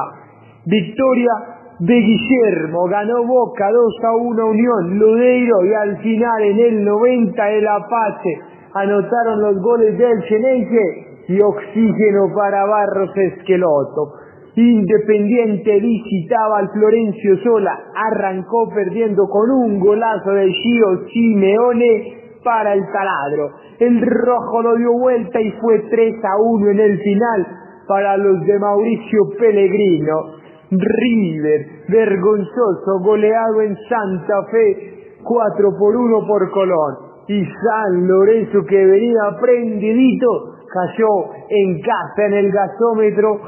Victoria 0.66 1.30
de 1.80 1.94
Guillermo, 1.94 2.84
ganó 2.84 3.24
Boca 3.26 3.70
2 3.70 3.94
a 4.04 4.16
1 4.16 4.46
Unión, 4.46 4.98
Ludeiro. 4.98 5.64
Y 5.64 5.74
al 5.74 5.98
final 5.98 6.42
en 6.42 6.58
el 6.58 6.84
90 6.84 7.50
el 7.50 7.66
Apache 7.66 8.40
anotaron 8.74 9.40
los 9.40 9.62
goles 9.62 9.98
del 9.98 10.22
Cheneise 10.28 11.13
y 11.28 11.40
oxígeno 11.40 12.32
para 12.34 12.66
Barros 12.66 13.10
Esqueloto. 13.16 14.12
Independiente 14.56 15.80
visitaba 15.80 16.58
al 16.58 16.70
Florencio 16.70 17.38
Sola, 17.42 17.76
arrancó 17.94 18.68
perdiendo 18.72 19.26
con 19.28 19.50
un 19.50 19.80
golazo 19.80 20.30
de 20.30 20.52
Gio 20.52 21.08
Simeone 21.12 22.38
para 22.44 22.74
el 22.74 22.84
taladro. 22.92 23.50
El 23.80 24.00
rojo 24.00 24.62
lo 24.62 24.76
dio 24.76 24.92
vuelta 24.92 25.40
y 25.40 25.50
fue 25.60 25.80
3 25.90 26.14
a 26.24 26.40
1 26.40 26.70
en 26.70 26.78
el 26.78 26.98
final 27.00 27.46
para 27.88 28.16
los 28.16 28.40
de 28.46 28.58
Mauricio 28.58 29.20
Pellegrino. 29.38 30.14
River, 30.70 31.66
vergonzoso, 31.88 33.00
goleado 33.02 33.60
en 33.60 33.76
Santa 33.88 34.44
Fe, 34.50 35.18
4 35.22 35.68
por 35.78 35.96
1 35.96 36.26
por 36.26 36.50
Colón. 36.52 36.94
Y 37.26 37.44
San 37.44 38.06
Lorenzo 38.06 38.64
que 38.68 38.86
venía 38.86 39.36
prendidito, 39.40 40.53
cayó 40.74 41.08
en 41.48 41.80
casa 41.80 42.26
en 42.26 42.34
el 42.34 42.50
gasómetro 42.50 43.40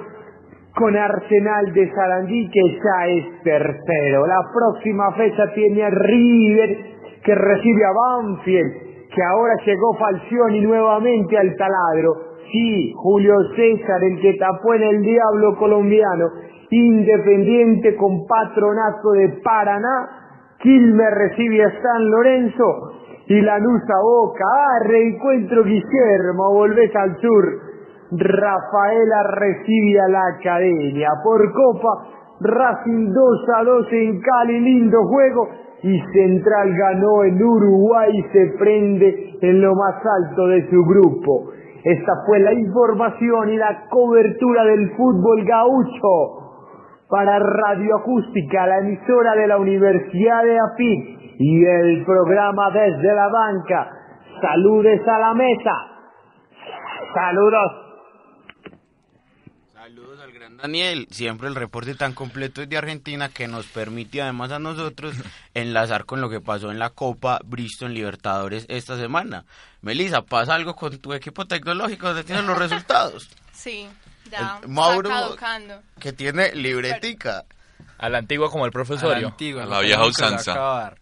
con 0.77 0.97
Arsenal 0.97 1.73
de 1.73 1.91
Sarandí 1.93 2.49
que 2.51 2.79
ya 2.79 3.07
es 3.09 3.43
tercero. 3.43 4.27
La 4.27 4.41
próxima 4.55 5.11
fecha 5.13 5.53
tiene 5.55 5.85
a 5.85 5.91
River 5.91 6.77
que 7.25 7.35
recibe 7.35 7.85
a 7.85 7.93
Banfield, 7.93 8.73
que 9.13 9.23
ahora 9.23 9.55
llegó 9.65 9.95
Falcioni 9.99 10.61
nuevamente 10.61 11.37
al 11.39 11.57
taladro. 11.57 12.13
Sí, 12.53 12.93
Julio 12.95 13.35
César, 13.57 13.99
el 14.05 14.21
que 14.21 14.35
tapó 14.35 14.75
en 14.75 14.83
el 14.83 15.03
diablo 15.03 15.57
colombiano, 15.59 16.31
Independiente 16.69 17.95
con 17.97 18.27
patronato 18.27 19.13
de 19.13 19.29
Paraná, 19.43 20.09
Quilmes 20.59 21.11
recibe 21.15 21.63
a 21.63 21.71
San 21.71 22.11
Lorenzo 22.11 23.06
y 23.29 23.41
Lanús 23.41 23.83
a 23.83 24.01
Boca. 24.03 24.45
Ah, 24.45 24.79
reencuentro 24.85 25.65
Guillermo, 25.65 26.53
volvés 26.53 26.95
al 26.95 27.17
sur. 27.21 27.45
Rafaela 28.13 29.23
recibe 29.35 30.01
a 30.01 30.09
la 30.09 30.23
academia. 30.39 31.09
Por 31.25 31.53
Copa, 31.53 31.89
Racing 32.41 33.13
2 33.13 33.49
a 33.57 33.65
2 33.65 33.87
en 33.93 34.21
Cali, 34.21 34.61
lindo 34.61 34.99
juego. 35.09 35.49
Y 35.83 36.01
Central 36.13 36.73
ganó 36.77 37.25
en 37.25 37.43
Uruguay 37.43 38.11
y 38.13 38.23
se 38.33 38.55
prende 38.59 39.39
en 39.41 39.61
lo 39.61 39.75
más 39.75 39.97
alto 40.21 40.47
de 40.49 40.69
su 40.71 40.85
grupo. 40.85 41.51
Esta 41.85 42.13
fue 42.27 42.41
la 42.41 42.53
información 42.53 43.51
y 43.51 43.57
la 43.57 43.87
cobertura 43.91 44.65
del 44.65 44.91
fútbol 44.97 45.45
gaucho 45.45 46.47
para 47.09 47.39
Radio 47.39 47.97
Acústica, 47.97 48.67
la 48.67 48.79
emisora 48.79 49.37
de 49.37 49.47
la 49.47 49.59
Universidad 49.59 50.43
de 50.43 50.59
AFIT 50.59 51.16
y 51.39 51.65
el 51.65 52.05
programa 52.05 52.71
Desde 52.71 53.15
la 53.15 53.29
Banca. 53.29 53.91
Saludes 54.41 55.01
a 55.07 55.19
la 55.19 55.35
mesa. 55.35 55.97
Saludos. 57.15 57.87
Saludos 59.73 60.21
al 60.21 60.33
gran 60.33 60.57
Daniel, 60.57 61.07
siempre 61.11 61.49
el 61.49 61.55
reporte 61.55 61.95
tan 61.95 62.13
completo 62.13 62.61
es 62.61 62.69
de 62.69 62.77
Argentina 62.77 63.29
que 63.29 63.47
nos 63.47 63.67
permite 63.67 64.21
además 64.21 64.51
a 64.51 64.59
nosotros 64.59 65.15
enlazar 65.55 66.07
con 66.07 66.21
lo 66.21 66.29
que 66.29 66.41
pasó 66.41 66.73
en 66.73 66.79
la 66.79 66.91
Copa 66.91 67.39
Bristol 67.45 67.95
Libertadores 67.95 68.67
esta 68.69 68.97
semana. 68.97 69.45
Melissa, 69.83 70.23
¿pasa 70.23 70.55
algo 70.55 70.75
con 70.75 70.99
tu 70.99 71.13
equipo 71.13 71.45
tecnológico? 71.47 72.09
¿Dónde 72.09 72.25
tienes 72.25 72.45
los 72.45 72.59
resultados? 72.59 73.31
Sí, 73.57 73.89
ya. 74.31 74.61
El 74.63 74.69
Mauro, 74.69 75.09
que 75.99 76.13
tiene 76.13 76.55
libretica. 76.55 77.45
A 77.97 78.11
la 78.11 78.19
antigua 78.19 78.51
como 78.51 78.67
el 78.67 78.71
profesorio. 78.71 79.17
A 79.17 79.21
la 79.21 79.29
antigua, 79.29 79.63
A 79.63 79.65
lo 79.65 79.73
la 79.73 79.81
vieja 79.81 80.05
usanza. 80.05 80.95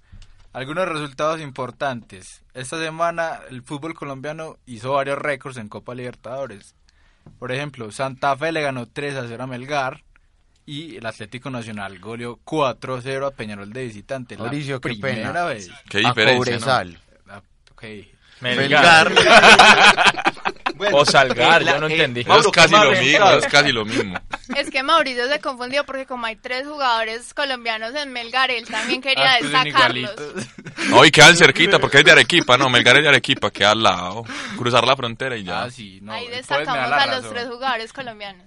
Algunos 0.54 0.88
resultados 0.88 1.40
importantes. 1.40 2.44
Esta 2.54 2.78
semana 2.78 3.40
el 3.50 3.62
fútbol 3.62 3.92
colombiano 3.94 4.56
hizo 4.66 4.92
varios 4.92 5.18
récords 5.18 5.56
en 5.56 5.68
Copa 5.68 5.96
Libertadores. 5.96 6.76
Por 7.40 7.50
ejemplo, 7.50 7.90
Santa 7.90 8.36
Fe 8.36 8.52
le 8.52 8.62
ganó 8.62 8.86
3 8.86 9.16
a 9.16 9.26
0 9.26 9.42
a 9.42 9.46
Melgar 9.48 10.04
y 10.64 10.94
el 10.94 11.06
Atlético 11.06 11.50
Nacional 11.50 11.98
goleó 11.98 12.38
4 12.44 12.94
a 12.94 13.02
0 13.02 13.26
a 13.26 13.30
Peñarol 13.32 13.72
de 13.72 13.82
visitante. 13.82 14.36
La 14.36 14.44
Mauricio, 14.44 14.80
qué 14.80 14.90
primera 14.90 15.32
pena. 15.32 15.44
vez. 15.44 15.70
Qué 15.90 15.98
A 15.98 16.10
diferencia, 16.10 16.34
¿no? 16.34 16.38
Cobresal. 16.38 16.98
Ah, 17.28 17.42
ok. 17.72 17.84
Melgar. 18.40 19.12
Bueno, 20.74 20.96
O 20.98 21.04
Salgar, 21.04 21.62
eh, 21.62 21.64
la- 21.66 21.72
yo 21.72 21.80
no 21.80 21.87
eh, 21.88 21.92
entendí. 21.92 22.24
Mauro, 22.24 22.40
es 22.42 22.52
casi 22.52 22.68
¿qué 22.70 22.76
más 22.76 22.84
lo 22.84 22.90
mismo, 23.00 23.30
es 23.30 23.46
casi 23.46 23.72
lo 23.72 23.84
mismo. 23.84 24.20
Es 24.56 24.70
que 24.70 24.82
Mauricio 24.82 25.28
se 25.28 25.40
confundió 25.40 25.84
porque 25.84 26.04
como 26.06 26.26
hay 26.26 26.37
tres 26.37 26.66
jugadores 26.66 27.32
colombianos 27.32 27.94
en 27.94 28.12
Melgar, 28.12 28.50
él 28.50 28.66
también 28.66 29.00
quería 29.00 29.34
Ah, 29.34 29.37
pues 29.40 29.52
son 29.52 29.64
destacarlos. 29.64 30.10
igualitos. 30.12 30.46
Hoy 30.92 31.10
quedan 31.10 31.37
cerquita 31.37 31.78
porque 31.78 31.98
es 31.98 32.04
de 32.04 32.12
Arequipa, 32.12 32.56
no, 32.58 32.68
Melgar 32.68 32.96
es 32.96 33.02
de 33.04 33.08
Arequipa, 33.08 33.50
queda 33.50 33.70
al 33.70 33.82
lado. 33.82 34.24
Cruzar 34.58 34.84
la 34.87 34.96
frontera 34.96 35.37
y 35.37 35.44
ya. 35.44 35.62
Ah, 35.64 35.70
sí, 35.70 36.00
no, 36.02 36.12
Ahí 36.12 36.28
da 36.28 36.37
destacamos 36.37 36.92
a 36.92 37.06
los 37.20 37.30
tres 37.30 37.46
jugadores 37.48 37.92
colombianos. 37.92 38.46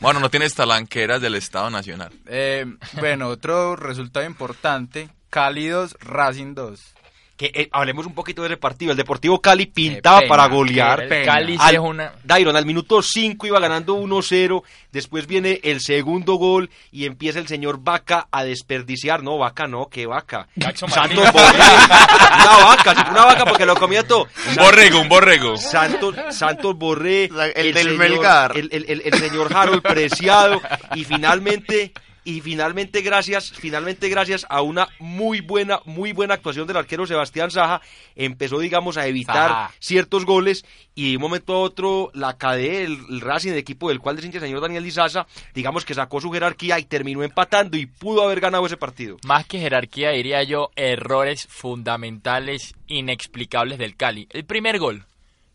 Bueno, 0.00 0.20
no 0.20 0.28
tienes 0.30 0.54
talanqueras 0.54 1.20
del 1.20 1.34
Estado 1.34 1.70
Nacional. 1.70 2.12
Eh, 2.26 2.66
bueno, 3.00 3.28
otro 3.28 3.74
resultado 3.76 4.26
importante, 4.26 5.08
2, 5.32 5.96
Racing 6.00 6.54
2. 6.54 6.94
Que 7.36 7.50
eh, 7.52 7.68
hablemos 7.72 8.06
un 8.06 8.14
poquito 8.14 8.42
de 8.42 8.48
ese 8.48 8.56
partido. 8.56 8.92
El 8.92 8.96
Deportivo 8.96 9.40
Cali 9.40 9.66
pintaba 9.66 10.20
pena, 10.20 10.28
para 10.28 10.46
golear. 10.46 11.08
Cali 11.24 11.56
Al- 11.58 11.74
es 11.74 11.80
una... 11.80 12.12
Dairon 12.22 12.54
al 12.54 12.64
minuto 12.64 13.02
5 13.02 13.46
iba 13.48 13.58
ganando 13.58 13.96
1-0, 13.96 14.62
después 14.92 15.26
viene 15.26 15.58
el 15.64 15.80
segundo 15.80 16.34
gol 16.36 16.70
y 16.92 17.06
empieza 17.06 17.40
el 17.40 17.48
señor 17.48 17.80
Vaca 17.82 18.28
a 18.30 18.44
desperdiciar, 18.44 19.24
no, 19.24 19.36
Vaca 19.36 19.66
no, 19.66 19.86
que 19.88 20.06
Vaca. 20.06 20.46
Santos. 20.74 21.32
Borré, 21.32 21.56
una 21.58 22.64
vaca, 22.64 23.08
una 23.10 23.24
vaca 23.24 23.44
porque 23.46 23.66
lo 23.66 23.74
comía 23.76 24.06
todo. 24.06 24.28
Un 24.50 24.54
borrego, 24.56 25.00
un 25.00 25.08
borrego. 25.08 25.56
Santos, 25.56 26.14
Santos 26.30 26.76
Borré, 26.76 27.28
La- 27.32 27.46
el 27.46 27.74
del 27.74 27.88
señor- 27.88 27.98
Melgar. 27.98 28.56
el, 28.56 28.68
el- 28.70 28.84
el- 28.88 29.02
el 29.04 29.14
señor 29.14 29.56
Harold 29.56 29.82
Preciado 29.82 30.60
y 30.94 31.04
finalmente 31.04 31.92
y 32.24 32.40
finalmente 32.40 33.02
gracias, 33.02 33.52
finalmente 33.52 34.08
gracias 34.08 34.46
a 34.48 34.62
una 34.62 34.88
muy 34.98 35.40
buena, 35.40 35.80
muy 35.84 36.12
buena 36.12 36.34
actuación 36.34 36.66
del 36.66 36.78
arquero 36.78 37.06
Sebastián 37.06 37.50
Saja, 37.50 37.82
empezó 38.16 38.58
digamos 38.58 38.96
a 38.96 39.06
evitar 39.06 39.70
ciertos 39.78 40.24
goles 40.24 40.64
y 40.94 41.10
de 41.10 41.16
un 41.16 41.22
momento 41.22 41.54
a 41.54 41.58
otro 41.58 42.10
la 42.14 42.36
KD, 42.36 42.84
el, 42.84 42.98
el 43.10 43.20
Racing, 43.20 43.50
el 43.50 43.58
equipo 43.58 43.88
del 43.88 44.00
cual 44.00 44.18
el 44.18 44.40
señor 44.40 44.60
Daniel 44.60 44.82
Lizaza, 44.82 45.26
digamos 45.54 45.84
que 45.84 45.94
sacó 45.94 46.20
su 46.20 46.30
jerarquía 46.30 46.78
y 46.78 46.84
terminó 46.84 47.22
empatando 47.22 47.76
y 47.76 47.86
pudo 47.86 48.22
haber 48.22 48.40
ganado 48.40 48.64
ese 48.66 48.76
partido. 48.76 49.18
Más 49.24 49.46
que 49.46 49.58
jerarquía, 49.58 50.10
diría 50.10 50.42
yo, 50.42 50.70
errores 50.76 51.46
fundamentales, 51.48 52.74
inexplicables 52.86 53.78
del 53.78 53.96
Cali. 53.96 54.26
El 54.30 54.44
primer 54.44 54.78
gol. 54.78 55.04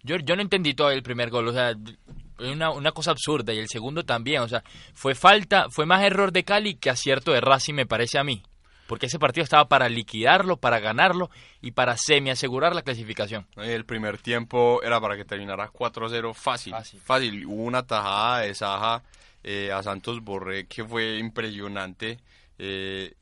Yo, 0.03 0.17
yo 0.17 0.35
no 0.35 0.41
entendí 0.41 0.73
todo 0.73 0.91
el 0.91 1.03
primer 1.03 1.29
gol, 1.29 1.47
o 1.47 1.53
sea, 1.53 1.73
una, 2.39 2.71
una 2.71 2.91
cosa 2.91 3.11
absurda. 3.11 3.53
Y 3.53 3.59
el 3.59 3.67
segundo 3.67 4.03
también, 4.05 4.41
o 4.41 4.47
sea, 4.47 4.63
fue 4.93 5.15
falta, 5.15 5.67
fue 5.69 5.85
más 5.85 6.03
error 6.03 6.31
de 6.31 6.43
Cali 6.43 6.75
que 6.75 6.89
acierto 6.89 7.31
de 7.31 7.41
Racing, 7.41 7.73
me 7.73 7.85
parece 7.85 8.17
a 8.17 8.23
mí. 8.23 8.43
Porque 8.87 9.05
ese 9.05 9.19
partido 9.19 9.43
estaba 9.43 9.67
para 9.69 9.87
liquidarlo, 9.87 10.57
para 10.57 10.79
ganarlo 10.79 11.29
y 11.61 11.71
para 11.71 11.95
semi 11.95 12.31
asegurar 12.31 12.73
la 12.73 12.81
clasificación. 12.81 13.45
El 13.57 13.85
primer 13.85 14.17
tiempo 14.17 14.81
era 14.81 14.99
para 14.99 15.15
que 15.15 15.25
terminara 15.25 15.69
4-0 15.71 16.33
fácil, 16.33 16.73
Fácil. 16.73 16.99
fácil. 16.99 17.45
Hubo 17.45 17.63
una 17.63 17.85
tajada 17.85 18.39
de 18.39 18.55
Saja 18.55 19.03
eh, 19.43 19.71
a 19.71 19.83
Santos 19.83 20.21
Borré 20.21 20.65
que 20.65 20.83
fue 20.83 21.19
impresionante, 21.19 22.17
eh, 22.57 23.13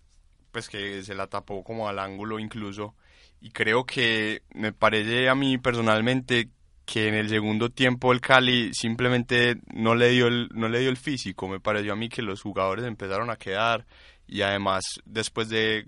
pues 0.54 0.70
que 0.70 1.04
se 1.04 1.14
la 1.16 1.28
tapó 1.28 1.64
como 1.66 1.89
al 1.89 2.00
ángulo 2.00 2.39
incluso. 2.39 2.96
Y 3.41 3.52
creo 3.52 3.86
que 3.86 4.44
me 4.54 4.72
parece 4.72 5.28
a 5.28 5.36
mí 5.36 5.58
personalmente 5.58 6.50
que 6.88 7.10
en 7.10 7.16
el 7.16 7.28
segundo 7.28 7.70
tiempo 7.70 8.14
el 8.14 8.22
Cali 8.22 8.74
simplemente 8.74 9.58
no 9.74 9.94
le 9.94 10.08
dio 10.08 10.28
el, 10.28 10.48
no 10.54 10.70
le 10.70 10.80
dio 10.80 10.90
el 10.90 10.96
físico. 10.96 11.50
Me 11.50 11.60
pareció 11.60 11.92
a 11.92 11.98
mí 11.98 12.08
que 12.08 12.22
los 12.22 12.42
jugadores 12.42 12.86
empezaron 12.86 13.30
a 13.30 13.36
quedar 13.36 13.86
y 14.26 14.42
además 14.42 14.86
después 15.04 15.50
de 15.50 15.86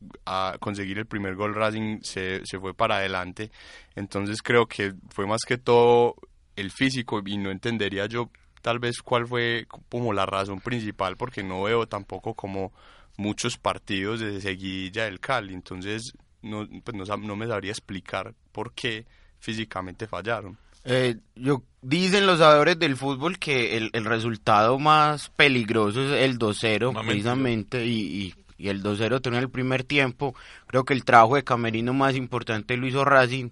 conseguir 0.60 0.98
el 0.98 1.06
primer 1.06 1.36
gol 1.36 1.56
Racing 1.56 2.02
se, 2.02 2.46
se 2.46 2.60
fue 2.60 2.74
para 2.74 2.98
adelante. 2.98 3.50
Entonces 3.96 4.42
creo 4.42 4.68
que 4.68 4.94
fue 5.10 5.26
más 5.26 5.40
que 5.48 5.58
todo 5.58 6.16
el 6.58 6.70
físico 6.70 7.22
y 7.26 7.38
no 7.38 7.50
entendería 7.50 8.06
yo 8.06 8.30
tal 8.62 8.80
vez 8.80 9.02
cuál 9.02 9.26
fue 9.26 9.68
como 9.88 10.12
la 10.12 10.26
razón 10.26 10.60
principal 10.60 11.16
porque 11.16 11.44
no 11.44 11.64
veo 11.64 11.88
tampoco 11.88 12.34
como 12.34 12.74
muchos 13.16 13.58
partidos 13.58 14.20
de 14.20 14.42
seguidilla 14.42 15.06
del 15.06 15.22
Cali, 15.22 15.54
entonces 15.54 16.12
no, 16.42 16.68
pues 16.84 16.98
no, 16.98 17.18
no 17.18 17.36
me 17.38 17.48
sabría 17.48 17.72
explicar 17.72 18.34
por 18.52 18.74
qué 18.74 19.06
físicamente 19.40 20.06
fallaron. 20.06 20.58
Eh, 20.84 21.18
yo, 21.36 21.64
dicen 21.82 22.26
los 22.26 22.40
sabedores 22.40 22.80
del 22.80 22.96
fútbol 22.96 23.38
que 23.40 23.78
el, 23.78 23.90
el 23.94 24.06
resultado 24.06 24.80
más 24.80 25.30
peligroso 25.30 26.04
es 26.04 26.24
el 26.24 26.38
2-0, 26.40 27.06
precisamente, 27.06 27.86
y, 27.86 28.00
y, 28.00 28.36
y, 28.58 28.70
el 28.70 28.84
2-0 28.84 29.22
tenía 29.22 29.40
el 29.40 29.50
primer 29.50 29.84
tiempo. 29.84 30.36
Creo 30.68 30.86
que 30.86 30.94
el 30.94 31.06
trabajo 31.06 31.36
de 31.36 31.44
Camerino 31.44 31.94
más 31.94 32.16
importante 32.16 32.78
lo 32.78 32.88
hizo 32.88 33.06
Racing. 33.06 33.50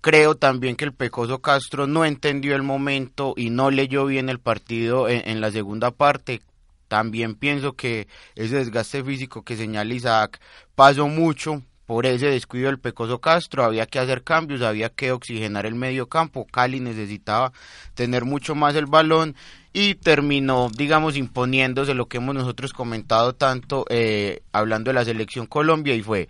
Creo 0.00 0.36
también 0.36 0.76
que 0.76 0.84
el 0.84 0.92
Pecoso 0.92 1.40
Castro 1.40 1.86
no 1.86 2.04
entendió 2.04 2.54
el 2.54 2.62
momento 2.62 3.34
y 3.36 3.50
no 3.50 3.70
leyó 3.70 4.06
bien 4.06 4.28
el 4.28 4.38
partido 4.38 5.08
en, 5.08 5.28
en 5.28 5.40
la 5.40 5.50
segunda 5.50 5.90
parte. 5.90 6.42
También 6.88 7.34
pienso 7.34 7.72
que 7.72 8.06
ese 8.36 8.56
desgaste 8.56 9.02
físico 9.02 9.42
que 9.42 9.56
señala 9.56 9.92
Isaac 9.92 10.40
pasó 10.76 11.08
mucho 11.08 11.62
por 11.86 12.04
ese 12.04 12.26
descuido 12.26 12.66
del 12.66 12.78
Pecoso 12.80 13.20
Castro, 13.20 13.64
había 13.64 13.86
que 13.86 13.98
hacer 14.00 14.22
cambios, 14.24 14.60
había 14.62 14.88
que 14.90 15.12
oxigenar 15.12 15.66
el 15.66 15.74
medio 15.76 16.08
campo, 16.08 16.44
Cali 16.44 16.80
necesitaba 16.80 17.52
tener 17.94 18.24
mucho 18.24 18.54
más 18.54 18.74
el 18.74 18.86
balón 18.86 19.36
y 19.72 19.94
terminó, 19.94 20.68
digamos, 20.76 21.16
imponiéndose 21.16 21.94
lo 21.94 22.06
que 22.06 22.16
hemos 22.16 22.34
nosotros 22.34 22.72
comentado 22.72 23.34
tanto 23.34 23.84
eh, 23.88 24.40
hablando 24.52 24.88
de 24.90 24.94
la 24.94 25.04
selección 25.04 25.46
Colombia 25.46 25.94
y 25.94 26.02
fue 26.02 26.28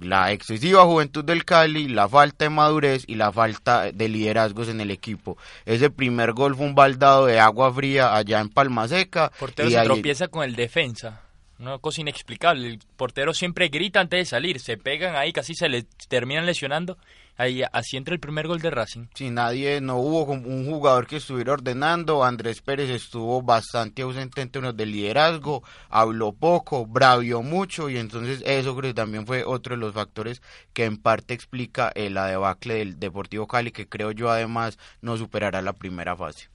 la 0.00 0.32
excesiva 0.32 0.82
juventud 0.84 1.24
del 1.24 1.44
Cali, 1.44 1.86
la 1.86 2.08
falta 2.08 2.46
de 2.46 2.50
madurez 2.50 3.04
y 3.06 3.14
la 3.14 3.30
falta 3.30 3.92
de 3.92 4.08
liderazgos 4.08 4.68
en 4.68 4.80
el 4.80 4.90
equipo. 4.90 5.38
Ese 5.66 5.88
primer 5.88 6.32
gol 6.32 6.56
fue 6.56 6.66
un 6.66 6.74
baldado 6.74 7.26
de 7.26 7.38
agua 7.38 7.72
fría 7.72 8.16
allá 8.16 8.40
en 8.40 8.48
Palma 8.48 8.88
Seca. 8.88 9.30
Portero 9.38 9.68
y 9.68 9.72
se 9.72 9.78
ahí- 9.78 9.86
tropieza 9.86 10.26
con 10.26 10.42
el 10.42 10.56
defensa. 10.56 11.20
Una 11.58 11.78
cosa 11.78 12.00
inexplicable. 12.00 12.68
El 12.68 12.78
portero 12.96 13.32
siempre 13.32 13.68
grita 13.68 14.00
antes 14.00 14.18
de 14.18 14.24
salir. 14.24 14.60
Se 14.60 14.76
pegan 14.76 15.16
ahí, 15.16 15.32
casi 15.32 15.54
se 15.54 15.68
le 15.68 15.84
terminan 16.08 16.46
lesionando. 16.46 16.98
Ahí, 17.36 17.62
así 17.72 17.96
entra 17.96 18.14
el 18.14 18.20
primer 18.20 18.46
gol 18.46 18.60
de 18.60 18.70
Racing. 18.70 19.06
Si 19.14 19.28
nadie, 19.30 19.80
no 19.80 19.96
hubo 19.96 20.24
un 20.32 20.66
jugador 20.66 21.08
que 21.08 21.16
estuviera 21.16 21.52
ordenando, 21.52 22.22
Andrés 22.22 22.60
Pérez 22.60 22.90
estuvo 22.90 23.42
bastante 23.42 24.02
ausente 24.02 24.40
en 24.40 24.50
términos 24.50 24.76
de 24.76 24.86
liderazgo, 24.86 25.64
habló 25.88 26.32
poco, 26.32 26.86
bravió 26.86 27.42
mucho 27.42 27.90
y 27.90 27.98
entonces 27.98 28.40
eso 28.46 28.76
creo 28.76 28.90
que 28.90 28.94
también 28.94 29.26
fue 29.26 29.42
otro 29.42 29.74
de 29.74 29.80
los 29.80 29.94
factores 29.94 30.42
que 30.72 30.84
en 30.84 30.96
parte 30.96 31.34
explica 31.34 31.90
eh, 31.96 32.08
la 32.08 32.26
debacle 32.26 32.74
del 32.74 33.00
Deportivo 33.00 33.48
Cali 33.48 33.72
que 33.72 33.88
creo 33.88 34.12
yo 34.12 34.30
además 34.30 34.78
no 35.00 35.16
superará 35.16 35.60
la 35.60 35.72
primera 35.72 36.16
fase. 36.16 36.53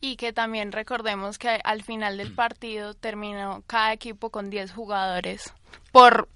Y 0.00 0.16
que 0.16 0.32
también 0.32 0.72
recordemos 0.72 1.38
que 1.38 1.60
al 1.64 1.82
final 1.82 2.16
del 2.18 2.32
partido 2.32 2.94
terminó 2.94 3.62
cada 3.66 3.92
equipo 3.92 4.30
con 4.30 4.50
10 4.50 4.72
jugadores 4.72 5.52
por, 5.90 6.28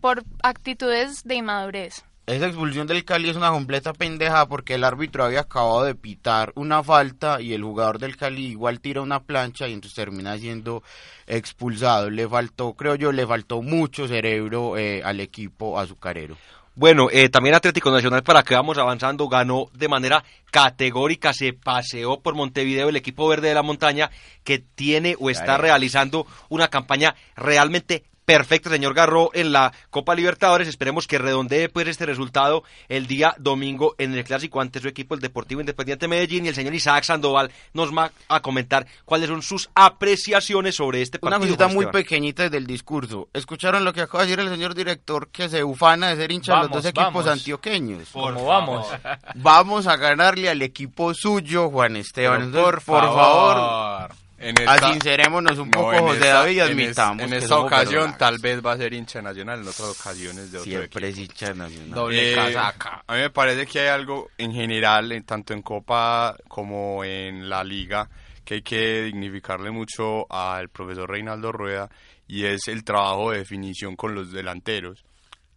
por 0.00 0.24
actitudes 0.42 1.24
de 1.24 1.34
inmadurez. 1.34 2.04
Esa 2.26 2.46
expulsión 2.48 2.88
del 2.88 3.04
Cali 3.04 3.28
es 3.28 3.36
una 3.36 3.50
completa 3.50 3.92
pendeja 3.92 4.48
porque 4.48 4.74
el 4.74 4.82
árbitro 4.82 5.24
había 5.24 5.42
acabado 5.42 5.84
de 5.84 5.94
pitar 5.94 6.50
una 6.56 6.82
falta 6.82 7.40
y 7.40 7.52
el 7.52 7.62
jugador 7.62 8.00
del 8.00 8.16
Cali 8.16 8.46
igual 8.46 8.80
tira 8.80 9.00
una 9.00 9.22
plancha 9.22 9.68
y 9.68 9.72
entonces 9.72 9.94
termina 9.94 10.36
siendo 10.36 10.82
expulsado. 11.28 12.10
Le 12.10 12.28
faltó, 12.28 12.74
creo 12.74 12.96
yo, 12.96 13.12
le 13.12 13.28
faltó 13.28 13.62
mucho 13.62 14.08
cerebro 14.08 14.76
eh, 14.76 15.04
al 15.04 15.20
equipo 15.20 15.78
azucarero. 15.78 16.36
Bueno, 16.78 17.08
eh, 17.10 17.30
también 17.30 17.54
Atlético 17.54 17.90
Nacional, 17.90 18.22
para 18.22 18.42
que 18.42 18.54
vamos 18.54 18.76
avanzando, 18.76 19.28
ganó 19.28 19.70
de 19.72 19.88
manera 19.88 20.22
categórica, 20.50 21.32
se 21.32 21.54
paseó 21.54 22.20
por 22.20 22.34
Montevideo 22.34 22.90
el 22.90 22.96
equipo 22.96 23.26
verde 23.28 23.48
de 23.48 23.54
la 23.54 23.62
montaña, 23.62 24.10
que 24.44 24.58
tiene 24.58 25.16
o 25.18 25.30
está 25.30 25.44
Claro. 25.44 25.62
realizando 25.62 26.26
una 26.50 26.68
campaña 26.68 27.14
realmente 27.34 28.04
perfecta, 28.26 28.68
señor 28.68 28.92
Garro, 28.92 29.30
en 29.32 29.52
la 29.52 29.72
Copa 29.88 30.14
Libertadores. 30.14 30.68
Esperemos 30.68 31.06
que 31.06 31.16
redondee 31.16 31.70
pues 31.70 31.86
este 31.86 32.04
resultado 32.04 32.64
el 32.88 33.06
día 33.06 33.34
domingo 33.38 33.94
en 33.98 34.12
el 34.14 34.24
clásico 34.24 34.60
ante 34.60 34.80
su 34.80 34.88
equipo, 34.88 35.14
el 35.14 35.20
Deportivo 35.20 35.60
Independiente 35.60 36.08
Medellín, 36.08 36.44
y 36.44 36.48
el 36.48 36.54
señor 36.54 36.74
Isaac 36.74 37.04
Sandoval 37.04 37.50
nos 37.72 37.96
va 37.96 38.10
a 38.28 38.40
comentar 38.40 38.86
cuáles 39.04 39.28
son 39.28 39.42
sus 39.42 39.70
apreciaciones 39.74 40.74
sobre 40.74 41.00
este 41.00 41.18
partido. 41.18 41.38
Una 41.38 41.46
cosita 41.46 41.64
Juan 41.66 41.74
muy 41.74 41.86
pequeñita 41.86 42.50
del 42.50 42.66
discurso. 42.66 43.28
¿Escucharon 43.32 43.84
lo 43.84 43.92
que 43.92 44.02
acaba 44.02 44.24
de 44.24 44.30
decir 44.30 44.44
el 44.44 44.50
señor 44.50 44.74
director 44.74 45.28
que 45.28 45.48
se 45.48 45.62
ufana 45.62 46.08
de 46.08 46.16
ser 46.16 46.32
hincha 46.32 46.54
de 46.54 46.58
los 46.62 46.70
dos 46.70 46.84
equipos 46.84 47.12
vamos. 47.14 47.26
antioqueños? 47.28 48.08
¿Cómo 48.12 48.44
vamos? 48.44 48.88
Vamos 49.36 49.86
a 49.86 49.96
ganarle 49.96 50.48
al 50.50 50.60
equipo 50.62 51.14
suyo, 51.14 51.70
Juan 51.70 51.94
Esteban. 51.96 52.50
Por 52.50 52.82
por 52.82 52.82
favor, 52.82 53.14
favor. 53.14 54.25
En 54.38 54.50
esta- 54.58 54.74
asincerémonos 54.88 55.58
un 55.58 55.70
No, 55.70 55.80
poco, 55.80 55.98
José 55.98 56.18
esta- 56.18 56.32
David, 56.34 56.52
y 56.56 56.60
en 56.60 56.64
es- 56.66 56.70
admitamos 56.70 57.22
En 57.24 57.32
esta 57.32 57.58
ocasión 57.58 58.18
tal 58.18 58.38
vez 58.38 58.64
va 58.64 58.72
a 58.72 58.76
ser 58.76 58.92
hincha 58.92 59.22
nacional, 59.22 59.60
en 59.62 59.68
otras 59.68 59.88
ocasiones 60.00 60.52
de 60.52 60.58
otro 60.58 60.70
Siempre 60.70 61.08
es 61.08 61.18
hincha 61.18 61.54
nacional. 61.54 61.90
Doble 61.90 62.32
Eh, 62.32 62.34
casaca. 62.34 63.02
A 63.06 63.14
mí 63.14 63.20
me 63.20 63.30
parece 63.30 63.66
que 63.66 63.80
hay 63.80 63.88
algo 63.88 64.28
en 64.36 64.52
general, 64.52 65.10
en- 65.12 65.24
tanto 65.24 65.54
en 65.54 65.62
Copa 65.62 66.36
como 66.48 67.02
en 67.04 67.48
la 67.48 67.64
Liga, 67.64 68.08
que 68.44 68.54
hay 68.54 68.62
que 68.62 69.02
dignificarle 69.04 69.70
mucho 69.70 70.30
al 70.30 70.68
profesor 70.68 71.08
Reinaldo 71.10 71.50
Rueda 71.50 71.88
y 72.28 72.44
es 72.44 72.68
el 72.68 72.84
trabajo 72.84 73.30
de 73.30 73.38
definición 73.38 73.96
con 73.96 74.14
los 74.14 74.32
delanteros. 74.32 75.04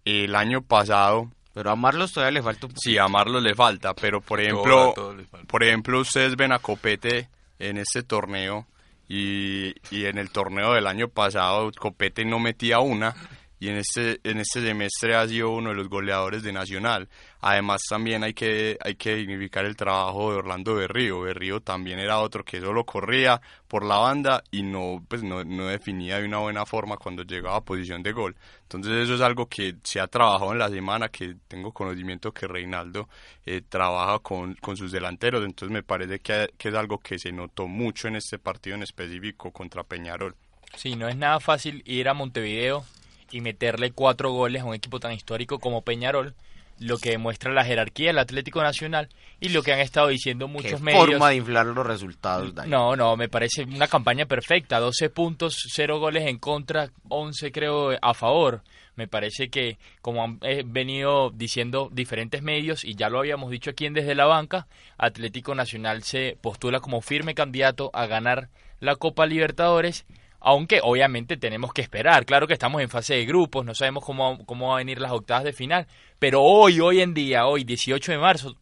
El 0.05 0.35
año 0.35 0.61
pasado, 0.61 1.29
Pero 1.53 1.71
a 1.71 1.75
Marlos 1.75 2.13
todavía 2.13 2.39
le 2.39 2.43
falta 2.43 2.65
un 2.67 2.71
poco. 2.71 2.81
sí, 2.81 2.97
a 2.97 3.07
Marlos 3.07 3.43
le 3.43 3.53
falta, 3.53 3.93
pero 3.93 4.21
por 4.21 4.39
ejemplo, 4.39 4.93
todo 4.95 5.13
les 5.15 5.27
falta. 5.27 5.45
por 5.47 5.63
ejemplo, 5.63 5.99
ustedes 5.99 6.35
ven 6.37 6.51
a 6.53 6.59
Copete 6.59 7.27
en 7.59 7.77
este 7.77 8.03
torneo 8.03 8.65
y, 9.07 9.75
y 9.91 10.05
en 10.05 10.17
el 10.17 10.29
torneo 10.31 10.73
del 10.73 10.87
año 10.87 11.09
pasado 11.09 11.71
Copete 11.77 12.25
no 12.25 12.39
metía 12.39 12.79
una 12.79 13.15
y 13.59 13.69
en 13.69 13.77
este 13.77 14.19
en 14.23 14.39
este 14.39 14.61
semestre 14.61 15.15
ha 15.15 15.27
sido 15.27 15.49
uno 15.49 15.69
de 15.69 15.75
los 15.75 15.89
goleadores 15.89 16.43
de 16.43 16.53
Nacional. 16.53 17.09
Además 17.41 17.81
también 17.89 18.23
hay 18.23 18.33
que 18.33 18.77
hay 18.81 18.95
que 18.95 19.15
dignificar 19.15 19.65
el 19.65 19.75
trabajo 19.75 20.31
de 20.31 20.37
Orlando 20.37 20.75
Berrío. 20.75 21.21
Berrío 21.21 21.59
también 21.59 21.99
era 21.99 22.19
otro 22.19 22.43
que 22.43 22.61
solo 22.61 22.85
corría 22.85 23.41
por 23.67 23.85
la 23.85 23.97
banda 23.97 24.43
y 24.49 24.63
no 24.63 25.03
pues 25.07 25.23
no, 25.23 25.43
no 25.43 25.67
definía 25.67 26.19
de 26.19 26.25
una 26.25 26.37
buena 26.37 26.65
forma 26.65 26.97
cuando 26.97 27.23
llegaba 27.23 27.57
a 27.57 27.61
posición 27.61 28.01
de 28.01 28.13
gol. 28.13 28.35
Entonces 28.63 28.93
eso 29.03 29.15
es 29.15 29.21
algo 29.21 29.47
que 29.47 29.75
se 29.83 29.99
ha 29.99 30.07
trabajado 30.07 30.53
en 30.53 30.59
la 30.59 30.69
semana, 30.69 31.09
que 31.09 31.35
tengo 31.47 31.73
conocimiento 31.73 32.31
que 32.31 32.47
Reinaldo 32.47 33.09
eh, 33.45 33.61
trabaja 33.67 34.19
con, 34.19 34.53
con 34.55 34.77
sus 34.77 34.91
delanteros, 34.91 35.43
entonces 35.43 35.73
me 35.73 35.83
parece 35.83 36.19
que, 36.19 36.51
que 36.57 36.69
es 36.69 36.75
algo 36.75 36.99
que 36.99 37.17
se 37.17 37.31
notó 37.31 37.67
mucho 37.67 38.07
en 38.07 38.15
este 38.15 38.37
partido 38.37 38.75
en 38.75 38.83
específico 38.83 39.51
contra 39.51 39.83
Peñarol. 39.83 40.35
Sí, 40.75 40.95
no 40.95 41.07
es 41.07 41.15
nada 41.15 41.39
fácil 41.39 41.81
ir 41.85 42.07
a 42.09 42.13
Montevideo 42.13 42.85
y 43.31 43.41
meterle 43.41 43.91
cuatro 43.91 44.31
goles 44.31 44.61
a 44.61 44.65
un 44.65 44.75
equipo 44.75 44.99
tan 44.99 45.11
histórico 45.11 45.59
como 45.59 45.81
Peñarol, 45.81 46.33
lo 46.79 46.97
que 46.97 47.11
demuestra 47.11 47.53
la 47.53 47.65
jerarquía 47.65 48.07
del 48.07 48.19
Atlético 48.19 48.63
Nacional 48.63 49.09
y 49.39 49.49
lo 49.49 49.61
que 49.61 49.73
han 49.73 49.79
estado 49.79 50.07
diciendo 50.07 50.47
Qué 50.47 50.53
muchos 50.53 50.81
medios. 50.81 51.05
forma 51.05 51.29
de 51.29 51.35
inflar 51.35 51.65
los 51.65 51.85
resultados, 51.85 52.55
Dani. 52.55 52.69
No, 52.69 52.95
no, 52.95 53.15
me 53.17 53.29
parece 53.29 53.63
una 53.63 53.87
campaña 53.87 54.25
perfecta. 54.25 54.79
12 54.79 55.09
puntos, 55.09 55.57
0 55.73 55.99
goles 55.99 56.25
en 56.25 56.37
contra, 56.37 56.89
11 57.09 57.51
creo 57.51 57.91
a 58.01 58.13
favor. 58.13 58.63
Me 58.95 59.07
parece 59.07 59.49
que, 59.49 59.77
como 60.01 60.23
han 60.23 60.39
eh, 60.41 60.63
venido 60.65 61.29
diciendo 61.29 61.89
diferentes 61.91 62.41
medios, 62.41 62.83
y 62.83 62.95
ya 62.95 63.09
lo 63.09 63.19
habíamos 63.19 63.49
dicho 63.49 63.69
aquí 63.69 63.85
en 63.85 63.93
Desde 63.93 64.15
la 64.15 64.25
Banca, 64.25 64.67
Atlético 64.97 65.55
Nacional 65.55 66.03
se 66.03 66.37
postula 66.41 66.81
como 66.81 67.01
firme 67.01 67.33
candidato 67.33 67.91
a 67.93 68.07
ganar 68.07 68.49
la 68.81 68.95
Copa 68.95 69.25
Libertadores, 69.25 70.05
aunque 70.39 70.79
obviamente 70.81 71.37
tenemos 71.37 71.73
que 71.73 71.81
esperar. 71.81 72.25
Claro 72.25 72.47
que 72.47 72.53
estamos 72.53 72.81
en 72.81 72.89
fase 72.89 73.15
de 73.15 73.25
grupos, 73.25 73.65
no 73.65 73.75
sabemos 73.75 74.03
cómo, 74.03 74.45
cómo 74.45 74.69
van 74.69 74.75
a 74.75 74.77
venir 74.77 74.99
las 74.99 75.11
octavas 75.11 75.43
de 75.43 75.53
final, 75.53 75.87
pero 76.17 76.41
hoy, 76.41 76.79
hoy 76.79 77.01
en 77.01 77.13
día, 77.13 77.45
hoy 77.45 77.63
18 77.63 78.11
de 78.11 78.17
marzo, 78.17 78.55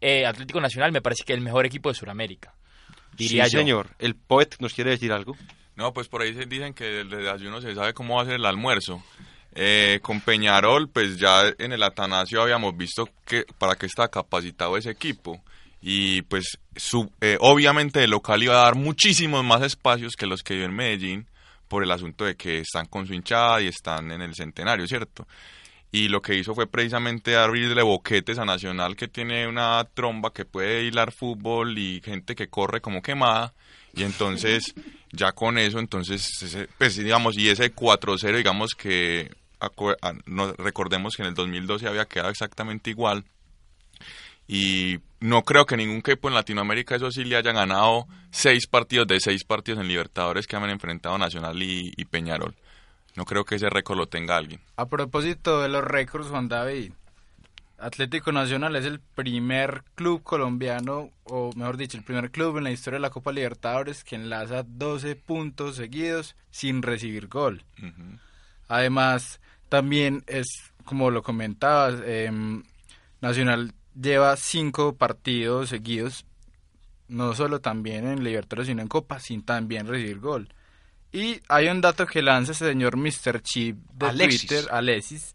eh, 0.00 0.26
Atlético 0.26 0.60
Nacional 0.60 0.92
me 0.92 1.02
parece 1.02 1.24
que 1.24 1.32
es 1.32 1.38
el 1.38 1.44
mejor 1.44 1.66
equipo 1.66 1.88
de 1.88 1.94
Sudamérica. 1.94 2.54
Diría 3.16 3.46
sí, 3.46 3.52
yo. 3.52 3.58
señor. 3.58 3.88
El 3.98 4.14
poet 4.14 4.56
nos 4.60 4.72
quiere 4.72 4.90
decir 4.90 5.12
algo. 5.12 5.36
No, 5.74 5.92
pues 5.92 6.08
por 6.08 6.22
ahí 6.22 6.34
se 6.34 6.46
dicen 6.46 6.74
que 6.74 6.84
del 6.84 7.10
desayuno 7.10 7.60
se 7.60 7.74
sabe 7.74 7.94
cómo 7.94 8.16
va 8.16 8.22
a 8.22 8.26
ser 8.26 8.34
el 8.34 8.46
almuerzo. 8.46 9.02
Eh, 9.54 9.98
con 10.02 10.20
Peñarol, 10.20 10.88
pues 10.88 11.18
ya 11.18 11.52
en 11.58 11.72
el 11.72 11.82
Atanasio 11.82 12.42
habíamos 12.42 12.76
visto 12.76 13.08
que 13.26 13.44
para 13.58 13.74
qué 13.74 13.86
está 13.86 14.08
capacitado 14.08 14.76
ese 14.76 14.90
equipo. 14.90 15.42
Y 15.80 16.22
pues 16.22 16.58
su, 16.76 17.10
eh, 17.20 17.36
obviamente 17.40 18.02
el 18.02 18.10
local 18.10 18.42
iba 18.42 18.54
a 18.54 18.64
dar 18.64 18.74
muchísimos 18.74 19.44
más 19.44 19.62
espacios 19.62 20.16
que 20.16 20.26
los 20.26 20.42
que 20.42 20.54
dio 20.54 20.64
en 20.64 20.74
Medellín 20.74 21.26
por 21.68 21.82
el 21.84 21.90
asunto 21.92 22.24
de 22.24 22.34
que 22.36 22.58
están 22.58 22.86
con 22.86 23.06
su 23.06 23.14
hinchada 23.14 23.60
y 23.60 23.68
están 23.68 24.10
en 24.10 24.22
el 24.22 24.34
centenario, 24.34 24.86
¿cierto? 24.88 25.26
Y 25.92 26.08
lo 26.08 26.20
que 26.20 26.34
hizo 26.34 26.54
fue 26.54 26.66
precisamente 26.66 27.36
abrirle 27.36 27.82
boquetes 27.82 28.38
a 28.38 28.44
Nacional 28.44 28.96
que 28.96 29.08
tiene 29.08 29.46
una 29.46 29.86
tromba 29.94 30.32
que 30.32 30.44
puede 30.44 30.84
hilar 30.84 31.12
fútbol 31.12 31.78
y 31.78 32.00
gente 32.04 32.34
que 32.34 32.48
corre 32.48 32.80
como 32.80 33.00
quemada. 33.00 33.54
Y 33.94 34.02
entonces, 34.02 34.74
ya 35.12 35.32
con 35.32 35.56
eso, 35.58 35.78
entonces, 35.78 36.66
pues 36.76 36.96
digamos, 36.96 37.38
y 37.38 37.48
ese 37.48 37.72
4-0, 37.72 38.36
digamos 38.36 38.72
que, 38.76 39.30
acu- 39.60 39.96
a- 40.02 40.12
no- 40.26 40.52
recordemos 40.54 41.14
que 41.16 41.22
en 41.22 41.28
el 41.28 41.34
2012 41.34 41.88
había 41.88 42.04
quedado 42.04 42.30
exactamente 42.30 42.90
igual. 42.90 43.24
Y 44.48 44.98
no 45.20 45.42
creo 45.42 45.66
que 45.66 45.76
ningún 45.76 45.98
equipo 45.98 46.28
en 46.28 46.34
Latinoamérica, 46.34 46.96
eso 46.96 47.10
sí, 47.10 47.22
le 47.24 47.36
haya 47.36 47.52
ganado 47.52 48.06
seis 48.30 48.66
partidos 48.66 49.06
de 49.06 49.20
seis 49.20 49.44
partidos 49.44 49.80
en 49.80 49.88
Libertadores 49.88 50.46
que 50.46 50.56
han 50.56 50.68
enfrentado 50.70 51.18
Nacional 51.18 51.62
y, 51.62 51.92
y 51.96 52.04
Peñarol. 52.06 52.56
No 53.14 53.24
creo 53.24 53.44
que 53.44 53.56
ese 53.56 53.68
récord 53.68 53.98
lo 53.98 54.06
tenga 54.06 54.36
alguien. 54.36 54.60
A 54.76 54.86
propósito 54.86 55.60
de 55.60 55.68
los 55.68 55.84
récords, 55.84 56.28
Juan 56.28 56.48
David, 56.48 56.92
Atlético 57.78 58.32
Nacional 58.32 58.74
es 58.76 58.84
el 58.84 59.00
primer 59.00 59.84
club 59.94 60.22
colombiano, 60.22 61.10
o 61.24 61.52
mejor 61.54 61.76
dicho, 61.76 61.96
el 61.96 62.04
primer 62.04 62.30
club 62.30 62.58
en 62.58 62.64
la 62.64 62.72
historia 62.72 62.96
de 62.96 63.02
la 63.02 63.10
Copa 63.10 63.32
Libertadores 63.32 64.02
que 64.02 64.16
enlaza 64.16 64.64
12 64.66 65.14
puntos 65.14 65.76
seguidos 65.76 66.34
sin 66.50 66.82
recibir 66.82 67.28
gol. 67.28 67.64
Además, 68.66 69.40
también 69.68 70.24
es, 70.26 70.72
como 70.84 71.10
lo 71.10 71.22
comentabas, 71.22 72.02
em, 72.04 72.64
Nacional 73.20 73.72
lleva 74.00 74.36
cinco 74.36 74.96
partidos 74.96 75.70
seguidos, 75.70 76.24
no 77.08 77.34
solo 77.34 77.60
también 77.60 78.06
en 78.06 78.22
Libertadores, 78.22 78.68
sino 78.68 78.82
en 78.82 78.88
Copa, 78.88 79.18
sin 79.18 79.42
también 79.42 79.86
recibir 79.86 80.20
gol. 80.20 80.48
Y 81.10 81.40
hay 81.48 81.68
un 81.68 81.80
dato 81.80 82.06
que 82.06 82.22
lanza 82.22 82.52
ese 82.52 82.66
señor 82.66 82.96
Mr. 82.96 83.40
Chip 83.42 83.76
de 83.94 84.06
Alexis. 84.06 84.46
Twitter, 84.46 84.64
Alexis, 84.70 85.34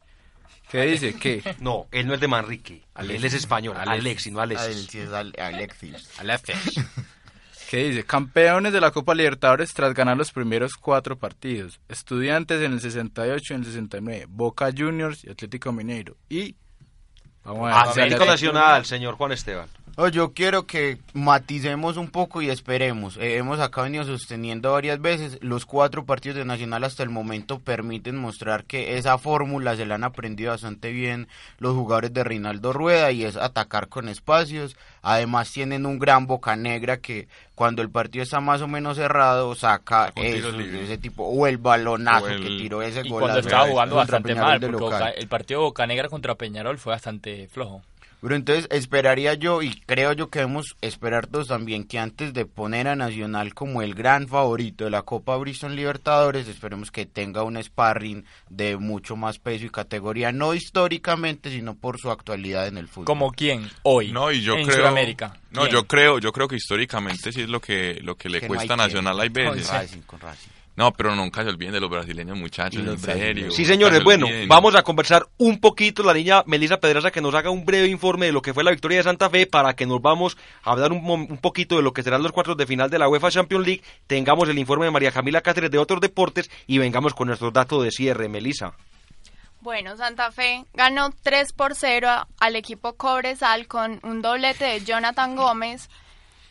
que 0.70 0.86
dice 0.86 1.16
que... 1.16 1.42
No, 1.60 1.88
él 1.92 2.08
no 2.08 2.14
es 2.14 2.20
de 2.20 2.28
Manrique. 2.28 2.84
Él 2.96 3.26
es 3.26 3.34
español. 3.34 3.76
Alexis, 3.78 4.32
no 4.32 4.42
Alexis. 4.42 5.10
Alexis. 5.38 6.20
Alexis. 6.20 6.56
que 7.70 7.90
dice, 7.90 8.04
campeones 8.04 8.72
de 8.72 8.82
la 8.82 8.92
Copa 8.92 9.16
Libertadores 9.16 9.74
tras 9.74 9.96
ganar 9.96 10.16
los 10.16 10.32
primeros 10.32 10.76
cuatro 10.76 11.18
partidos. 11.18 11.80
Estudiantes 11.90 12.62
en 12.62 12.74
el 12.74 12.82
68 12.82 13.54
y 13.54 13.56
en 13.56 13.62
el 13.62 13.66
69. 13.66 14.26
Boca 14.30 14.70
Juniors 14.76 15.24
y 15.24 15.32
Atlético 15.32 15.72
Mineiro. 15.72 16.18
Y... 16.30 16.56
Vamos 17.44 17.72
a 17.72 18.76
ver, 18.78 18.86
señor 18.86 19.16
Juan 19.16 19.32
Esteban. 19.32 19.68
Oh, 19.96 20.08
yo 20.08 20.34
quiero 20.34 20.66
que 20.66 20.98
maticemos 21.14 21.98
un 21.98 22.08
poco 22.10 22.42
y 22.42 22.50
esperemos. 22.50 23.16
Eh, 23.18 23.38
hemos 23.38 23.60
acá 23.60 23.84
venido 23.84 24.04
sosteniendo 24.04 24.72
varias 24.72 25.00
veces. 25.00 25.38
Los 25.42 25.68
cuatro 25.68 26.04
partidos 26.04 26.36
de 26.36 26.46
Nacional 26.46 26.84
hasta 26.84 27.04
el 27.04 27.12
momento 27.12 27.60
permiten 27.60 28.16
mostrar 28.16 28.64
que 28.64 28.98
esa 28.98 29.20
fórmula 29.20 29.76
se 29.76 29.86
la 29.86 29.94
han 29.94 30.04
aprendido 30.04 30.50
bastante 30.50 30.92
bien 30.92 31.28
los 31.60 31.76
jugadores 31.76 32.12
de 32.12 32.24
Reinaldo 32.24 32.74
Rueda 32.74 33.12
y 33.12 33.24
es 33.24 33.36
atacar 33.38 33.88
con 33.88 34.10
espacios. 34.10 34.76
Además 35.04 35.52
tienen 35.52 35.86
un 35.86 36.00
gran 36.00 36.26
boca 36.26 36.56
negra 36.56 36.98
que 36.98 37.28
cuando 37.54 37.84
el 37.84 37.92
partido 37.92 38.24
está 38.24 38.40
más 38.40 38.62
o 38.64 38.68
menos 38.68 38.98
cerrado 38.98 39.54
saca 39.54 40.12
eso, 40.16 40.60
ese 40.60 40.98
tipo 40.98 41.24
o 41.24 41.46
el 41.46 41.60
balonazo 41.60 42.26
O 42.26 42.30
el- 42.30 42.42
que 42.42 42.48
tiró 42.48 42.82
ese 42.82 43.02
Y 43.06 43.10
gol 43.10 43.20
cuando 43.22 43.42
estaba 43.42 43.68
jugando 43.68 43.96
bastante 43.98 44.30
Peñarol 44.30 44.50
mal, 44.50 44.60
de 44.60 44.68
porque. 44.70 44.84
Boca- 44.86 45.10
el 45.12 45.28
partido 45.28 45.60
de 45.60 45.66
Bocanegra 45.66 46.10
contra 46.10 46.34
Peñarol 46.34 46.80
fue 46.80 46.94
bastante 46.94 47.48
flojo. 47.48 47.84
Pero 48.24 48.38
entonces 48.38 48.68
esperaría 48.72 49.34
yo 49.34 49.62
y 49.62 49.76
creo 49.82 50.14
yo 50.14 50.30
que 50.30 50.40
debemos 50.40 50.78
esperar 50.80 51.28
todos 51.28 51.50
también 51.50 51.84
que 51.84 52.00
antes 52.00 52.34
de 52.34 52.46
poner 52.46 52.88
a 52.88 52.96
Nacional 52.96 53.54
como 53.54 53.82
el 53.82 53.96
gran 53.96 54.30
favorito 54.30 54.86
de 54.86 54.92
la 54.92 55.02
Copa 55.02 55.36
Bristol 55.36 55.76
Libertadores, 55.76 56.48
esperemos 56.48 56.90
que 56.90 57.06
tenga 57.06 57.44
un 57.44 57.62
sparring 57.62 58.24
de 58.50 58.78
mucho 58.78 59.18
más 59.18 59.40
peso 59.40 59.66
y 59.66 59.70
categoría, 59.72 60.32
no 60.32 60.54
históricamente, 60.54 61.52
sino 61.52 61.76
por 61.76 62.00
su 62.00 62.12
actualidad 62.12 62.66
en 62.68 62.78
el 62.78 62.88
fútbol. 62.88 63.08
¿Como 63.08 63.34
quién? 63.34 63.70
Hoy. 63.84 64.14
No, 64.14 64.32
y 64.32 64.42
yo 64.42 64.56
en 64.56 64.68
creo 64.68 64.78
Sudamérica. 64.78 65.38
No, 65.52 65.64
¿Quién? 65.64 65.74
yo 65.74 65.86
creo, 65.86 66.20
yo 66.20 66.32
creo 66.32 66.48
que 66.48 66.56
históricamente 66.56 67.34
sí 67.34 67.42
es 67.42 67.50
lo 67.50 67.60
que 67.60 68.00
lo 68.02 68.16
que 68.16 68.30
le 68.30 68.40
Que 68.40 68.48
no 68.48 68.54
cuesta 68.54 68.76
hay 68.76 68.80
a 68.80 68.84
Nacional 68.84 69.20
hay 69.20 69.30
veces. 69.30 69.68
Con 69.68 69.78
Racing, 69.78 70.02
con 70.04 70.20
Racing. 70.22 70.50
No, 70.76 70.92
pero 70.92 71.16
nunca 71.16 71.44
se 71.44 71.50
olviden 71.50 71.74
de 71.74 71.80
los 71.80 71.90
brasileños 71.90 72.36
muchachos, 72.36 72.82
en 72.88 72.98
serio. 72.98 73.52
Sí, 73.52 73.64
señores, 73.64 74.00
se 74.00 74.04
bueno, 74.04 74.26
vamos 74.48 74.74
a 74.76 74.82
conversar 74.82 75.28
un 75.38 75.60
poquito. 75.60 76.02
La 76.02 76.14
niña 76.16 76.42
Melissa 76.48 76.78
Pedraza 76.78 77.12
que 77.12 77.22
nos 77.22 77.36
haga 77.36 77.52
un 77.52 77.64
breve 77.64 77.88
informe 77.88 78.26
de 78.26 78.32
lo 78.32 78.42
que 78.42 78.56
fue 78.56 78.64
la 78.64 78.72
victoria 78.72 78.98
de 78.98 79.04
Santa 79.04 79.30
Fe 79.30 79.46
para 79.46 79.76
que 79.76 79.86
nos 79.86 80.02
vamos 80.02 80.36
a 80.64 80.72
hablar 80.72 80.92
un, 80.92 81.08
un 81.08 81.38
poquito 81.38 81.76
de 81.76 81.84
lo 81.84 81.94
que 81.94 82.02
serán 82.02 82.24
los 82.24 82.32
cuartos 82.32 82.58
de 82.58 82.66
final 82.66 82.90
de 82.90 82.98
la 82.98 83.08
UEFA 83.08 83.30
Champions 83.30 83.68
League. 83.68 83.84
Tengamos 84.08 84.50
el 84.50 84.58
informe 84.58 84.86
de 84.86 84.92
María 84.92 85.12
Camila 85.12 85.42
Cáceres 85.42 85.70
de 85.70 85.78
otros 85.78 86.02
deportes 86.02 86.50
y 86.66 86.80
vengamos 86.80 87.14
con 87.14 87.28
nuestros 87.28 87.54
datos 87.54 87.84
de 87.84 87.92
cierre. 87.92 88.28
Melissa. 88.28 88.74
Bueno, 89.62 89.96
Santa 89.96 90.32
Fe 90.32 90.66
ganó 90.74 91.12
3 91.22 91.54
por 91.54 91.76
0 91.76 92.10
a- 92.10 92.28
al 92.40 92.56
equipo 92.56 92.94
Cobresal 92.94 93.68
con 93.68 94.00
un 94.04 94.22
doblete 94.22 94.66
de 94.66 94.84
Jonathan 94.84 95.36
Gómez 95.36 95.88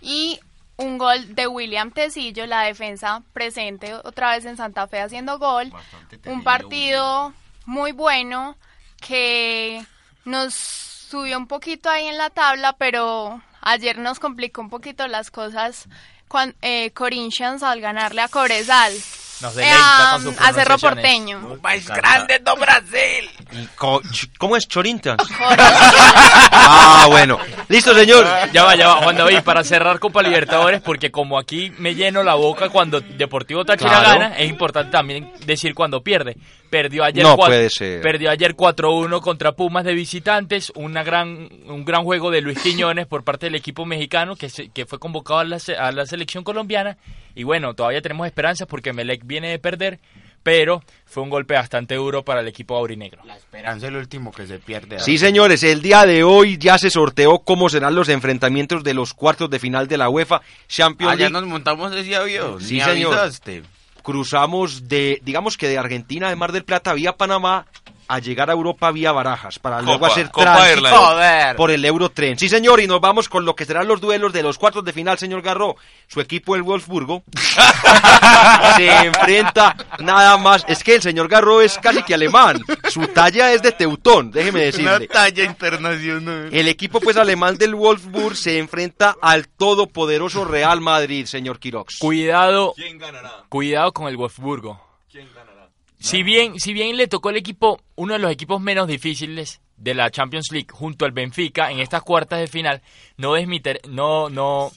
y 0.01 0.39
un 0.77 0.99
gol 0.99 1.35
de 1.35 1.47
William 1.47 1.91
Tecillo, 1.91 2.47
la 2.47 2.63
defensa 2.63 3.23
presente 3.33 3.95
otra 3.95 4.33
vez 4.33 4.45
en 4.45 4.57
Santa 4.57 4.87
Fe 4.87 5.01
haciendo 5.01 5.39
gol. 5.39 5.73
Un 6.27 6.43
partido 6.43 7.33
muy 7.67 7.93
bueno 7.93 8.57
que 9.01 9.85
nos 10.25 10.55
subió 10.55 11.39
un 11.39 11.47
poquito 11.47 11.91
ahí 11.91 12.07
en 12.07 12.19
la 12.19 12.31
tabla, 12.31 12.75
pero 12.75 13.43
ayer 13.61 13.99
nos 13.99 14.19
complicó 14.19 14.61
un 14.61 14.71
poquito 14.71 15.07
las 15.09 15.31
cosas 15.31 15.89
cuando 16.29 16.57
Corinthians 16.95 17.63
al 17.63 17.81
ganarle 17.81 18.23
a 18.23 18.29
Cobresal. 18.29 18.93
Nos 19.43 19.53
Eh, 19.57 19.61
deleita 19.61 20.09
a, 20.09 20.13
con 20.15 20.23
sus 20.23 20.35
a 20.41 20.53
Cerro 20.53 20.79
pronunciaciones. 20.79 20.81
Porteño. 21.03 21.59
¡Más 21.63 21.87
grande 21.89 22.39
do 22.39 22.57
Brasil! 22.57 23.31
Y 23.53 23.69
¿Cómo 24.39 24.57
es 24.57 24.67
Chorintas? 24.69 25.19
ah, 25.41 27.07
bueno. 27.09 27.39
Listo, 27.69 27.95
señor. 27.95 28.27
Ya 28.53 28.65
va, 28.65 28.75
ya 28.77 28.89
va, 28.89 28.95
Juan 29.03 29.17
David, 29.17 29.41
para 29.43 29.63
cerrar 29.65 29.99
Copa 29.99 30.23
Libertadores, 30.23 30.81
porque 30.81 31.11
como 31.11 31.39
aquí 31.39 31.71
me 31.79 31.95
lleno 31.95 32.23
la 32.23 32.35
boca 32.35 32.69
cuando 32.69 33.01
Deportivo 33.01 33.65
Táchira 33.65 33.91
Claro. 33.91 34.09
gana, 34.21 34.37
es 34.39 34.49
importante 34.49 34.91
también 34.93 35.33
decir 35.45 35.75
cuando 35.75 36.03
pierde. 36.03 36.37
Perdió 36.73 37.05
ayer, 37.05 37.23
No 37.23 37.37
puede 37.37 37.69
ser. 37.69 38.01
perdió 38.01 38.31
ayer 38.31 38.57
4-1 38.57 39.21
contra 39.21 39.53
Pumas 39.53 39.85
de 39.85 39.93
visitantes, 39.93 40.73
una 40.75 41.03
gran, 41.05 41.51
un 41.67 41.85
gran 41.85 42.03
juego 42.03 42.31
de 42.31 42.41
Luis 42.41 42.59
Quiñones 42.63 43.07
por 43.07 43.25
parte 43.25 43.45
del 43.45 43.57
equipo 43.57 43.85
mexicano 43.85 44.37
que, 44.37 44.49
se- 44.49 44.71
que 44.71 44.87
fue 44.87 44.99
convocado 44.99 45.41
a 45.41 45.45
la, 45.45 45.59
se- 45.59 45.77
a 45.77 45.93
la 45.93 46.07
selección 46.07 46.45
colombiana. 46.45 46.97
Y 47.35 47.43
bueno, 47.43 47.75
todavía 47.75 48.01
tenemos 48.01 48.27
esperanzas 48.27 48.67
porque 48.67 48.95
Melec 48.95 49.21
viene 49.27 49.51
de 49.51 49.59
perder, 49.59 50.01
pero 50.43 50.83
fue 51.05 51.23
un 51.23 51.29
golpe 51.29 51.53
bastante 51.53 51.97
duro 51.97 52.23
para 52.25 52.41
el 52.41 52.49
equipo 52.49 52.75
aurinegro. 52.75 53.23
La 53.27 53.37
esperanza 53.37 53.87
es 53.89 53.93
el 53.93 53.99
último 53.99 54.33
que 54.33 54.47
se 54.47 54.59
pierde. 54.59 54.99
Sí, 55.01 55.19
señores, 55.19 55.63
el 55.65 55.83
día 55.83 56.07
de 56.07 56.25
hoy 56.25 56.57
ya 56.57 56.79
se 56.79 56.89
sorteó 56.89 57.41
cómo 57.41 57.69
serán 57.69 57.95
los 57.95 58.09
enfrentamientos 58.09 58.83
de 58.83 58.95
los 58.95 59.13
cuartos 59.13 59.51
de 59.51 59.59
final 59.59 59.89
de 59.89 59.99
la 59.99 60.09
UEFA 60.09 60.41
Champions 60.69 61.13
Allá 61.13 61.29
League. 61.29 61.33
nos 61.33 61.47
montamos 61.47 61.95
ese 61.95 62.17
avión. 62.17 62.63
Sí, 62.63 62.77
ni 62.77 62.81
señor. 62.81 63.13
avisaste. 63.13 63.63
Cruzamos 64.03 64.89
de, 64.89 65.21
digamos 65.23 65.57
que 65.57 65.69
de 65.69 65.79
Argentina, 65.79 66.29
de 66.29 66.37
Mar 66.37 66.53
del 66.53 66.65
Plata, 66.65 66.95
vía 66.95 67.17
Panamá, 67.17 67.67
a 68.09 68.19
llegar 68.19 68.51
a 68.51 68.53
Europa 68.53 68.91
vía 68.91 69.13
Barajas, 69.13 69.59
para 69.59 69.81
luego 69.81 70.07
hacer 70.07 70.29
tránsito 70.29 71.17
por 71.57 71.71
el 71.71 71.85
Eurotren. 71.85 72.39
Sí, 72.39 72.49
señor, 72.49 72.81
y 72.81 72.87
nos 72.87 73.01
vamos 73.01 73.29
con 73.29 73.45
lo 73.45 73.55
que 73.57 73.65
serán 73.65 73.89
los 73.89 74.01
duelos 74.01 74.33
de 74.33 74.43
los 74.43 74.59
cuartos 74.59 74.85
de 74.85 74.93
final, 74.93 75.19
señor 75.19 75.43
Garro. 75.43 75.77
Su 76.09 76.21
equipo, 76.21 76.55
el 76.57 76.63
Wolfsburgo, 76.63 77.23
se 78.77 78.89
enfrenta 79.07 79.77
nada 80.01 80.37
más. 80.37 80.65
Es 80.69 80.83
que 80.85 80.97
el 80.97 81.03
señor 81.03 81.29
Garro 81.29 81.61
es 81.61 81.79
casi 81.79 82.03
que 82.03 82.15
alemán. 82.15 82.61
Su 82.91 83.07
talla 83.09 83.53
es 83.53 83.63
de 83.63 83.73
Teutón, 83.73 84.31
déjeme 84.31 84.59
Una 84.59 84.67
decirle. 84.67 85.09
talla 85.09 85.45
internacional. 85.45 86.49
El 86.53 86.69
equipo 86.69 87.01
pues 87.01 87.17
alemán 87.17 87.57
del 87.57 87.75
Wolfsburg 87.75 88.37
se 88.37 88.59
enfrenta 88.59 89.17
al 89.21 89.49
todopoderoso 89.49 90.45
Real 90.45 90.81
Madrid, 90.81 91.27
señor 91.27 91.59
Quirox. 91.59 91.99
Cuidado, 91.99 92.75
¿Quién 92.77 92.99
ganará? 92.99 93.45
cuidado 93.49 93.93
con 93.93 94.09
el 94.09 94.17
Wolfsburgo. 94.17 94.81
¿Quién 95.11 95.29
ganará? 95.35 95.52
Si 96.03 96.25
bien, 96.25 96.59
si 96.59 96.73
bien 96.73 96.97
le 96.97 97.07
tocó 97.07 97.31
el 97.31 97.37
equipo, 97.37 97.81
uno 97.95 98.15
de 98.15 98.19
los 98.19 98.33
equipos 98.33 98.61
menos 98.61 98.89
difíciles 98.89 99.61
de 99.77 99.95
la 99.95 100.11
Champions 100.11 100.49
League 100.51 100.67
junto 100.71 101.05
al 101.05 101.13
Benfica 101.13 101.71
en 101.71 101.79
estas 101.79 102.03
cuartas 102.03 102.41
de 102.41 102.49
final, 102.49 102.83
no 103.17 103.35
desmiter, 103.35 103.81
no, 103.89 104.29
no, 104.29 104.73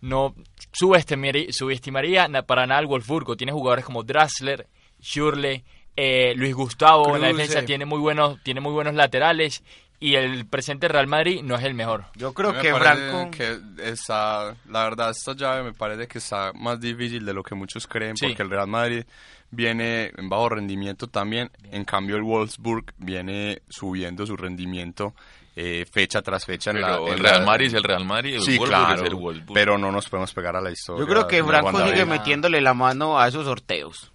no 0.00 0.34
subestimaría, 0.72 1.52
subestimaría 1.52 2.28
para 2.42 2.66
nada 2.66 2.80
al 2.80 2.86
Wolfsburgo. 2.88 3.36
Tiene 3.36 3.52
jugadores 3.52 3.84
como 3.84 4.02
Draxler, 4.02 4.66
Schürrle, 5.00 5.62
eh, 5.94 6.34
Luis 6.34 6.54
Gustavo 6.54 7.14
en 7.14 7.22
la 7.22 7.28
defensa 7.28 7.64
tiene 7.64 7.86
muy 7.86 8.00
buenos, 8.00 8.42
tiene 8.42 8.60
muy 8.60 8.72
buenos 8.72 8.94
laterales 8.94 9.62
y 9.98 10.14
el 10.14 10.46
presente 10.46 10.88
Real 10.88 11.06
Madrid 11.06 11.40
no 11.42 11.54
es 11.56 11.64
el 11.64 11.74
mejor. 11.74 12.04
Yo 12.16 12.32
creo 12.34 12.52
me 12.52 12.60
que 12.60 12.74
Franco... 12.74 13.30
que 13.30 13.58
está, 13.82 14.54
la 14.68 14.84
verdad, 14.84 15.10
esta 15.10 15.34
llave 15.34 15.62
me 15.62 15.72
parece 15.72 16.06
que 16.06 16.18
está 16.18 16.52
más 16.54 16.78
difícil 16.80 17.24
de 17.24 17.32
lo 17.34 17.42
que 17.42 17.54
muchos 17.54 17.86
creen, 17.86 18.16
Sí. 18.16 18.26
porque 18.28 18.42
el 18.42 18.50
Real 18.50 18.66
Madrid 18.68 19.04
viene 19.50 20.12
en 20.16 20.28
bajo 20.28 20.48
rendimiento 20.50 21.06
también, 21.06 21.50
en 21.70 21.84
cambio 21.84 22.16
el 22.16 22.22
Wolfsburg 22.22 22.92
viene 22.98 23.62
subiendo 23.68 24.26
su 24.26 24.36
rendimiento 24.36 25.14
eh, 25.58 25.86
fecha 25.90 26.20
tras 26.20 26.44
fecha. 26.44 26.70
en 26.72 26.82
la, 26.82 26.96
en 26.98 27.08
el 27.14 27.18
Real 27.20 27.46
Madrid 27.46 27.66
es 27.68 27.74
el 27.74 27.82
Real 27.84 28.04
Madrid, 28.04 28.34
el 28.34 28.42
Sí, 28.42 28.58
Wolfsburg 28.58 28.68
claro, 28.86 29.02
es 29.02 29.08
el 29.08 29.14
Wolfsburg. 29.14 29.54
pero 29.54 29.78
no 29.78 29.90
nos 29.90 30.08
podemos 30.10 30.34
pegar 30.34 30.56
a 30.56 30.60
la 30.60 30.70
historia. 30.70 31.00
Yo 31.02 31.08
creo 31.10 31.26
que 31.26 31.42
Franco 31.42 31.82
sigue 31.86 32.04
metiéndole 32.04 32.60
la 32.60 32.74
mano 32.74 33.18
a 33.18 33.28
esos 33.28 33.44
sorteos. 33.46 34.12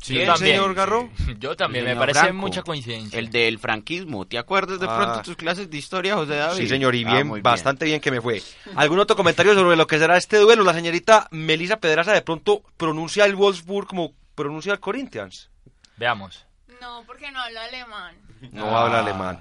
Sí, 0.00 0.14
¿Quién, 0.14 0.26
también. 0.26 0.56
señor 0.56 0.74
Garro? 0.74 1.10
Yo 1.38 1.56
también, 1.56 1.84
me 1.84 1.96
parece 1.96 2.32
mucha 2.32 2.62
coincidencia. 2.62 3.18
El 3.18 3.30
del 3.30 3.58
franquismo. 3.58 4.26
¿Te 4.26 4.38
acuerdas 4.38 4.78
de 4.78 4.86
Ah. 4.88 4.96
pronto 4.96 5.22
tus 5.22 5.36
clases 5.36 5.68
de 5.70 5.76
historia, 5.76 6.14
José 6.14 6.36
David? 6.36 6.56
Sí, 6.56 6.68
señor, 6.68 6.94
y 6.94 7.04
Ah, 7.04 7.14
bien, 7.14 7.42
bastante 7.42 7.84
bien 7.84 8.00
que 8.00 8.10
me 8.12 8.20
fue. 8.20 8.40
¿Algún 8.76 9.00
otro 9.00 9.16
comentario 9.16 9.54
sobre 9.54 9.76
lo 9.76 9.86
que 9.88 9.98
será 9.98 10.16
este 10.16 10.36
duelo? 10.36 10.62
La 10.62 10.72
señorita 10.72 11.26
Melissa 11.32 11.78
Pedraza 11.80 12.12
de 12.12 12.22
pronto 12.22 12.62
pronuncia 12.76 13.24
el 13.24 13.34
Wolfsburg 13.34 13.88
como 13.88 14.12
pronuncia 14.36 14.72
el 14.72 14.80
Corinthians. 14.80 15.50
Veamos. 15.96 16.46
No, 16.80 17.02
porque 17.04 17.30
no 17.32 17.40
hablo 17.40 17.60
alemán. 17.60 18.14
No 18.52 18.78
habla 18.78 19.00
alemán. 19.00 19.40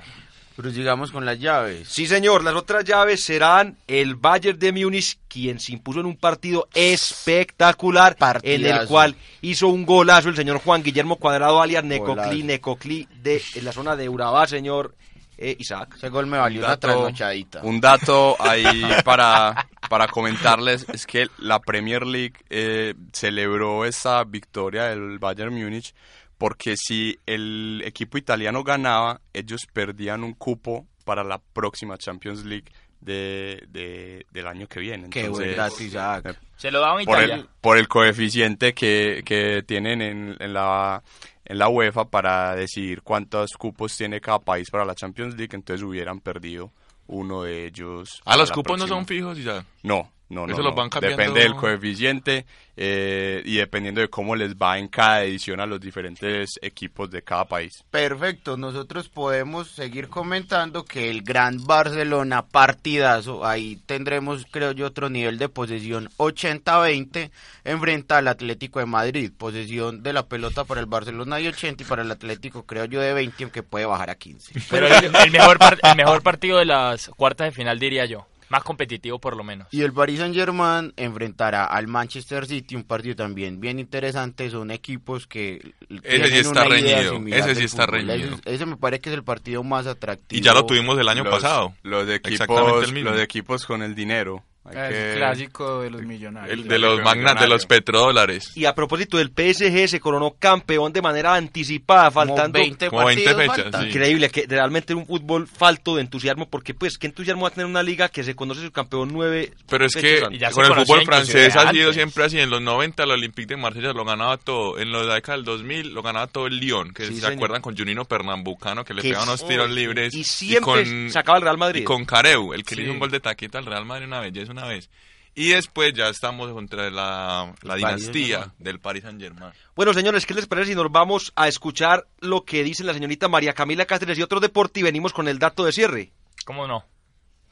Prosigamos 0.58 1.12
con 1.12 1.24
las 1.24 1.40
llaves. 1.40 1.88
Sí, 1.88 2.08
señor, 2.08 2.44
las 2.44 2.56
otras 2.56 2.84
llaves 2.84 3.24
serán 3.24 3.78
el 3.88 4.16
Bayern 4.16 4.58
de 4.58 4.72
Múnich, 4.74 5.18
quien 5.28 5.60
se 5.60 5.72
impuso 5.74 6.00
en 6.00 6.08
un 6.08 6.18
partido 6.18 6.68
espectacular, 6.74 8.18
en 8.42 8.66
el 8.66 8.88
cual 8.88 9.16
hizo 9.42 9.68
un 9.68 9.86
golazo 9.86 10.30
el 10.30 10.36
señor 10.36 10.58
Juan 10.60 10.82
Guillermo 10.82 11.18
Cuadrado, 11.18 11.62
alias 11.62 11.84
Necoclí. 11.84 12.42
Necoclí, 12.44 13.08
de 13.22 13.42
en 13.56 13.66
la 13.66 13.72
zona 13.72 13.96
de 13.96 14.10
Urabá, 14.10 14.48
señor 14.48 14.96
eh, 15.38 15.56
Isaac. 15.60 15.94
Ese 15.98 16.10
gol 16.10 16.26
me 16.26 16.38
valió 16.40 16.60
Un 16.62 16.66
una 16.66 16.70
dato- 16.76 16.88
trasnochadita. 16.88 17.62
Un 17.62 17.80
dato 17.80 18.36
ahí 18.40 18.66
para, 19.06 19.68
para 19.90 20.08
comentarles 20.08 20.88
es 20.92 21.06
que 21.06 21.28
la 21.38 21.60
Premier 21.60 22.04
League 22.08 22.34
eh, 22.50 22.96
celebró 23.14 23.86
esa 23.86 24.24
victoria 24.24 24.86
del 24.86 25.20
Bayern 25.20 25.54
Múnich 25.54 25.94
porque 26.38 26.76
si 26.78 27.18
el 27.26 27.82
equipo 27.86 28.18
italiano 28.18 28.64
ganaba, 28.64 29.22
ellos 29.34 29.62
perdían 29.72 30.24
un 30.24 30.34
cupo 30.34 30.86
para 31.06 31.24
la 31.24 31.40
próxima 31.40 31.98
Champions 31.98 32.46
League 32.46 32.72
de, 33.02 33.64
de- 33.70 34.26
del 34.32 34.48
año 34.48 34.68
que 34.68 34.80
viene. 34.80 35.10
Qué 35.10 35.30
buen 35.30 35.56
dato, 35.56 35.82
Isaac. 35.84 36.26
eh, 36.26 36.34
Se 36.58 36.72
lo 36.72 36.80
daban 36.80 37.06
por 37.06 37.18
Italia. 37.18 37.36
el, 37.36 37.48
por 37.62 37.78
el 37.78 37.88
coeficiente 37.88 38.74
que, 38.74 39.22
que 39.26 39.64
tienen 39.66 40.02
en, 40.02 40.36
en 40.40 40.54
la 40.54 41.04
en 41.50 41.60
la 41.60 41.70
UEFA 41.70 42.10
para 42.10 42.56
decidir 42.56 43.02
cuántos 43.04 43.52
cupos 43.54 43.96
tiene 43.96 44.20
cada 44.20 44.40
país 44.40 44.70
para 44.70 44.84
la 44.84 44.94
Champions 44.96 45.38
League, 45.38 45.56
entonces 45.56 45.82
hubieran 45.82 46.20
perdido 46.20 46.74
uno 47.06 47.44
de 47.44 47.66
ellos. 47.68 48.22
Ah, 48.26 48.36
los 48.36 48.52
cupos 48.52 48.78
no 48.78 48.86
son 48.86 49.06
fijos, 49.06 49.40
Isaac. 49.40 49.66
No, 49.82 50.12
no, 50.30 50.46
no. 50.48 50.58
No. 50.58 50.74
van 50.76 50.90
cambiando. 50.90 51.18
Depende 51.18 51.40
del 51.42 51.56
coeficiente 51.56 52.46
eh, 52.76 53.42
y 53.46 53.56
dependiendo 53.56 54.02
de 54.02 54.10
cómo 54.10 54.36
les 54.36 54.56
va 54.56 54.78
en 54.78 54.88
cada 54.88 55.24
edición 55.24 55.60
a 55.60 55.66
los 55.66 55.80
diferentes 55.80 56.60
equipos 56.62 57.10
de 57.10 57.22
cada 57.24 57.46
país. 57.46 57.84
Perfecto, 57.90 58.58
nosotros 58.58 59.10
podemos 59.10 59.70
seguir 59.72 60.10
comentando 60.10 60.84
que 60.86 61.10
el 61.10 61.22
Gran 61.24 61.66
Barcelona 61.66 62.46
partidazo, 62.46 63.46
ahí 63.46 63.78
tendremos 63.86 64.46
creo 64.52 64.74
yo 64.74 64.86
otro 64.88 65.10
nivel 65.10 65.38
de 65.38 65.50
posesión 65.50 66.10
80-20 66.18 67.32
enfrenta 67.64 68.18
al 68.18 68.28
Atlético 68.28 68.80
de 68.80 68.86
Madrid, 68.86 69.32
posesión 69.38 70.04
de 70.04 70.14
la 70.14 70.28
pelota 70.28 70.64
para 70.66 70.80
el 70.82 70.86
Barcelona 70.88 71.38
de 71.38 71.48
80 71.50 71.84
y 71.84 71.86
para 71.86 72.02
el 72.02 72.12
Atlético 72.12 72.64
creo 72.66 72.86
yo 72.86 73.00
de 73.02 73.14
20 73.14 73.44
aunque 73.46 73.64
puede 73.64 73.86
bajar 73.86 74.10
a 74.10 74.16
15. 74.16 74.54
Pero 74.70 74.88
el, 74.88 75.06
el 75.16 75.32
mejor 75.32 75.58
par- 75.58 75.80
el 75.82 75.96
mejor 75.96 76.22
partido 76.22 76.58
de 76.60 76.66
las 76.66 77.10
cuartas 77.10 77.48
de 77.48 77.52
final, 77.52 77.80
diría 77.80 78.06
yo. 78.06 78.28
Más 78.50 78.64
competitivo, 78.64 79.20
por 79.20 79.36
lo 79.36 79.44
menos. 79.44 79.68
Y 79.72 79.82
el 79.82 79.92
Paris 79.92 80.20
Saint 80.20 80.34
Germain 80.36 80.94
enfrentará 80.96 81.66
al 81.66 81.88
Manchester 81.88 82.46
City, 82.46 82.76
un 82.76 82.84
partido 82.84 83.16
también 83.16 83.60
bien 83.60 83.80
interesante. 83.80 84.50
Son 84.50 84.72
equipos 84.72 85.28
que 85.28 85.74
Ese 86.04 86.28
sí 86.30 86.38
está 86.38 86.64
reñido, 86.64 87.22
ese 87.28 87.56
sí 87.56 87.64
está 87.66 87.86
fútbol. 87.86 88.08
reñido. 88.08 88.36
Ese, 88.46 88.56
ese 88.56 88.66
me 88.66 88.78
parece 88.78 89.02
que 89.02 89.10
es 89.10 89.16
el 89.16 89.24
partido 89.24 89.64
más 89.64 89.86
atractivo. 89.88 90.40
Y 90.40 90.42
ya 90.42 90.54
lo 90.54 90.66
tuvimos 90.66 90.98
el 90.98 91.10
año 91.10 91.24
Los- 91.24 91.34
pasado. 91.36 91.74
Los 91.84 92.08
Exactamente 92.08 92.64
equipos, 92.64 92.88
el 92.88 92.94
mismo. 92.94 93.10
los 93.12 93.22
equipos 93.22 93.66
con 93.66 93.84
el 93.84 93.96
dinero. 93.96 94.44
Hay 94.70 94.76
Es 94.78 94.90
que- 94.90 95.12
el 95.14 95.18
clásico 95.18 95.82
de 95.82 95.90
los 95.90 96.02
millonarios. 96.04 96.58
El 96.60 96.68
de 96.68 96.78
los 96.80 97.02
magnates, 97.02 97.42
de 97.42 97.48
los 97.48 97.66
petrodólares. 97.66 98.52
Y 98.56 98.66
a 98.66 98.76
propósito 98.76 99.18
del 99.18 99.30
PSG, 99.32 99.88
se 99.88 100.00
coronó 100.00 100.36
campeón 100.38 100.92
de 100.94 101.02
manera 101.02 101.36
anticipada, 101.36 102.12
Como 102.12 102.36
faltando 102.36 102.60
20 102.60 102.90
Como 102.90 103.06
20 103.06 103.24
partidos 103.34 103.56
fechas, 103.56 103.82
sí. 103.82 103.88
Increíble, 103.90 104.30
que 104.30 104.46
realmente 104.48 104.94
un 104.94 105.06
fútbol 105.06 105.48
falto 105.48 105.96
de 105.96 106.02
entusiasmo, 106.02 106.48
porque 106.50 106.74
pues, 106.74 106.98
¿qué 106.98 107.08
entusiasmo 107.08 107.44
va 107.44 107.48
a 107.50 107.52
tener 107.52 107.66
una 107.66 107.84
liga 107.84 108.10
que 108.10 108.24
se 108.24 108.36
conoce 108.36 108.62
su 108.62 108.72
campeón 108.72 109.10
nueve 109.12 109.52
Pero 109.70 109.86
es 109.86 109.96
que 109.96 110.22
con 110.52 110.66
el 110.66 110.74
fútbol 110.74 111.04
francés 111.06 111.56
ha 111.56 111.72
sido 111.72 111.94
siempre 111.94 112.26
así. 112.26 112.40
En 112.40 112.50
los 112.50 112.62
90 112.62 113.04
el 113.04 113.12
Olympique 113.12 113.56
de 113.56 113.58
Marsella 113.62 113.94
lo 113.94 114.06
ganaba 114.06 114.38
todo. 114.38 114.78
En 114.78 114.92
la 114.92 115.02
década 115.16 115.38
del 115.38 115.46
2000 115.46 115.94
lo 115.94 116.02
ganaba 116.04 116.28
todo 116.28 116.48
el 116.48 116.60
Lyon. 116.60 116.94
Que 116.94 117.06
Sí, 117.08 117.16
se 117.16 117.22
señor. 117.22 117.34
acuerdan 117.34 117.62
con 117.62 117.76
Junino 117.78 118.06
Pernambucano 118.06 118.84
que 118.84 118.94
le 118.94 119.02
pegaba 119.02 119.24
unos 119.24 119.48
tiros 119.48 119.70
libres. 119.70 120.14
Y 120.14 120.24
siempre 120.24 120.84
con, 120.84 121.10
sacaba 121.12 121.38
el 121.38 121.44
Real 121.44 121.58
Madrid. 121.58 121.82
y 121.82 121.84
con 121.84 122.06
Careu, 122.06 122.54
el 122.54 122.64
que 122.64 122.76
le 122.76 122.84
hizo 122.84 122.92
un 122.92 123.00
gol 123.00 123.12
de 123.12 123.20
taqueta 123.20 123.58
al 123.60 123.66
Real 123.66 123.86
Madrid 123.86 124.06
una 124.08 124.26
es 124.28 124.50
una 124.58 124.68
vez. 124.68 124.90
Y 125.36 125.50
después 125.50 125.94
ya 125.94 126.10
estamos 126.10 126.52
contra 126.52 126.90
la, 126.90 127.54
la 127.62 127.76
dinastía 127.76 128.38
Saint-Germain. 128.40 128.52
del 128.58 128.80
Paris 128.80 129.04
Saint 129.04 129.22
Germain. 129.22 129.54
Bueno, 129.76 129.94
señores, 129.94 130.26
¿qué 130.26 130.34
les 130.34 130.48
parece 130.48 130.72
si 130.72 130.76
nos 130.76 130.92
vamos 130.92 131.32
a 131.36 131.48
escuchar 131.48 132.08
lo 132.20 132.44
que 132.44 132.64
dice 132.64 132.84
la 132.84 132.94
señorita 132.94 133.28
María 133.28 133.54
Camila 133.54 133.86
Cáceres 133.86 134.18
y 134.18 134.24
otro 134.24 134.40
deporte 134.40 134.80
y 134.80 134.84
venimos 134.84 135.14
con 135.14 135.28
el 135.28 135.38
dato 135.38 135.64
de 135.64 135.72
cierre? 135.72 136.12
¿Cómo 136.44 136.66
no? 136.66 136.84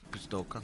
Pues 0.09 0.27
toca. 0.27 0.63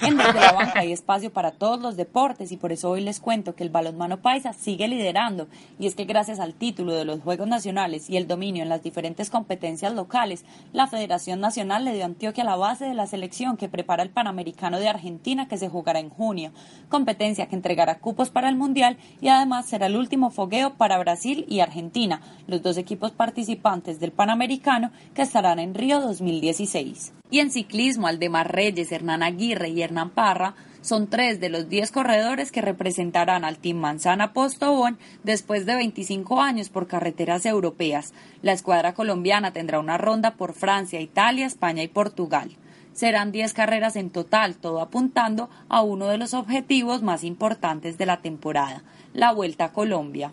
En 0.00 0.16
Banca 0.16 0.72
hay 0.74 0.92
espacio 0.92 1.32
para 1.32 1.52
todos 1.52 1.80
los 1.80 1.96
deportes 1.96 2.50
y 2.52 2.56
por 2.56 2.72
eso 2.72 2.90
hoy 2.90 3.00
les 3.02 3.20
cuento 3.20 3.54
que 3.54 3.62
el 3.62 3.70
balonmano 3.70 4.20
paisa 4.20 4.52
sigue 4.52 4.88
liderando 4.88 5.48
y 5.78 5.86
es 5.86 5.94
que 5.94 6.04
gracias 6.04 6.40
al 6.40 6.54
título 6.54 6.94
de 6.94 7.04
los 7.04 7.20
Juegos 7.20 7.46
Nacionales 7.46 8.10
y 8.10 8.16
el 8.16 8.26
dominio 8.26 8.62
en 8.62 8.68
las 8.68 8.82
diferentes 8.82 9.30
competencias 9.30 9.94
locales, 9.94 10.44
la 10.72 10.86
Federación 10.86 11.40
Nacional 11.40 11.84
le 11.84 11.94
dio 11.94 12.02
a 12.02 12.06
Antioquia 12.06 12.44
la 12.44 12.56
base 12.56 12.84
de 12.84 12.94
la 12.94 13.06
selección 13.06 13.56
que 13.56 13.68
prepara 13.68 14.02
el 14.02 14.10
Panamericano 14.10 14.78
de 14.78 14.88
Argentina 14.88 15.48
que 15.48 15.58
se 15.58 15.68
jugará 15.68 16.00
en 16.00 16.10
junio, 16.10 16.52
competencia 16.88 17.46
que 17.46 17.56
entregará 17.56 17.98
cupos 17.98 18.30
para 18.30 18.48
el 18.48 18.56
Mundial 18.56 18.96
y 19.20 19.28
además 19.28 19.66
será 19.66 19.86
el 19.86 19.96
último 19.96 20.30
fogueo 20.30 20.74
para 20.74 20.98
Brasil 20.98 21.44
y 21.48 21.60
Argentina, 21.60 22.20
los 22.46 22.62
dos 22.62 22.76
equipos 22.76 23.12
participantes 23.12 24.00
del 24.00 24.12
Panamericano 24.12 24.90
que 25.14 25.22
estarán 25.22 25.58
en 25.58 25.74
Río 25.74 26.00
2016. 26.00 27.12
Y 27.32 27.40
en 27.40 27.50
ciclismo, 27.50 28.08
Aldemar 28.08 28.52
Reyes, 28.52 28.92
Hernán 28.92 29.22
Aguirre 29.22 29.70
y 29.70 29.80
Hernán 29.80 30.10
Parra 30.10 30.54
son 30.82 31.08
tres 31.08 31.40
de 31.40 31.48
los 31.48 31.66
diez 31.70 31.90
corredores 31.90 32.52
que 32.52 32.60
representarán 32.60 33.42
al 33.42 33.56
Team 33.56 33.78
Manzana 33.78 34.34
Postobón 34.34 34.98
después 35.22 35.64
de 35.64 35.74
25 35.74 36.42
años 36.42 36.68
por 36.68 36.86
carreteras 36.86 37.46
europeas. 37.46 38.12
La 38.42 38.52
escuadra 38.52 38.92
colombiana 38.92 39.50
tendrá 39.50 39.80
una 39.80 39.96
ronda 39.96 40.34
por 40.34 40.52
Francia, 40.52 41.00
Italia, 41.00 41.46
España 41.46 41.82
y 41.82 41.88
Portugal. 41.88 42.50
Serán 42.92 43.32
10 43.32 43.54
carreras 43.54 43.96
en 43.96 44.10
total, 44.10 44.56
todo 44.56 44.82
apuntando 44.82 45.48
a 45.70 45.80
uno 45.80 46.08
de 46.08 46.18
los 46.18 46.34
objetivos 46.34 47.00
más 47.00 47.24
importantes 47.24 47.96
de 47.96 48.04
la 48.04 48.20
temporada, 48.20 48.82
la 49.14 49.32
Vuelta 49.32 49.64
a 49.64 49.72
Colombia. 49.72 50.32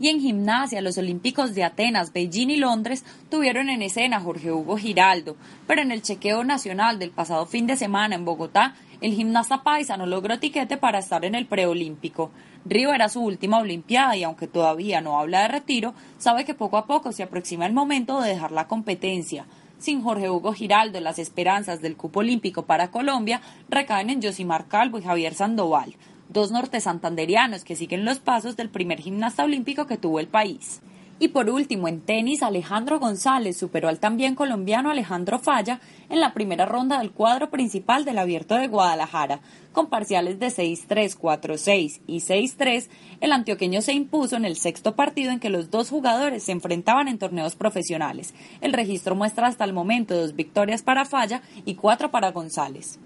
Y 0.00 0.08
en 0.08 0.20
gimnasia, 0.20 0.80
los 0.80 0.98
Olímpicos 0.98 1.54
de 1.54 1.62
Atenas, 1.62 2.12
Beijing 2.12 2.50
y 2.50 2.56
Londres 2.56 3.04
tuvieron 3.30 3.68
en 3.68 3.80
escena 3.80 4.16
a 4.16 4.20
Jorge 4.20 4.50
Hugo 4.50 4.76
Giraldo, 4.76 5.36
pero 5.68 5.82
en 5.82 5.92
el 5.92 6.02
chequeo 6.02 6.42
nacional 6.42 6.98
del 6.98 7.10
pasado 7.10 7.46
fin 7.46 7.68
de 7.68 7.76
semana 7.76 8.16
en 8.16 8.24
Bogotá, 8.24 8.74
el 9.00 9.14
gimnasta 9.14 9.62
paisa 9.62 9.96
no 9.96 10.06
logró 10.06 10.40
tiquete 10.40 10.76
para 10.76 10.98
estar 10.98 11.24
en 11.24 11.36
el 11.36 11.46
preolímpico. 11.46 12.32
Río 12.64 12.92
era 12.92 13.08
su 13.08 13.20
última 13.20 13.58
olimpiada 13.58 14.16
y 14.16 14.24
aunque 14.24 14.48
todavía 14.48 15.00
no 15.00 15.20
habla 15.20 15.42
de 15.42 15.48
retiro, 15.48 15.94
sabe 16.18 16.44
que 16.44 16.54
poco 16.54 16.76
a 16.76 16.86
poco 16.86 17.12
se 17.12 17.22
aproxima 17.22 17.66
el 17.66 17.72
momento 17.72 18.20
de 18.20 18.30
dejar 18.30 18.50
la 18.50 18.66
competencia. 18.66 19.46
Sin 19.78 20.02
Jorge 20.02 20.30
Hugo 20.30 20.54
Giraldo, 20.54 20.98
las 21.00 21.18
esperanzas 21.18 21.82
del 21.82 21.96
cupo 21.96 22.20
olímpico 22.20 22.62
para 22.62 22.90
Colombia 22.90 23.42
recaen 23.68 24.10
en 24.10 24.22
Josimar 24.22 24.66
Calvo 24.66 24.98
y 24.98 25.02
Javier 25.02 25.34
Sandoval, 25.34 25.94
dos 26.28 26.50
norte 26.50 26.80
santanderianos 26.80 27.64
que 27.64 27.76
siguen 27.76 28.04
los 28.04 28.18
pasos 28.18 28.56
del 28.56 28.70
primer 28.70 29.00
gimnasta 29.00 29.44
olímpico 29.44 29.86
que 29.86 29.98
tuvo 29.98 30.20
el 30.20 30.28
país. 30.28 30.80
Y 31.20 31.28
por 31.28 31.48
último, 31.48 31.86
en 31.86 32.00
tenis, 32.00 32.42
Alejandro 32.42 32.98
González 32.98 33.56
superó 33.56 33.88
al 33.88 34.00
también 34.00 34.34
colombiano 34.34 34.90
Alejandro 34.90 35.38
Falla 35.38 35.80
en 36.08 36.18
la 36.20 36.34
primera 36.34 36.66
ronda 36.66 36.98
del 36.98 37.12
cuadro 37.12 37.50
principal 37.50 38.04
del 38.04 38.18
Abierto 38.18 38.56
de 38.56 38.66
Guadalajara. 38.66 39.40
Con 39.72 39.86
parciales 39.86 40.40
de 40.40 40.48
6-3, 40.48 41.16
4-6 41.16 42.00
y 42.08 42.18
6-3, 42.18 42.88
el 43.20 43.32
antioqueño 43.32 43.80
se 43.80 43.92
impuso 43.92 44.34
en 44.36 44.44
el 44.44 44.56
sexto 44.56 44.96
partido 44.96 45.30
en 45.30 45.38
que 45.38 45.50
los 45.50 45.70
dos 45.70 45.88
jugadores 45.88 46.42
se 46.42 46.52
enfrentaban 46.52 47.06
en 47.06 47.18
torneos 47.18 47.54
profesionales. 47.54 48.34
El 48.60 48.72
registro 48.72 49.14
muestra 49.14 49.46
hasta 49.46 49.64
el 49.64 49.72
momento 49.72 50.16
dos 50.16 50.34
victorias 50.34 50.82
para 50.82 51.04
Falla 51.04 51.42
y 51.64 51.76
cuatro 51.76 52.10
para 52.10 52.32
González. 52.32 52.98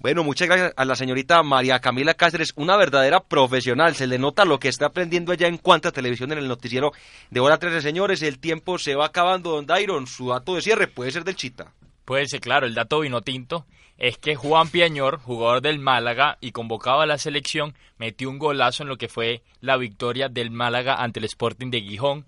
Bueno, 0.00 0.22
muchas 0.22 0.46
gracias 0.46 0.72
a 0.76 0.84
la 0.84 0.94
señorita 0.94 1.42
María 1.42 1.80
Camila 1.80 2.14
Cáceres, 2.14 2.52
una 2.54 2.76
verdadera 2.76 3.18
profesional. 3.18 3.96
Se 3.96 4.06
le 4.06 4.16
nota 4.16 4.44
lo 4.44 4.60
que 4.60 4.68
está 4.68 4.86
aprendiendo 4.86 5.32
allá 5.32 5.48
en 5.48 5.58
cuanta 5.58 5.90
televisión 5.90 6.30
en 6.30 6.38
el 6.38 6.46
noticiero 6.46 6.92
de 7.30 7.40
hora 7.40 7.58
13. 7.58 7.82
Señores, 7.82 8.22
el 8.22 8.38
tiempo 8.38 8.78
se 8.78 8.94
va 8.94 9.06
acabando, 9.06 9.50
don 9.50 9.66
Dairon. 9.66 10.06
Su 10.06 10.28
dato 10.28 10.54
de 10.54 10.62
cierre 10.62 10.86
puede 10.86 11.10
ser 11.10 11.24
del 11.24 11.34
Chita. 11.34 11.72
Puede 12.04 12.28
ser, 12.28 12.40
claro, 12.40 12.64
el 12.64 12.74
dato 12.74 13.00
vino 13.00 13.22
tinto 13.22 13.66
es 13.98 14.18
que 14.18 14.36
Juan 14.36 14.68
Piañor, 14.68 15.18
jugador 15.18 15.62
del 15.62 15.80
Málaga 15.80 16.38
y 16.40 16.52
convocado 16.52 17.00
a 17.00 17.06
la 17.06 17.18
selección, 17.18 17.74
metió 17.98 18.30
un 18.30 18.38
golazo 18.38 18.84
en 18.84 18.90
lo 18.90 18.98
que 18.98 19.08
fue 19.08 19.42
la 19.60 19.76
victoria 19.76 20.28
del 20.28 20.52
Málaga 20.52 20.94
ante 20.94 21.18
el 21.18 21.24
Sporting 21.24 21.70
de 21.72 21.80
Gijón. 21.80 22.24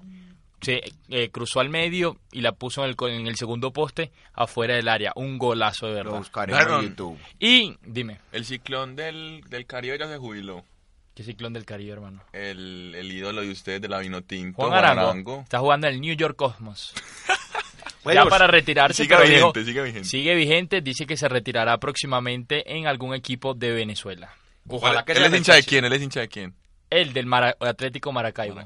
Se 0.60 0.82
eh, 1.08 1.30
cruzó 1.30 1.60
al 1.60 1.68
medio 1.70 2.18
y 2.32 2.40
la 2.42 2.52
puso 2.52 2.82
en 2.84 2.90
el, 2.90 2.96
co- 2.96 3.08
en 3.08 3.26
el 3.26 3.36
segundo 3.36 3.72
poste 3.72 4.10
afuera 4.34 4.74
del 4.76 4.88
área. 4.88 5.12
Un 5.16 5.38
golazo 5.38 5.86
de 5.86 5.94
verdad. 5.94 6.22
Daron, 6.48 6.96
Y 7.38 7.76
dime, 7.82 8.20
El 8.32 8.44
ciclón 8.44 8.94
del, 8.96 9.42
del 9.48 9.66
Caribe 9.66 9.98
ya 9.98 10.06
se 10.08 10.18
jubiló. 10.18 10.64
¿qué 11.14 11.24
ciclón 11.24 11.52
del 11.52 11.64
Caribe, 11.66 11.92
hermano? 11.92 12.22
El, 12.32 12.94
el 12.96 13.12
ídolo 13.12 13.42
de 13.42 13.50
ustedes 13.50 13.82
de 13.82 13.88
la 13.88 13.98
Vinotinto, 13.98 14.56
Juan 14.56 14.72
Arango, 14.72 15.00
Arango. 15.02 15.40
está 15.42 15.58
jugando 15.58 15.86
en 15.86 15.94
el 15.94 16.00
New 16.00 16.14
York 16.14 16.36
Cosmos. 16.36 16.94
Bueno, 18.02 18.24
ya 18.24 18.30
para 18.30 18.46
retirarse, 18.46 19.02
sigue 19.02 19.14
pero 19.14 19.28
vigente, 19.28 19.58
dijo- 19.60 19.66
sigue 19.66 19.82
vigente. 19.82 20.08
sigue 20.08 20.34
vigente, 20.34 20.80
dice 20.80 21.04
que 21.04 21.18
se 21.18 21.28
retirará 21.28 21.76
próximamente 21.76 22.74
en 22.78 22.86
algún 22.86 23.14
equipo 23.14 23.52
de 23.52 23.72
Venezuela. 23.72 24.32
¿Él 25.06 25.22
es 25.24 25.34
hincha 25.34 25.52
de 25.54 25.62
quién? 25.64 25.84
¿Él 25.84 25.92
es 25.92 26.00
hincha 26.00 26.20
de 26.20 26.28
quién? 26.28 26.54
El 26.88 27.12
del 27.12 27.26
Mara- 27.26 27.56
Atlético 27.60 28.10
Maracaibo. 28.10 28.62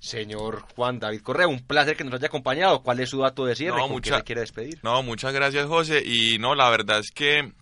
Señor 0.00 0.62
Juan 0.76 0.98
David 0.98 1.22
Correa, 1.22 1.46
un 1.48 1.60
placer 1.66 1.96
que 1.96 2.04
nos 2.04 2.14
haya 2.14 2.28
acompañado. 2.28 2.82
¿Cuál 2.82 3.00
es 3.00 3.10
su 3.10 3.18
dato 3.20 3.44
de 3.44 3.54
cierre? 3.56 3.76
No, 3.76 3.82
¿Con 3.82 3.92
mucha- 3.92 4.22
quiere 4.22 4.40
despedir? 4.42 4.78
No, 4.82 5.02
muchas 5.02 5.32
gracias, 5.32 5.66
José. 5.66 6.02
Y 6.04 6.38
no, 6.38 6.54
la 6.54 6.70
verdad 6.70 7.00
es 7.00 7.10
que 7.10 7.52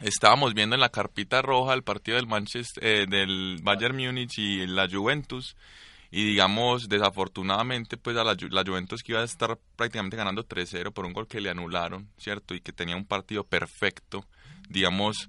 estábamos 0.00 0.54
viendo 0.54 0.74
en 0.74 0.80
la 0.80 0.88
carpita 0.90 1.42
roja 1.42 1.74
el 1.74 1.82
partido 1.82 2.16
del 2.16 2.26
Manchester, 2.26 2.84
eh, 2.84 3.06
del 3.08 3.58
Bayern 3.62 3.96
Múnich 3.96 4.38
y 4.38 4.66
la 4.66 4.88
Juventus. 4.88 5.56
Y 6.10 6.24
digamos, 6.24 6.88
desafortunadamente, 6.88 7.98
pues 7.98 8.16
a 8.16 8.24
la, 8.24 8.34
Ju- 8.34 8.50
la 8.50 8.62
Juventus 8.64 9.02
que 9.02 9.12
iba 9.12 9.20
a 9.20 9.24
estar 9.24 9.58
prácticamente 9.76 10.16
ganando 10.16 10.42
3-0 10.46 10.90
por 10.92 11.04
un 11.04 11.12
gol 11.12 11.28
que 11.28 11.40
le 11.40 11.50
anularon, 11.50 12.08
¿cierto? 12.16 12.54
Y 12.54 12.60
que 12.60 12.72
tenía 12.72 12.96
un 12.96 13.04
partido 13.04 13.44
perfecto. 13.44 14.24
Digamos, 14.70 15.28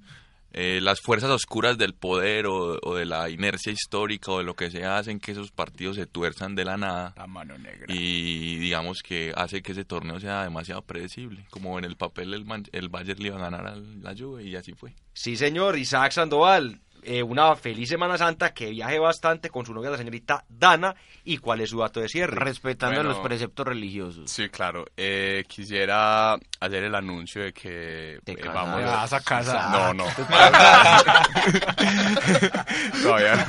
eh, 0.51 0.79
las 0.81 0.99
fuerzas 1.01 1.29
oscuras 1.29 1.77
del 1.77 1.93
poder 1.93 2.47
o, 2.47 2.79
o 2.81 2.95
de 2.95 3.05
la 3.05 3.29
inercia 3.29 3.71
histórica 3.71 4.31
o 4.31 4.39
de 4.39 4.43
lo 4.43 4.55
que 4.55 4.71
sea 4.71 4.97
hacen 4.97 5.19
que 5.19 5.31
esos 5.33 5.51
partidos 5.51 5.95
se 5.95 6.05
tuerzan 6.05 6.55
de 6.55 6.65
la 6.65 6.77
nada. 6.77 7.13
La 7.17 7.27
mano 7.27 7.57
negra. 7.57 7.85
Y 7.93 8.55
digamos 8.57 8.99
que 9.03 9.31
hace 9.35 9.61
que 9.61 9.73
ese 9.73 9.85
torneo 9.85 10.19
sea 10.19 10.43
demasiado 10.43 10.81
predecible. 10.81 11.45
Como 11.51 11.77
en 11.77 11.85
el 11.85 11.95
papel 11.97 12.33
el, 12.33 12.45
Man- 12.45 12.65
el 12.71 12.89
Bayern 12.89 13.21
le 13.21 13.27
iba 13.27 13.37
a 13.37 13.41
ganar 13.49 13.67
a 13.67 13.75
la 13.75 14.15
Juve 14.17 14.43
y 14.43 14.55
así 14.55 14.73
fue. 14.73 14.93
Sí, 15.13 15.35
señor, 15.35 15.77
Isaac 15.77 16.11
Sandoval. 16.13 16.81
Eh, 17.03 17.23
una 17.23 17.55
feliz 17.55 17.89
Semana 17.89 18.17
Santa, 18.17 18.53
que 18.53 18.69
viaje 18.69 18.99
bastante 18.99 19.49
con 19.49 19.65
su 19.65 19.73
novia, 19.73 19.89
la 19.89 19.97
señorita 19.97 20.43
Dana. 20.47 20.95
¿Y 21.23 21.37
cuál 21.37 21.61
es 21.61 21.69
su 21.69 21.79
dato 21.79 21.99
de 21.99 22.07
cierre? 22.07 22.35
Respetando 22.35 22.95
Bueno, 22.95 23.09
los 23.09 23.19
preceptos 23.19 23.67
religiosos. 23.67 24.29
Sí, 24.29 24.49
claro. 24.49 24.85
Eh, 24.97 25.43
quisiera 25.47 26.33
hacer 26.33 26.83
el 26.83 26.95
anuncio 26.95 27.43
de 27.43 27.53
que 27.53 28.19
Te 28.23 28.33
eh, 28.33 28.49
vamos 28.53 28.77
Te 28.77 28.83
vas 28.83 29.13
a 29.13 29.21
casar. 29.21 29.71
No, 29.71 29.93
no. 29.93 30.05
Todavía 33.03 33.35
no. 33.35 33.45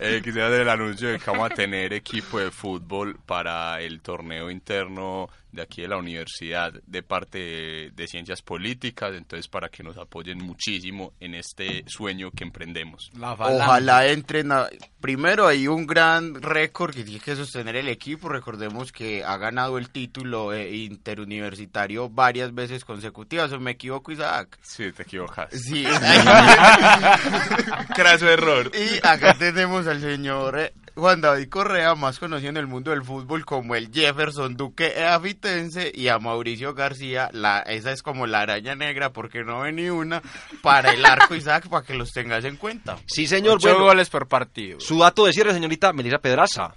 Eh, 0.00 0.20
quisiera 0.22 0.48
hacer 0.48 0.60
el 0.62 0.68
anuncio 0.68 1.08
de 1.08 1.18
que 1.18 1.30
vamos 1.30 1.50
a 1.50 1.54
tener 1.54 1.92
equipo 1.92 2.38
de 2.38 2.50
fútbol 2.50 3.18
para 3.24 3.80
el 3.80 4.00
torneo 4.00 4.50
interno 4.50 5.28
de 5.54 5.62
aquí 5.62 5.82
de 5.82 5.88
la 5.88 5.96
universidad 5.96 6.72
de 6.86 7.02
parte 7.02 7.38
de, 7.38 7.90
de 7.94 8.06
ciencias 8.06 8.42
políticas, 8.42 9.14
entonces 9.14 9.48
para 9.48 9.68
que 9.68 9.82
nos 9.82 9.96
apoyen 9.96 10.38
muchísimo 10.38 11.12
en 11.20 11.34
este 11.34 11.84
sueño 11.86 12.30
que 12.30 12.44
emprendemos. 12.44 13.10
Ojalá 13.20 14.06
entren 14.08 14.52
a... 14.52 14.68
Primero 15.00 15.46
hay 15.46 15.68
un 15.68 15.86
gran 15.86 16.40
récord 16.40 16.94
que 16.94 17.04
tiene 17.04 17.20
que 17.20 17.36
sostener 17.36 17.76
el 17.76 17.88
equipo. 17.88 18.28
Recordemos 18.28 18.90
que 18.90 19.22
ha 19.22 19.36
ganado 19.36 19.78
el 19.78 19.90
título 19.90 20.52
eh, 20.52 20.74
interuniversitario 20.74 22.08
varias 22.08 22.54
veces 22.54 22.84
consecutivas. 22.84 23.52
¿O 23.52 23.60
me 23.60 23.72
equivoco, 23.72 24.12
Isaac? 24.12 24.58
Sí, 24.62 24.90
te 24.92 25.02
equivocas. 25.02 25.52
Sí. 25.52 25.84
Craso 27.94 28.28
error. 28.28 28.70
Y 28.74 29.06
acá 29.06 29.34
tenemos 29.34 29.86
al 29.86 30.00
señor 30.00 30.58
eh, 30.58 30.72
Juan 30.96 31.20
David 31.20 31.48
Correa, 31.48 31.94
más 31.96 32.20
conocido 32.20 32.50
en 32.50 32.56
el 32.56 32.68
mundo 32.68 32.92
del 32.92 33.02
fútbol 33.02 33.44
como 33.44 33.74
el 33.74 33.92
Jefferson 33.92 34.56
Duque 34.56 34.92
Eafitense, 34.96 35.90
y 35.92 36.06
a 36.06 36.18
Mauricio 36.18 36.72
García, 36.72 37.30
la, 37.32 37.60
esa 37.60 37.90
es 37.90 38.02
como 38.02 38.26
la 38.26 38.40
araña 38.42 38.76
negra, 38.76 39.12
porque 39.12 39.42
no 39.42 39.60
ve 39.60 39.72
ni 39.72 39.90
una, 39.90 40.22
para 40.62 40.92
el 40.92 41.04
arco 41.04 41.34
Isaac, 41.34 41.68
para 41.68 41.84
que 41.84 41.94
los 41.94 42.12
tengas 42.12 42.44
en 42.44 42.56
cuenta. 42.56 42.96
Sí, 43.06 43.26
señor. 43.26 43.56
Ocho 43.56 43.78
goles 43.78 44.08
por 44.08 44.28
partido. 44.28 44.78
Su 44.78 44.98
dato 44.98 45.26
de 45.26 45.32
cierre, 45.32 45.52
señorita 45.52 45.92
Melissa 45.92 46.18
Pedraza. 46.18 46.74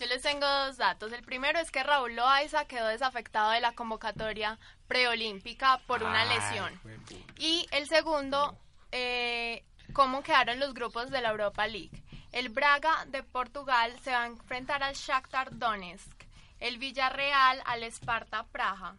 Yo 0.00 0.06
les 0.06 0.22
tengo 0.22 0.46
dos 0.46 0.76
datos. 0.76 1.12
El 1.12 1.22
primero 1.22 1.58
es 1.58 1.70
que 1.70 1.82
Raúl 1.82 2.16
Loaiza 2.16 2.64
quedó 2.64 2.88
desafectado 2.88 3.52
de 3.52 3.60
la 3.60 3.72
convocatoria 3.72 4.58
preolímpica 4.88 5.80
por 5.86 6.02
una 6.02 6.24
lesión. 6.24 6.72
Y 7.38 7.66
el 7.70 7.86
segundo, 7.86 8.56
eh, 8.90 9.62
cómo 9.92 10.22
quedaron 10.22 10.58
los 10.58 10.74
grupos 10.74 11.10
de 11.10 11.20
la 11.20 11.30
Europa 11.30 11.66
League. 11.66 11.90
El 12.34 12.48
Braga 12.48 13.06
de 13.06 13.22
Portugal 13.22 13.92
se 14.02 14.10
va 14.10 14.24
a 14.24 14.26
enfrentar 14.26 14.82
al 14.82 14.96
Shakhtar 14.96 15.56
Donetsk, 15.56 16.10
el 16.58 16.78
Villarreal 16.78 17.62
al 17.64 17.84
Sparta 17.84 18.44
Praja, 18.50 18.96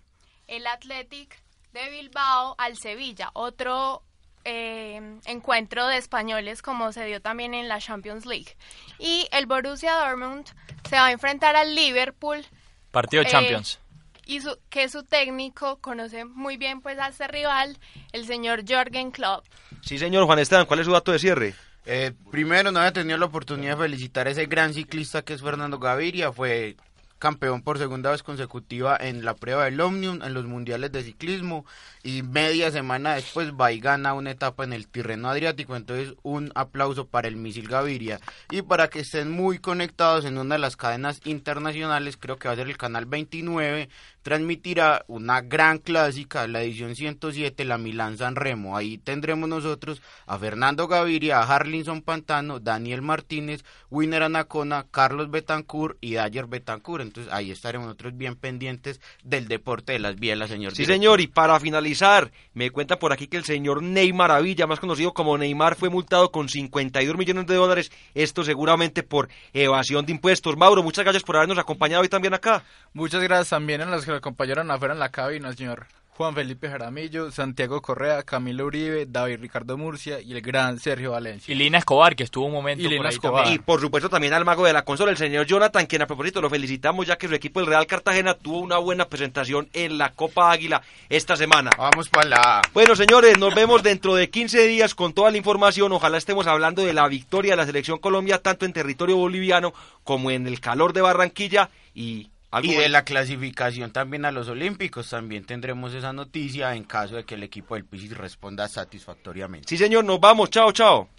el 0.48 0.66
Athletic 0.66 1.38
de 1.74 1.90
Bilbao 1.90 2.56
al 2.58 2.78
Sevilla, 2.78 3.32
otro 3.34 4.04
eh, 4.46 5.20
encuentro 5.26 5.86
de 5.88 5.98
españoles 5.98 6.62
como 6.62 6.94
se 6.94 7.04
dio 7.04 7.22
también 7.22 7.54
en 7.54 7.68
la 7.68 7.82
Champions 7.82 8.26
League. 8.26 8.56
Y 9.00 9.28
el 9.34 9.48
Borussia 9.48 9.96
Dortmund 9.96 10.48
se 10.90 10.96
va 10.96 11.08
a 11.08 11.12
enfrentar 11.12 11.58
al 11.58 11.76
Liverpool. 11.76 12.46
Partido 12.92 13.24
eh, 13.24 13.28
Champions. 13.28 13.82
Y 14.26 14.40
su, 14.40 14.58
que 14.70 14.88
su 14.88 15.04
técnico 15.04 15.82
conoce 15.82 16.24
muy 16.24 16.56
bien 16.56 16.80
pues 16.80 16.98
a 17.00 17.10
este 17.10 17.28
rival, 17.28 17.78
el 18.14 18.26
señor 18.26 18.64
Jorgen 18.66 19.12
Klopp. 19.12 19.46
Sí, 19.82 19.98
señor 19.98 20.26
Juan 20.26 20.40
Esteban, 20.40 20.66
¿cuál 20.66 20.80
es 20.80 20.86
su 20.86 20.94
dato 20.94 21.12
de 21.12 21.20
cierre? 21.20 21.54
Eh, 21.86 22.14
primero, 22.32 22.72
no 22.72 22.80
había 22.80 22.94
tenido 22.94 23.18
la 23.18 23.26
oportunidad 23.26 23.78
de 23.78 23.84
felicitar 23.84 24.28
a 24.28 24.32
ese 24.32 24.48
gran 24.48 24.74
ciclista 24.74 25.24
que 25.24 25.34
es 25.34 25.42
Fernando 25.42 25.80
Gaviria. 25.80 26.32
Fue 26.32 26.76
campeón 27.20 27.62
por 27.62 27.78
segunda 27.78 28.12
vez 28.12 28.24
consecutiva 28.24 28.98
en 29.00 29.26
la 29.26 29.36
prueba 29.36 29.66
del 29.66 29.80
Omnium, 29.80 30.22
en 30.22 30.34
los 30.34 30.46
mundiales 30.46 30.92
de 30.92 31.04
ciclismo. 31.04 31.66
Y 32.04 32.22
media 32.22 32.72
semana 32.72 33.16
después 33.16 33.54
va 33.54 33.72
y 33.72 33.80
gana 33.80 34.14
una 34.14 34.32
etapa 34.32 34.64
en 34.64 34.74
el 34.74 34.88
Tirreno 34.88 35.30
Adriático. 35.30 35.76
Entonces, 35.76 36.14
un 36.24 36.52
aplauso 36.56 37.08
para 37.08 37.28
el 37.28 37.36
misil 37.36 37.68
Gaviria. 37.68 38.20
Y 38.52 38.62
para 38.62 38.90
que 38.90 39.00
estén 39.00 39.32
muy 39.32 39.60
conectados 39.60 40.26
en 40.26 40.38
una 40.38 40.56
de 40.56 40.60
las 40.60 40.76
cadenas 40.76 41.22
internacionales, 41.26 42.18
creo 42.18 42.38
que 42.38 42.48
va 42.48 42.54
a 42.54 42.58
ser 42.58 42.68
el 42.68 42.78
canal 42.78 43.06
29, 43.06 43.90
transmitirá 44.22 45.04
una 45.08 45.42
gran 45.42 45.78
clásica, 45.80 46.48
la 46.48 46.62
edición 46.64 46.96
107, 46.96 47.64
la 47.66 47.78
Milán 47.78 48.18
San 48.18 48.36
Remo. 48.36 48.78
Ahí 48.78 48.98
tendremos 48.98 49.48
nosotros 49.48 50.02
a 50.26 50.38
Fernando 50.38 50.88
Gaviria, 50.88 51.40
a 51.40 51.56
Harlinson 51.56 52.02
Pantano, 52.02 52.60
Daniel 52.60 53.02
Martínez, 53.02 53.64
Winner 53.90 54.24
Anacona, 54.24 54.86
Carlos 54.90 55.30
Betancourt 55.30 55.98
y 56.02 56.16
Dyer 56.16 56.48
Betancourt. 56.48 57.05
Entonces 57.08 57.32
ahí 57.34 57.52
estaremos 57.52 57.88
nosotros 57.88 58.18
bien 58.18 58.36
pendientes 58.36 59.00
del 59.24 59.48
deporte 59.48 59.94
de 59.94 60.00
las 60.00 60.16
bielas, 60.16 60.50
señor. 60.50 60.72
Sí, 60.72 60.84
director. 60.84 60.96
señor, 60.96 61.22
y 61.22 61.28
para 61.28 61.60
finalizar, 61.60 62.32
me 62.54 62.72
cuenta 62.72 63.00
por 63.00 63.14
aquí 63.14 63.28
que 63.28 63.38
el 63.38 63.44
señor 63.44 63.84
Ney 63.84 64.14
Maravilla, 64.14 64.68
más 64.68 64.80
conocido 64.80 65.14
como 65.14 65.38
Neymar, 65.38 65.76
fue 65.76 65.90
multado 65.90 66.32
con 66.32 66.50
52 66.50 67.18
millones 67.18 67.48
de 67.48 67.56
dólares, 67.56 67.92
esto 68.14 68.44
seguramente 68.44 69.04
por 69.04 69.30
evasión 69.54 70.06
de 70.06 70.12
impuestos. 70.14 70.58
Mauro, 70.58 70.84
muchas 70.84 71.04
gracias 71.04 71.24
por 71.24 71.38
habernos 71.38 71.58
acompañado 71.58 72.02
hoy 72.02 72.10
también 72.10 72.34
acá. 72.34 72.64
Muchas 72.94 73.22
gracias 73.22 73.50
también 73.50 73.82
a 73.82 73.86
los 73.86 74.06
que 74.06 74.12
lo 74.12 74.18
acompañaron 74.18 74.72
afuera 74.72 74.94
en 74.94 75.00
la 75.00 75.10
cabina, 75.10 75.54
señor 75.54 75.88
Juan 76.18 76.34
Felipe 76.34 76.70
Jaramillo, 76.70 77.30
Santiago 77.30 77.82
Correa, 77.82 78.24
Camilo 78.24 78.66
Uribe, 78.66 79.06
David 79.06 79.38
Ricardo 79.42 79.78
Murcia 79.78 80.22
y 80.22 80.32
el 80.32 80.42
gran 80.42 80.80
Sergio 80.80 81.12
Valencia. 81.12 81.52
Y 81.52 81.58
Lina 81.58 81.78
Escobar, 81.78 82.16
que 82.16 82.24
estuvo 82.24 82.46
un 82.46 82.54
momento 82.54 82.84
Y 82.84 82.86
por 82.86 82.94
Lina 82.94 83.10
ahí 83.10 83.14
Escobar. 83.16 83.52
Y 83.52 83.60
por 83.60 83.82
supuesto 83.82 84.08
también 84.08 84.32
al 84.32 84.46
mago 84.46 84.66
de 84.66 84.72
la 84.72 84.86
consola, 84.86 85.12
el 85.12 85.18
señor 85.18 85.46
Jonathan, 85.46 85.86
quien 85.86 86.04
a 86.04 86.08
propósito 86.08 86.40
lo 86.40 86.50
felicitamos 86.50 87.06
ya 87.06 87.18
que 87.18 87.28
su 87.28 87.36
equipo, 87.36 87.60
el 87.60 87.66
Real 87.66 87.86
Cartagena, 87.86 88.34
tuvo 88.34 88.60
una 88.60 88.78
buena 88.78 89.10
presentación 89.10 89.68
en 89.74 89.98
la 89.98 90.14
Copa 90.14 90.52
Águila 90.52 90.82
esta 91.10 91.36
semana. 91.36 91.72
Vamos 91.78 92.08
para 92.08 92.30
la... 92.30 92.62
Bueno, 92.74 92.96
señores, 92.96 93.38
nos 93.38 93.54
vemos 93.54 93.84
dentro 93.84 94.16
de 94.16 94.30
15 94.30 94.68
días 94.68 94.96
con 94.96 95.12
toda 95.12 95.32
la 95.32 95.38
información. 95.38 95.92
Ojalá 95.92 96.18
estemos 96.18 96.48
hablando 96.48 96.82
de 96.86 96.94
la 96.94 97.10
victoria 97.10 97.52
de 97.52 97.58
la 97.58 97.66
Selección 97.66 98.00
Colombia, 98.00 98.42
tanto 98.42 98.66
en 98.66 98.72
territorio 98.72 99.18
boliviano 99.18 99.74
como 100.06 100.32
en 100.32 100.48
el 100.48 100.62
calor 100.62 100.94
de 100.94 101.02
Barranquilla 101.02 101.70
y... 101.94 102.30
algo 102.56 102.72
Y 102.72 102.76
de 102.78 102.88
la 102.88 103.04
clasificación 103.04 103.92
también 103.92 104.24
a 104.24 104.32
los 104.32 104.48
Olímpicos, 104.48 105.10
también 105.10 105.44
tendremos 105.44 105.94
esa 105.94 106.14
noticia 106.14 106.74
en 106.74 106.86
caso 106.86 107.18
de 107.18 107.26
que 107.26 107.36
el 107.36 107.44
equipo 107.44 107.76
del 107.76 107.84
Pisis 107.84 108.16
responda 108.18 108.70
satisfactoriamente. 108.70 109.68
Sí, 109.68 109.76
señor, 109.76 110.06
nos 110.06 110.22
vamos. 110.22 110.50
Chao, 110.52 110.72
chao. 110.72 111.10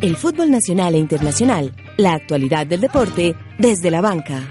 El 0.00 0.16
fútbol 0.16 0.50
nacional 0.50 0.96
e 0.96 0.98
internacional, 0.98 1.72
la 1.96 2.14
actualidad 2.14 2.66
del 2.66 2.80
deporte 2.80 3.36
desde 3.58 3.92
la 3.92 4.00
banca. 4.00 4.42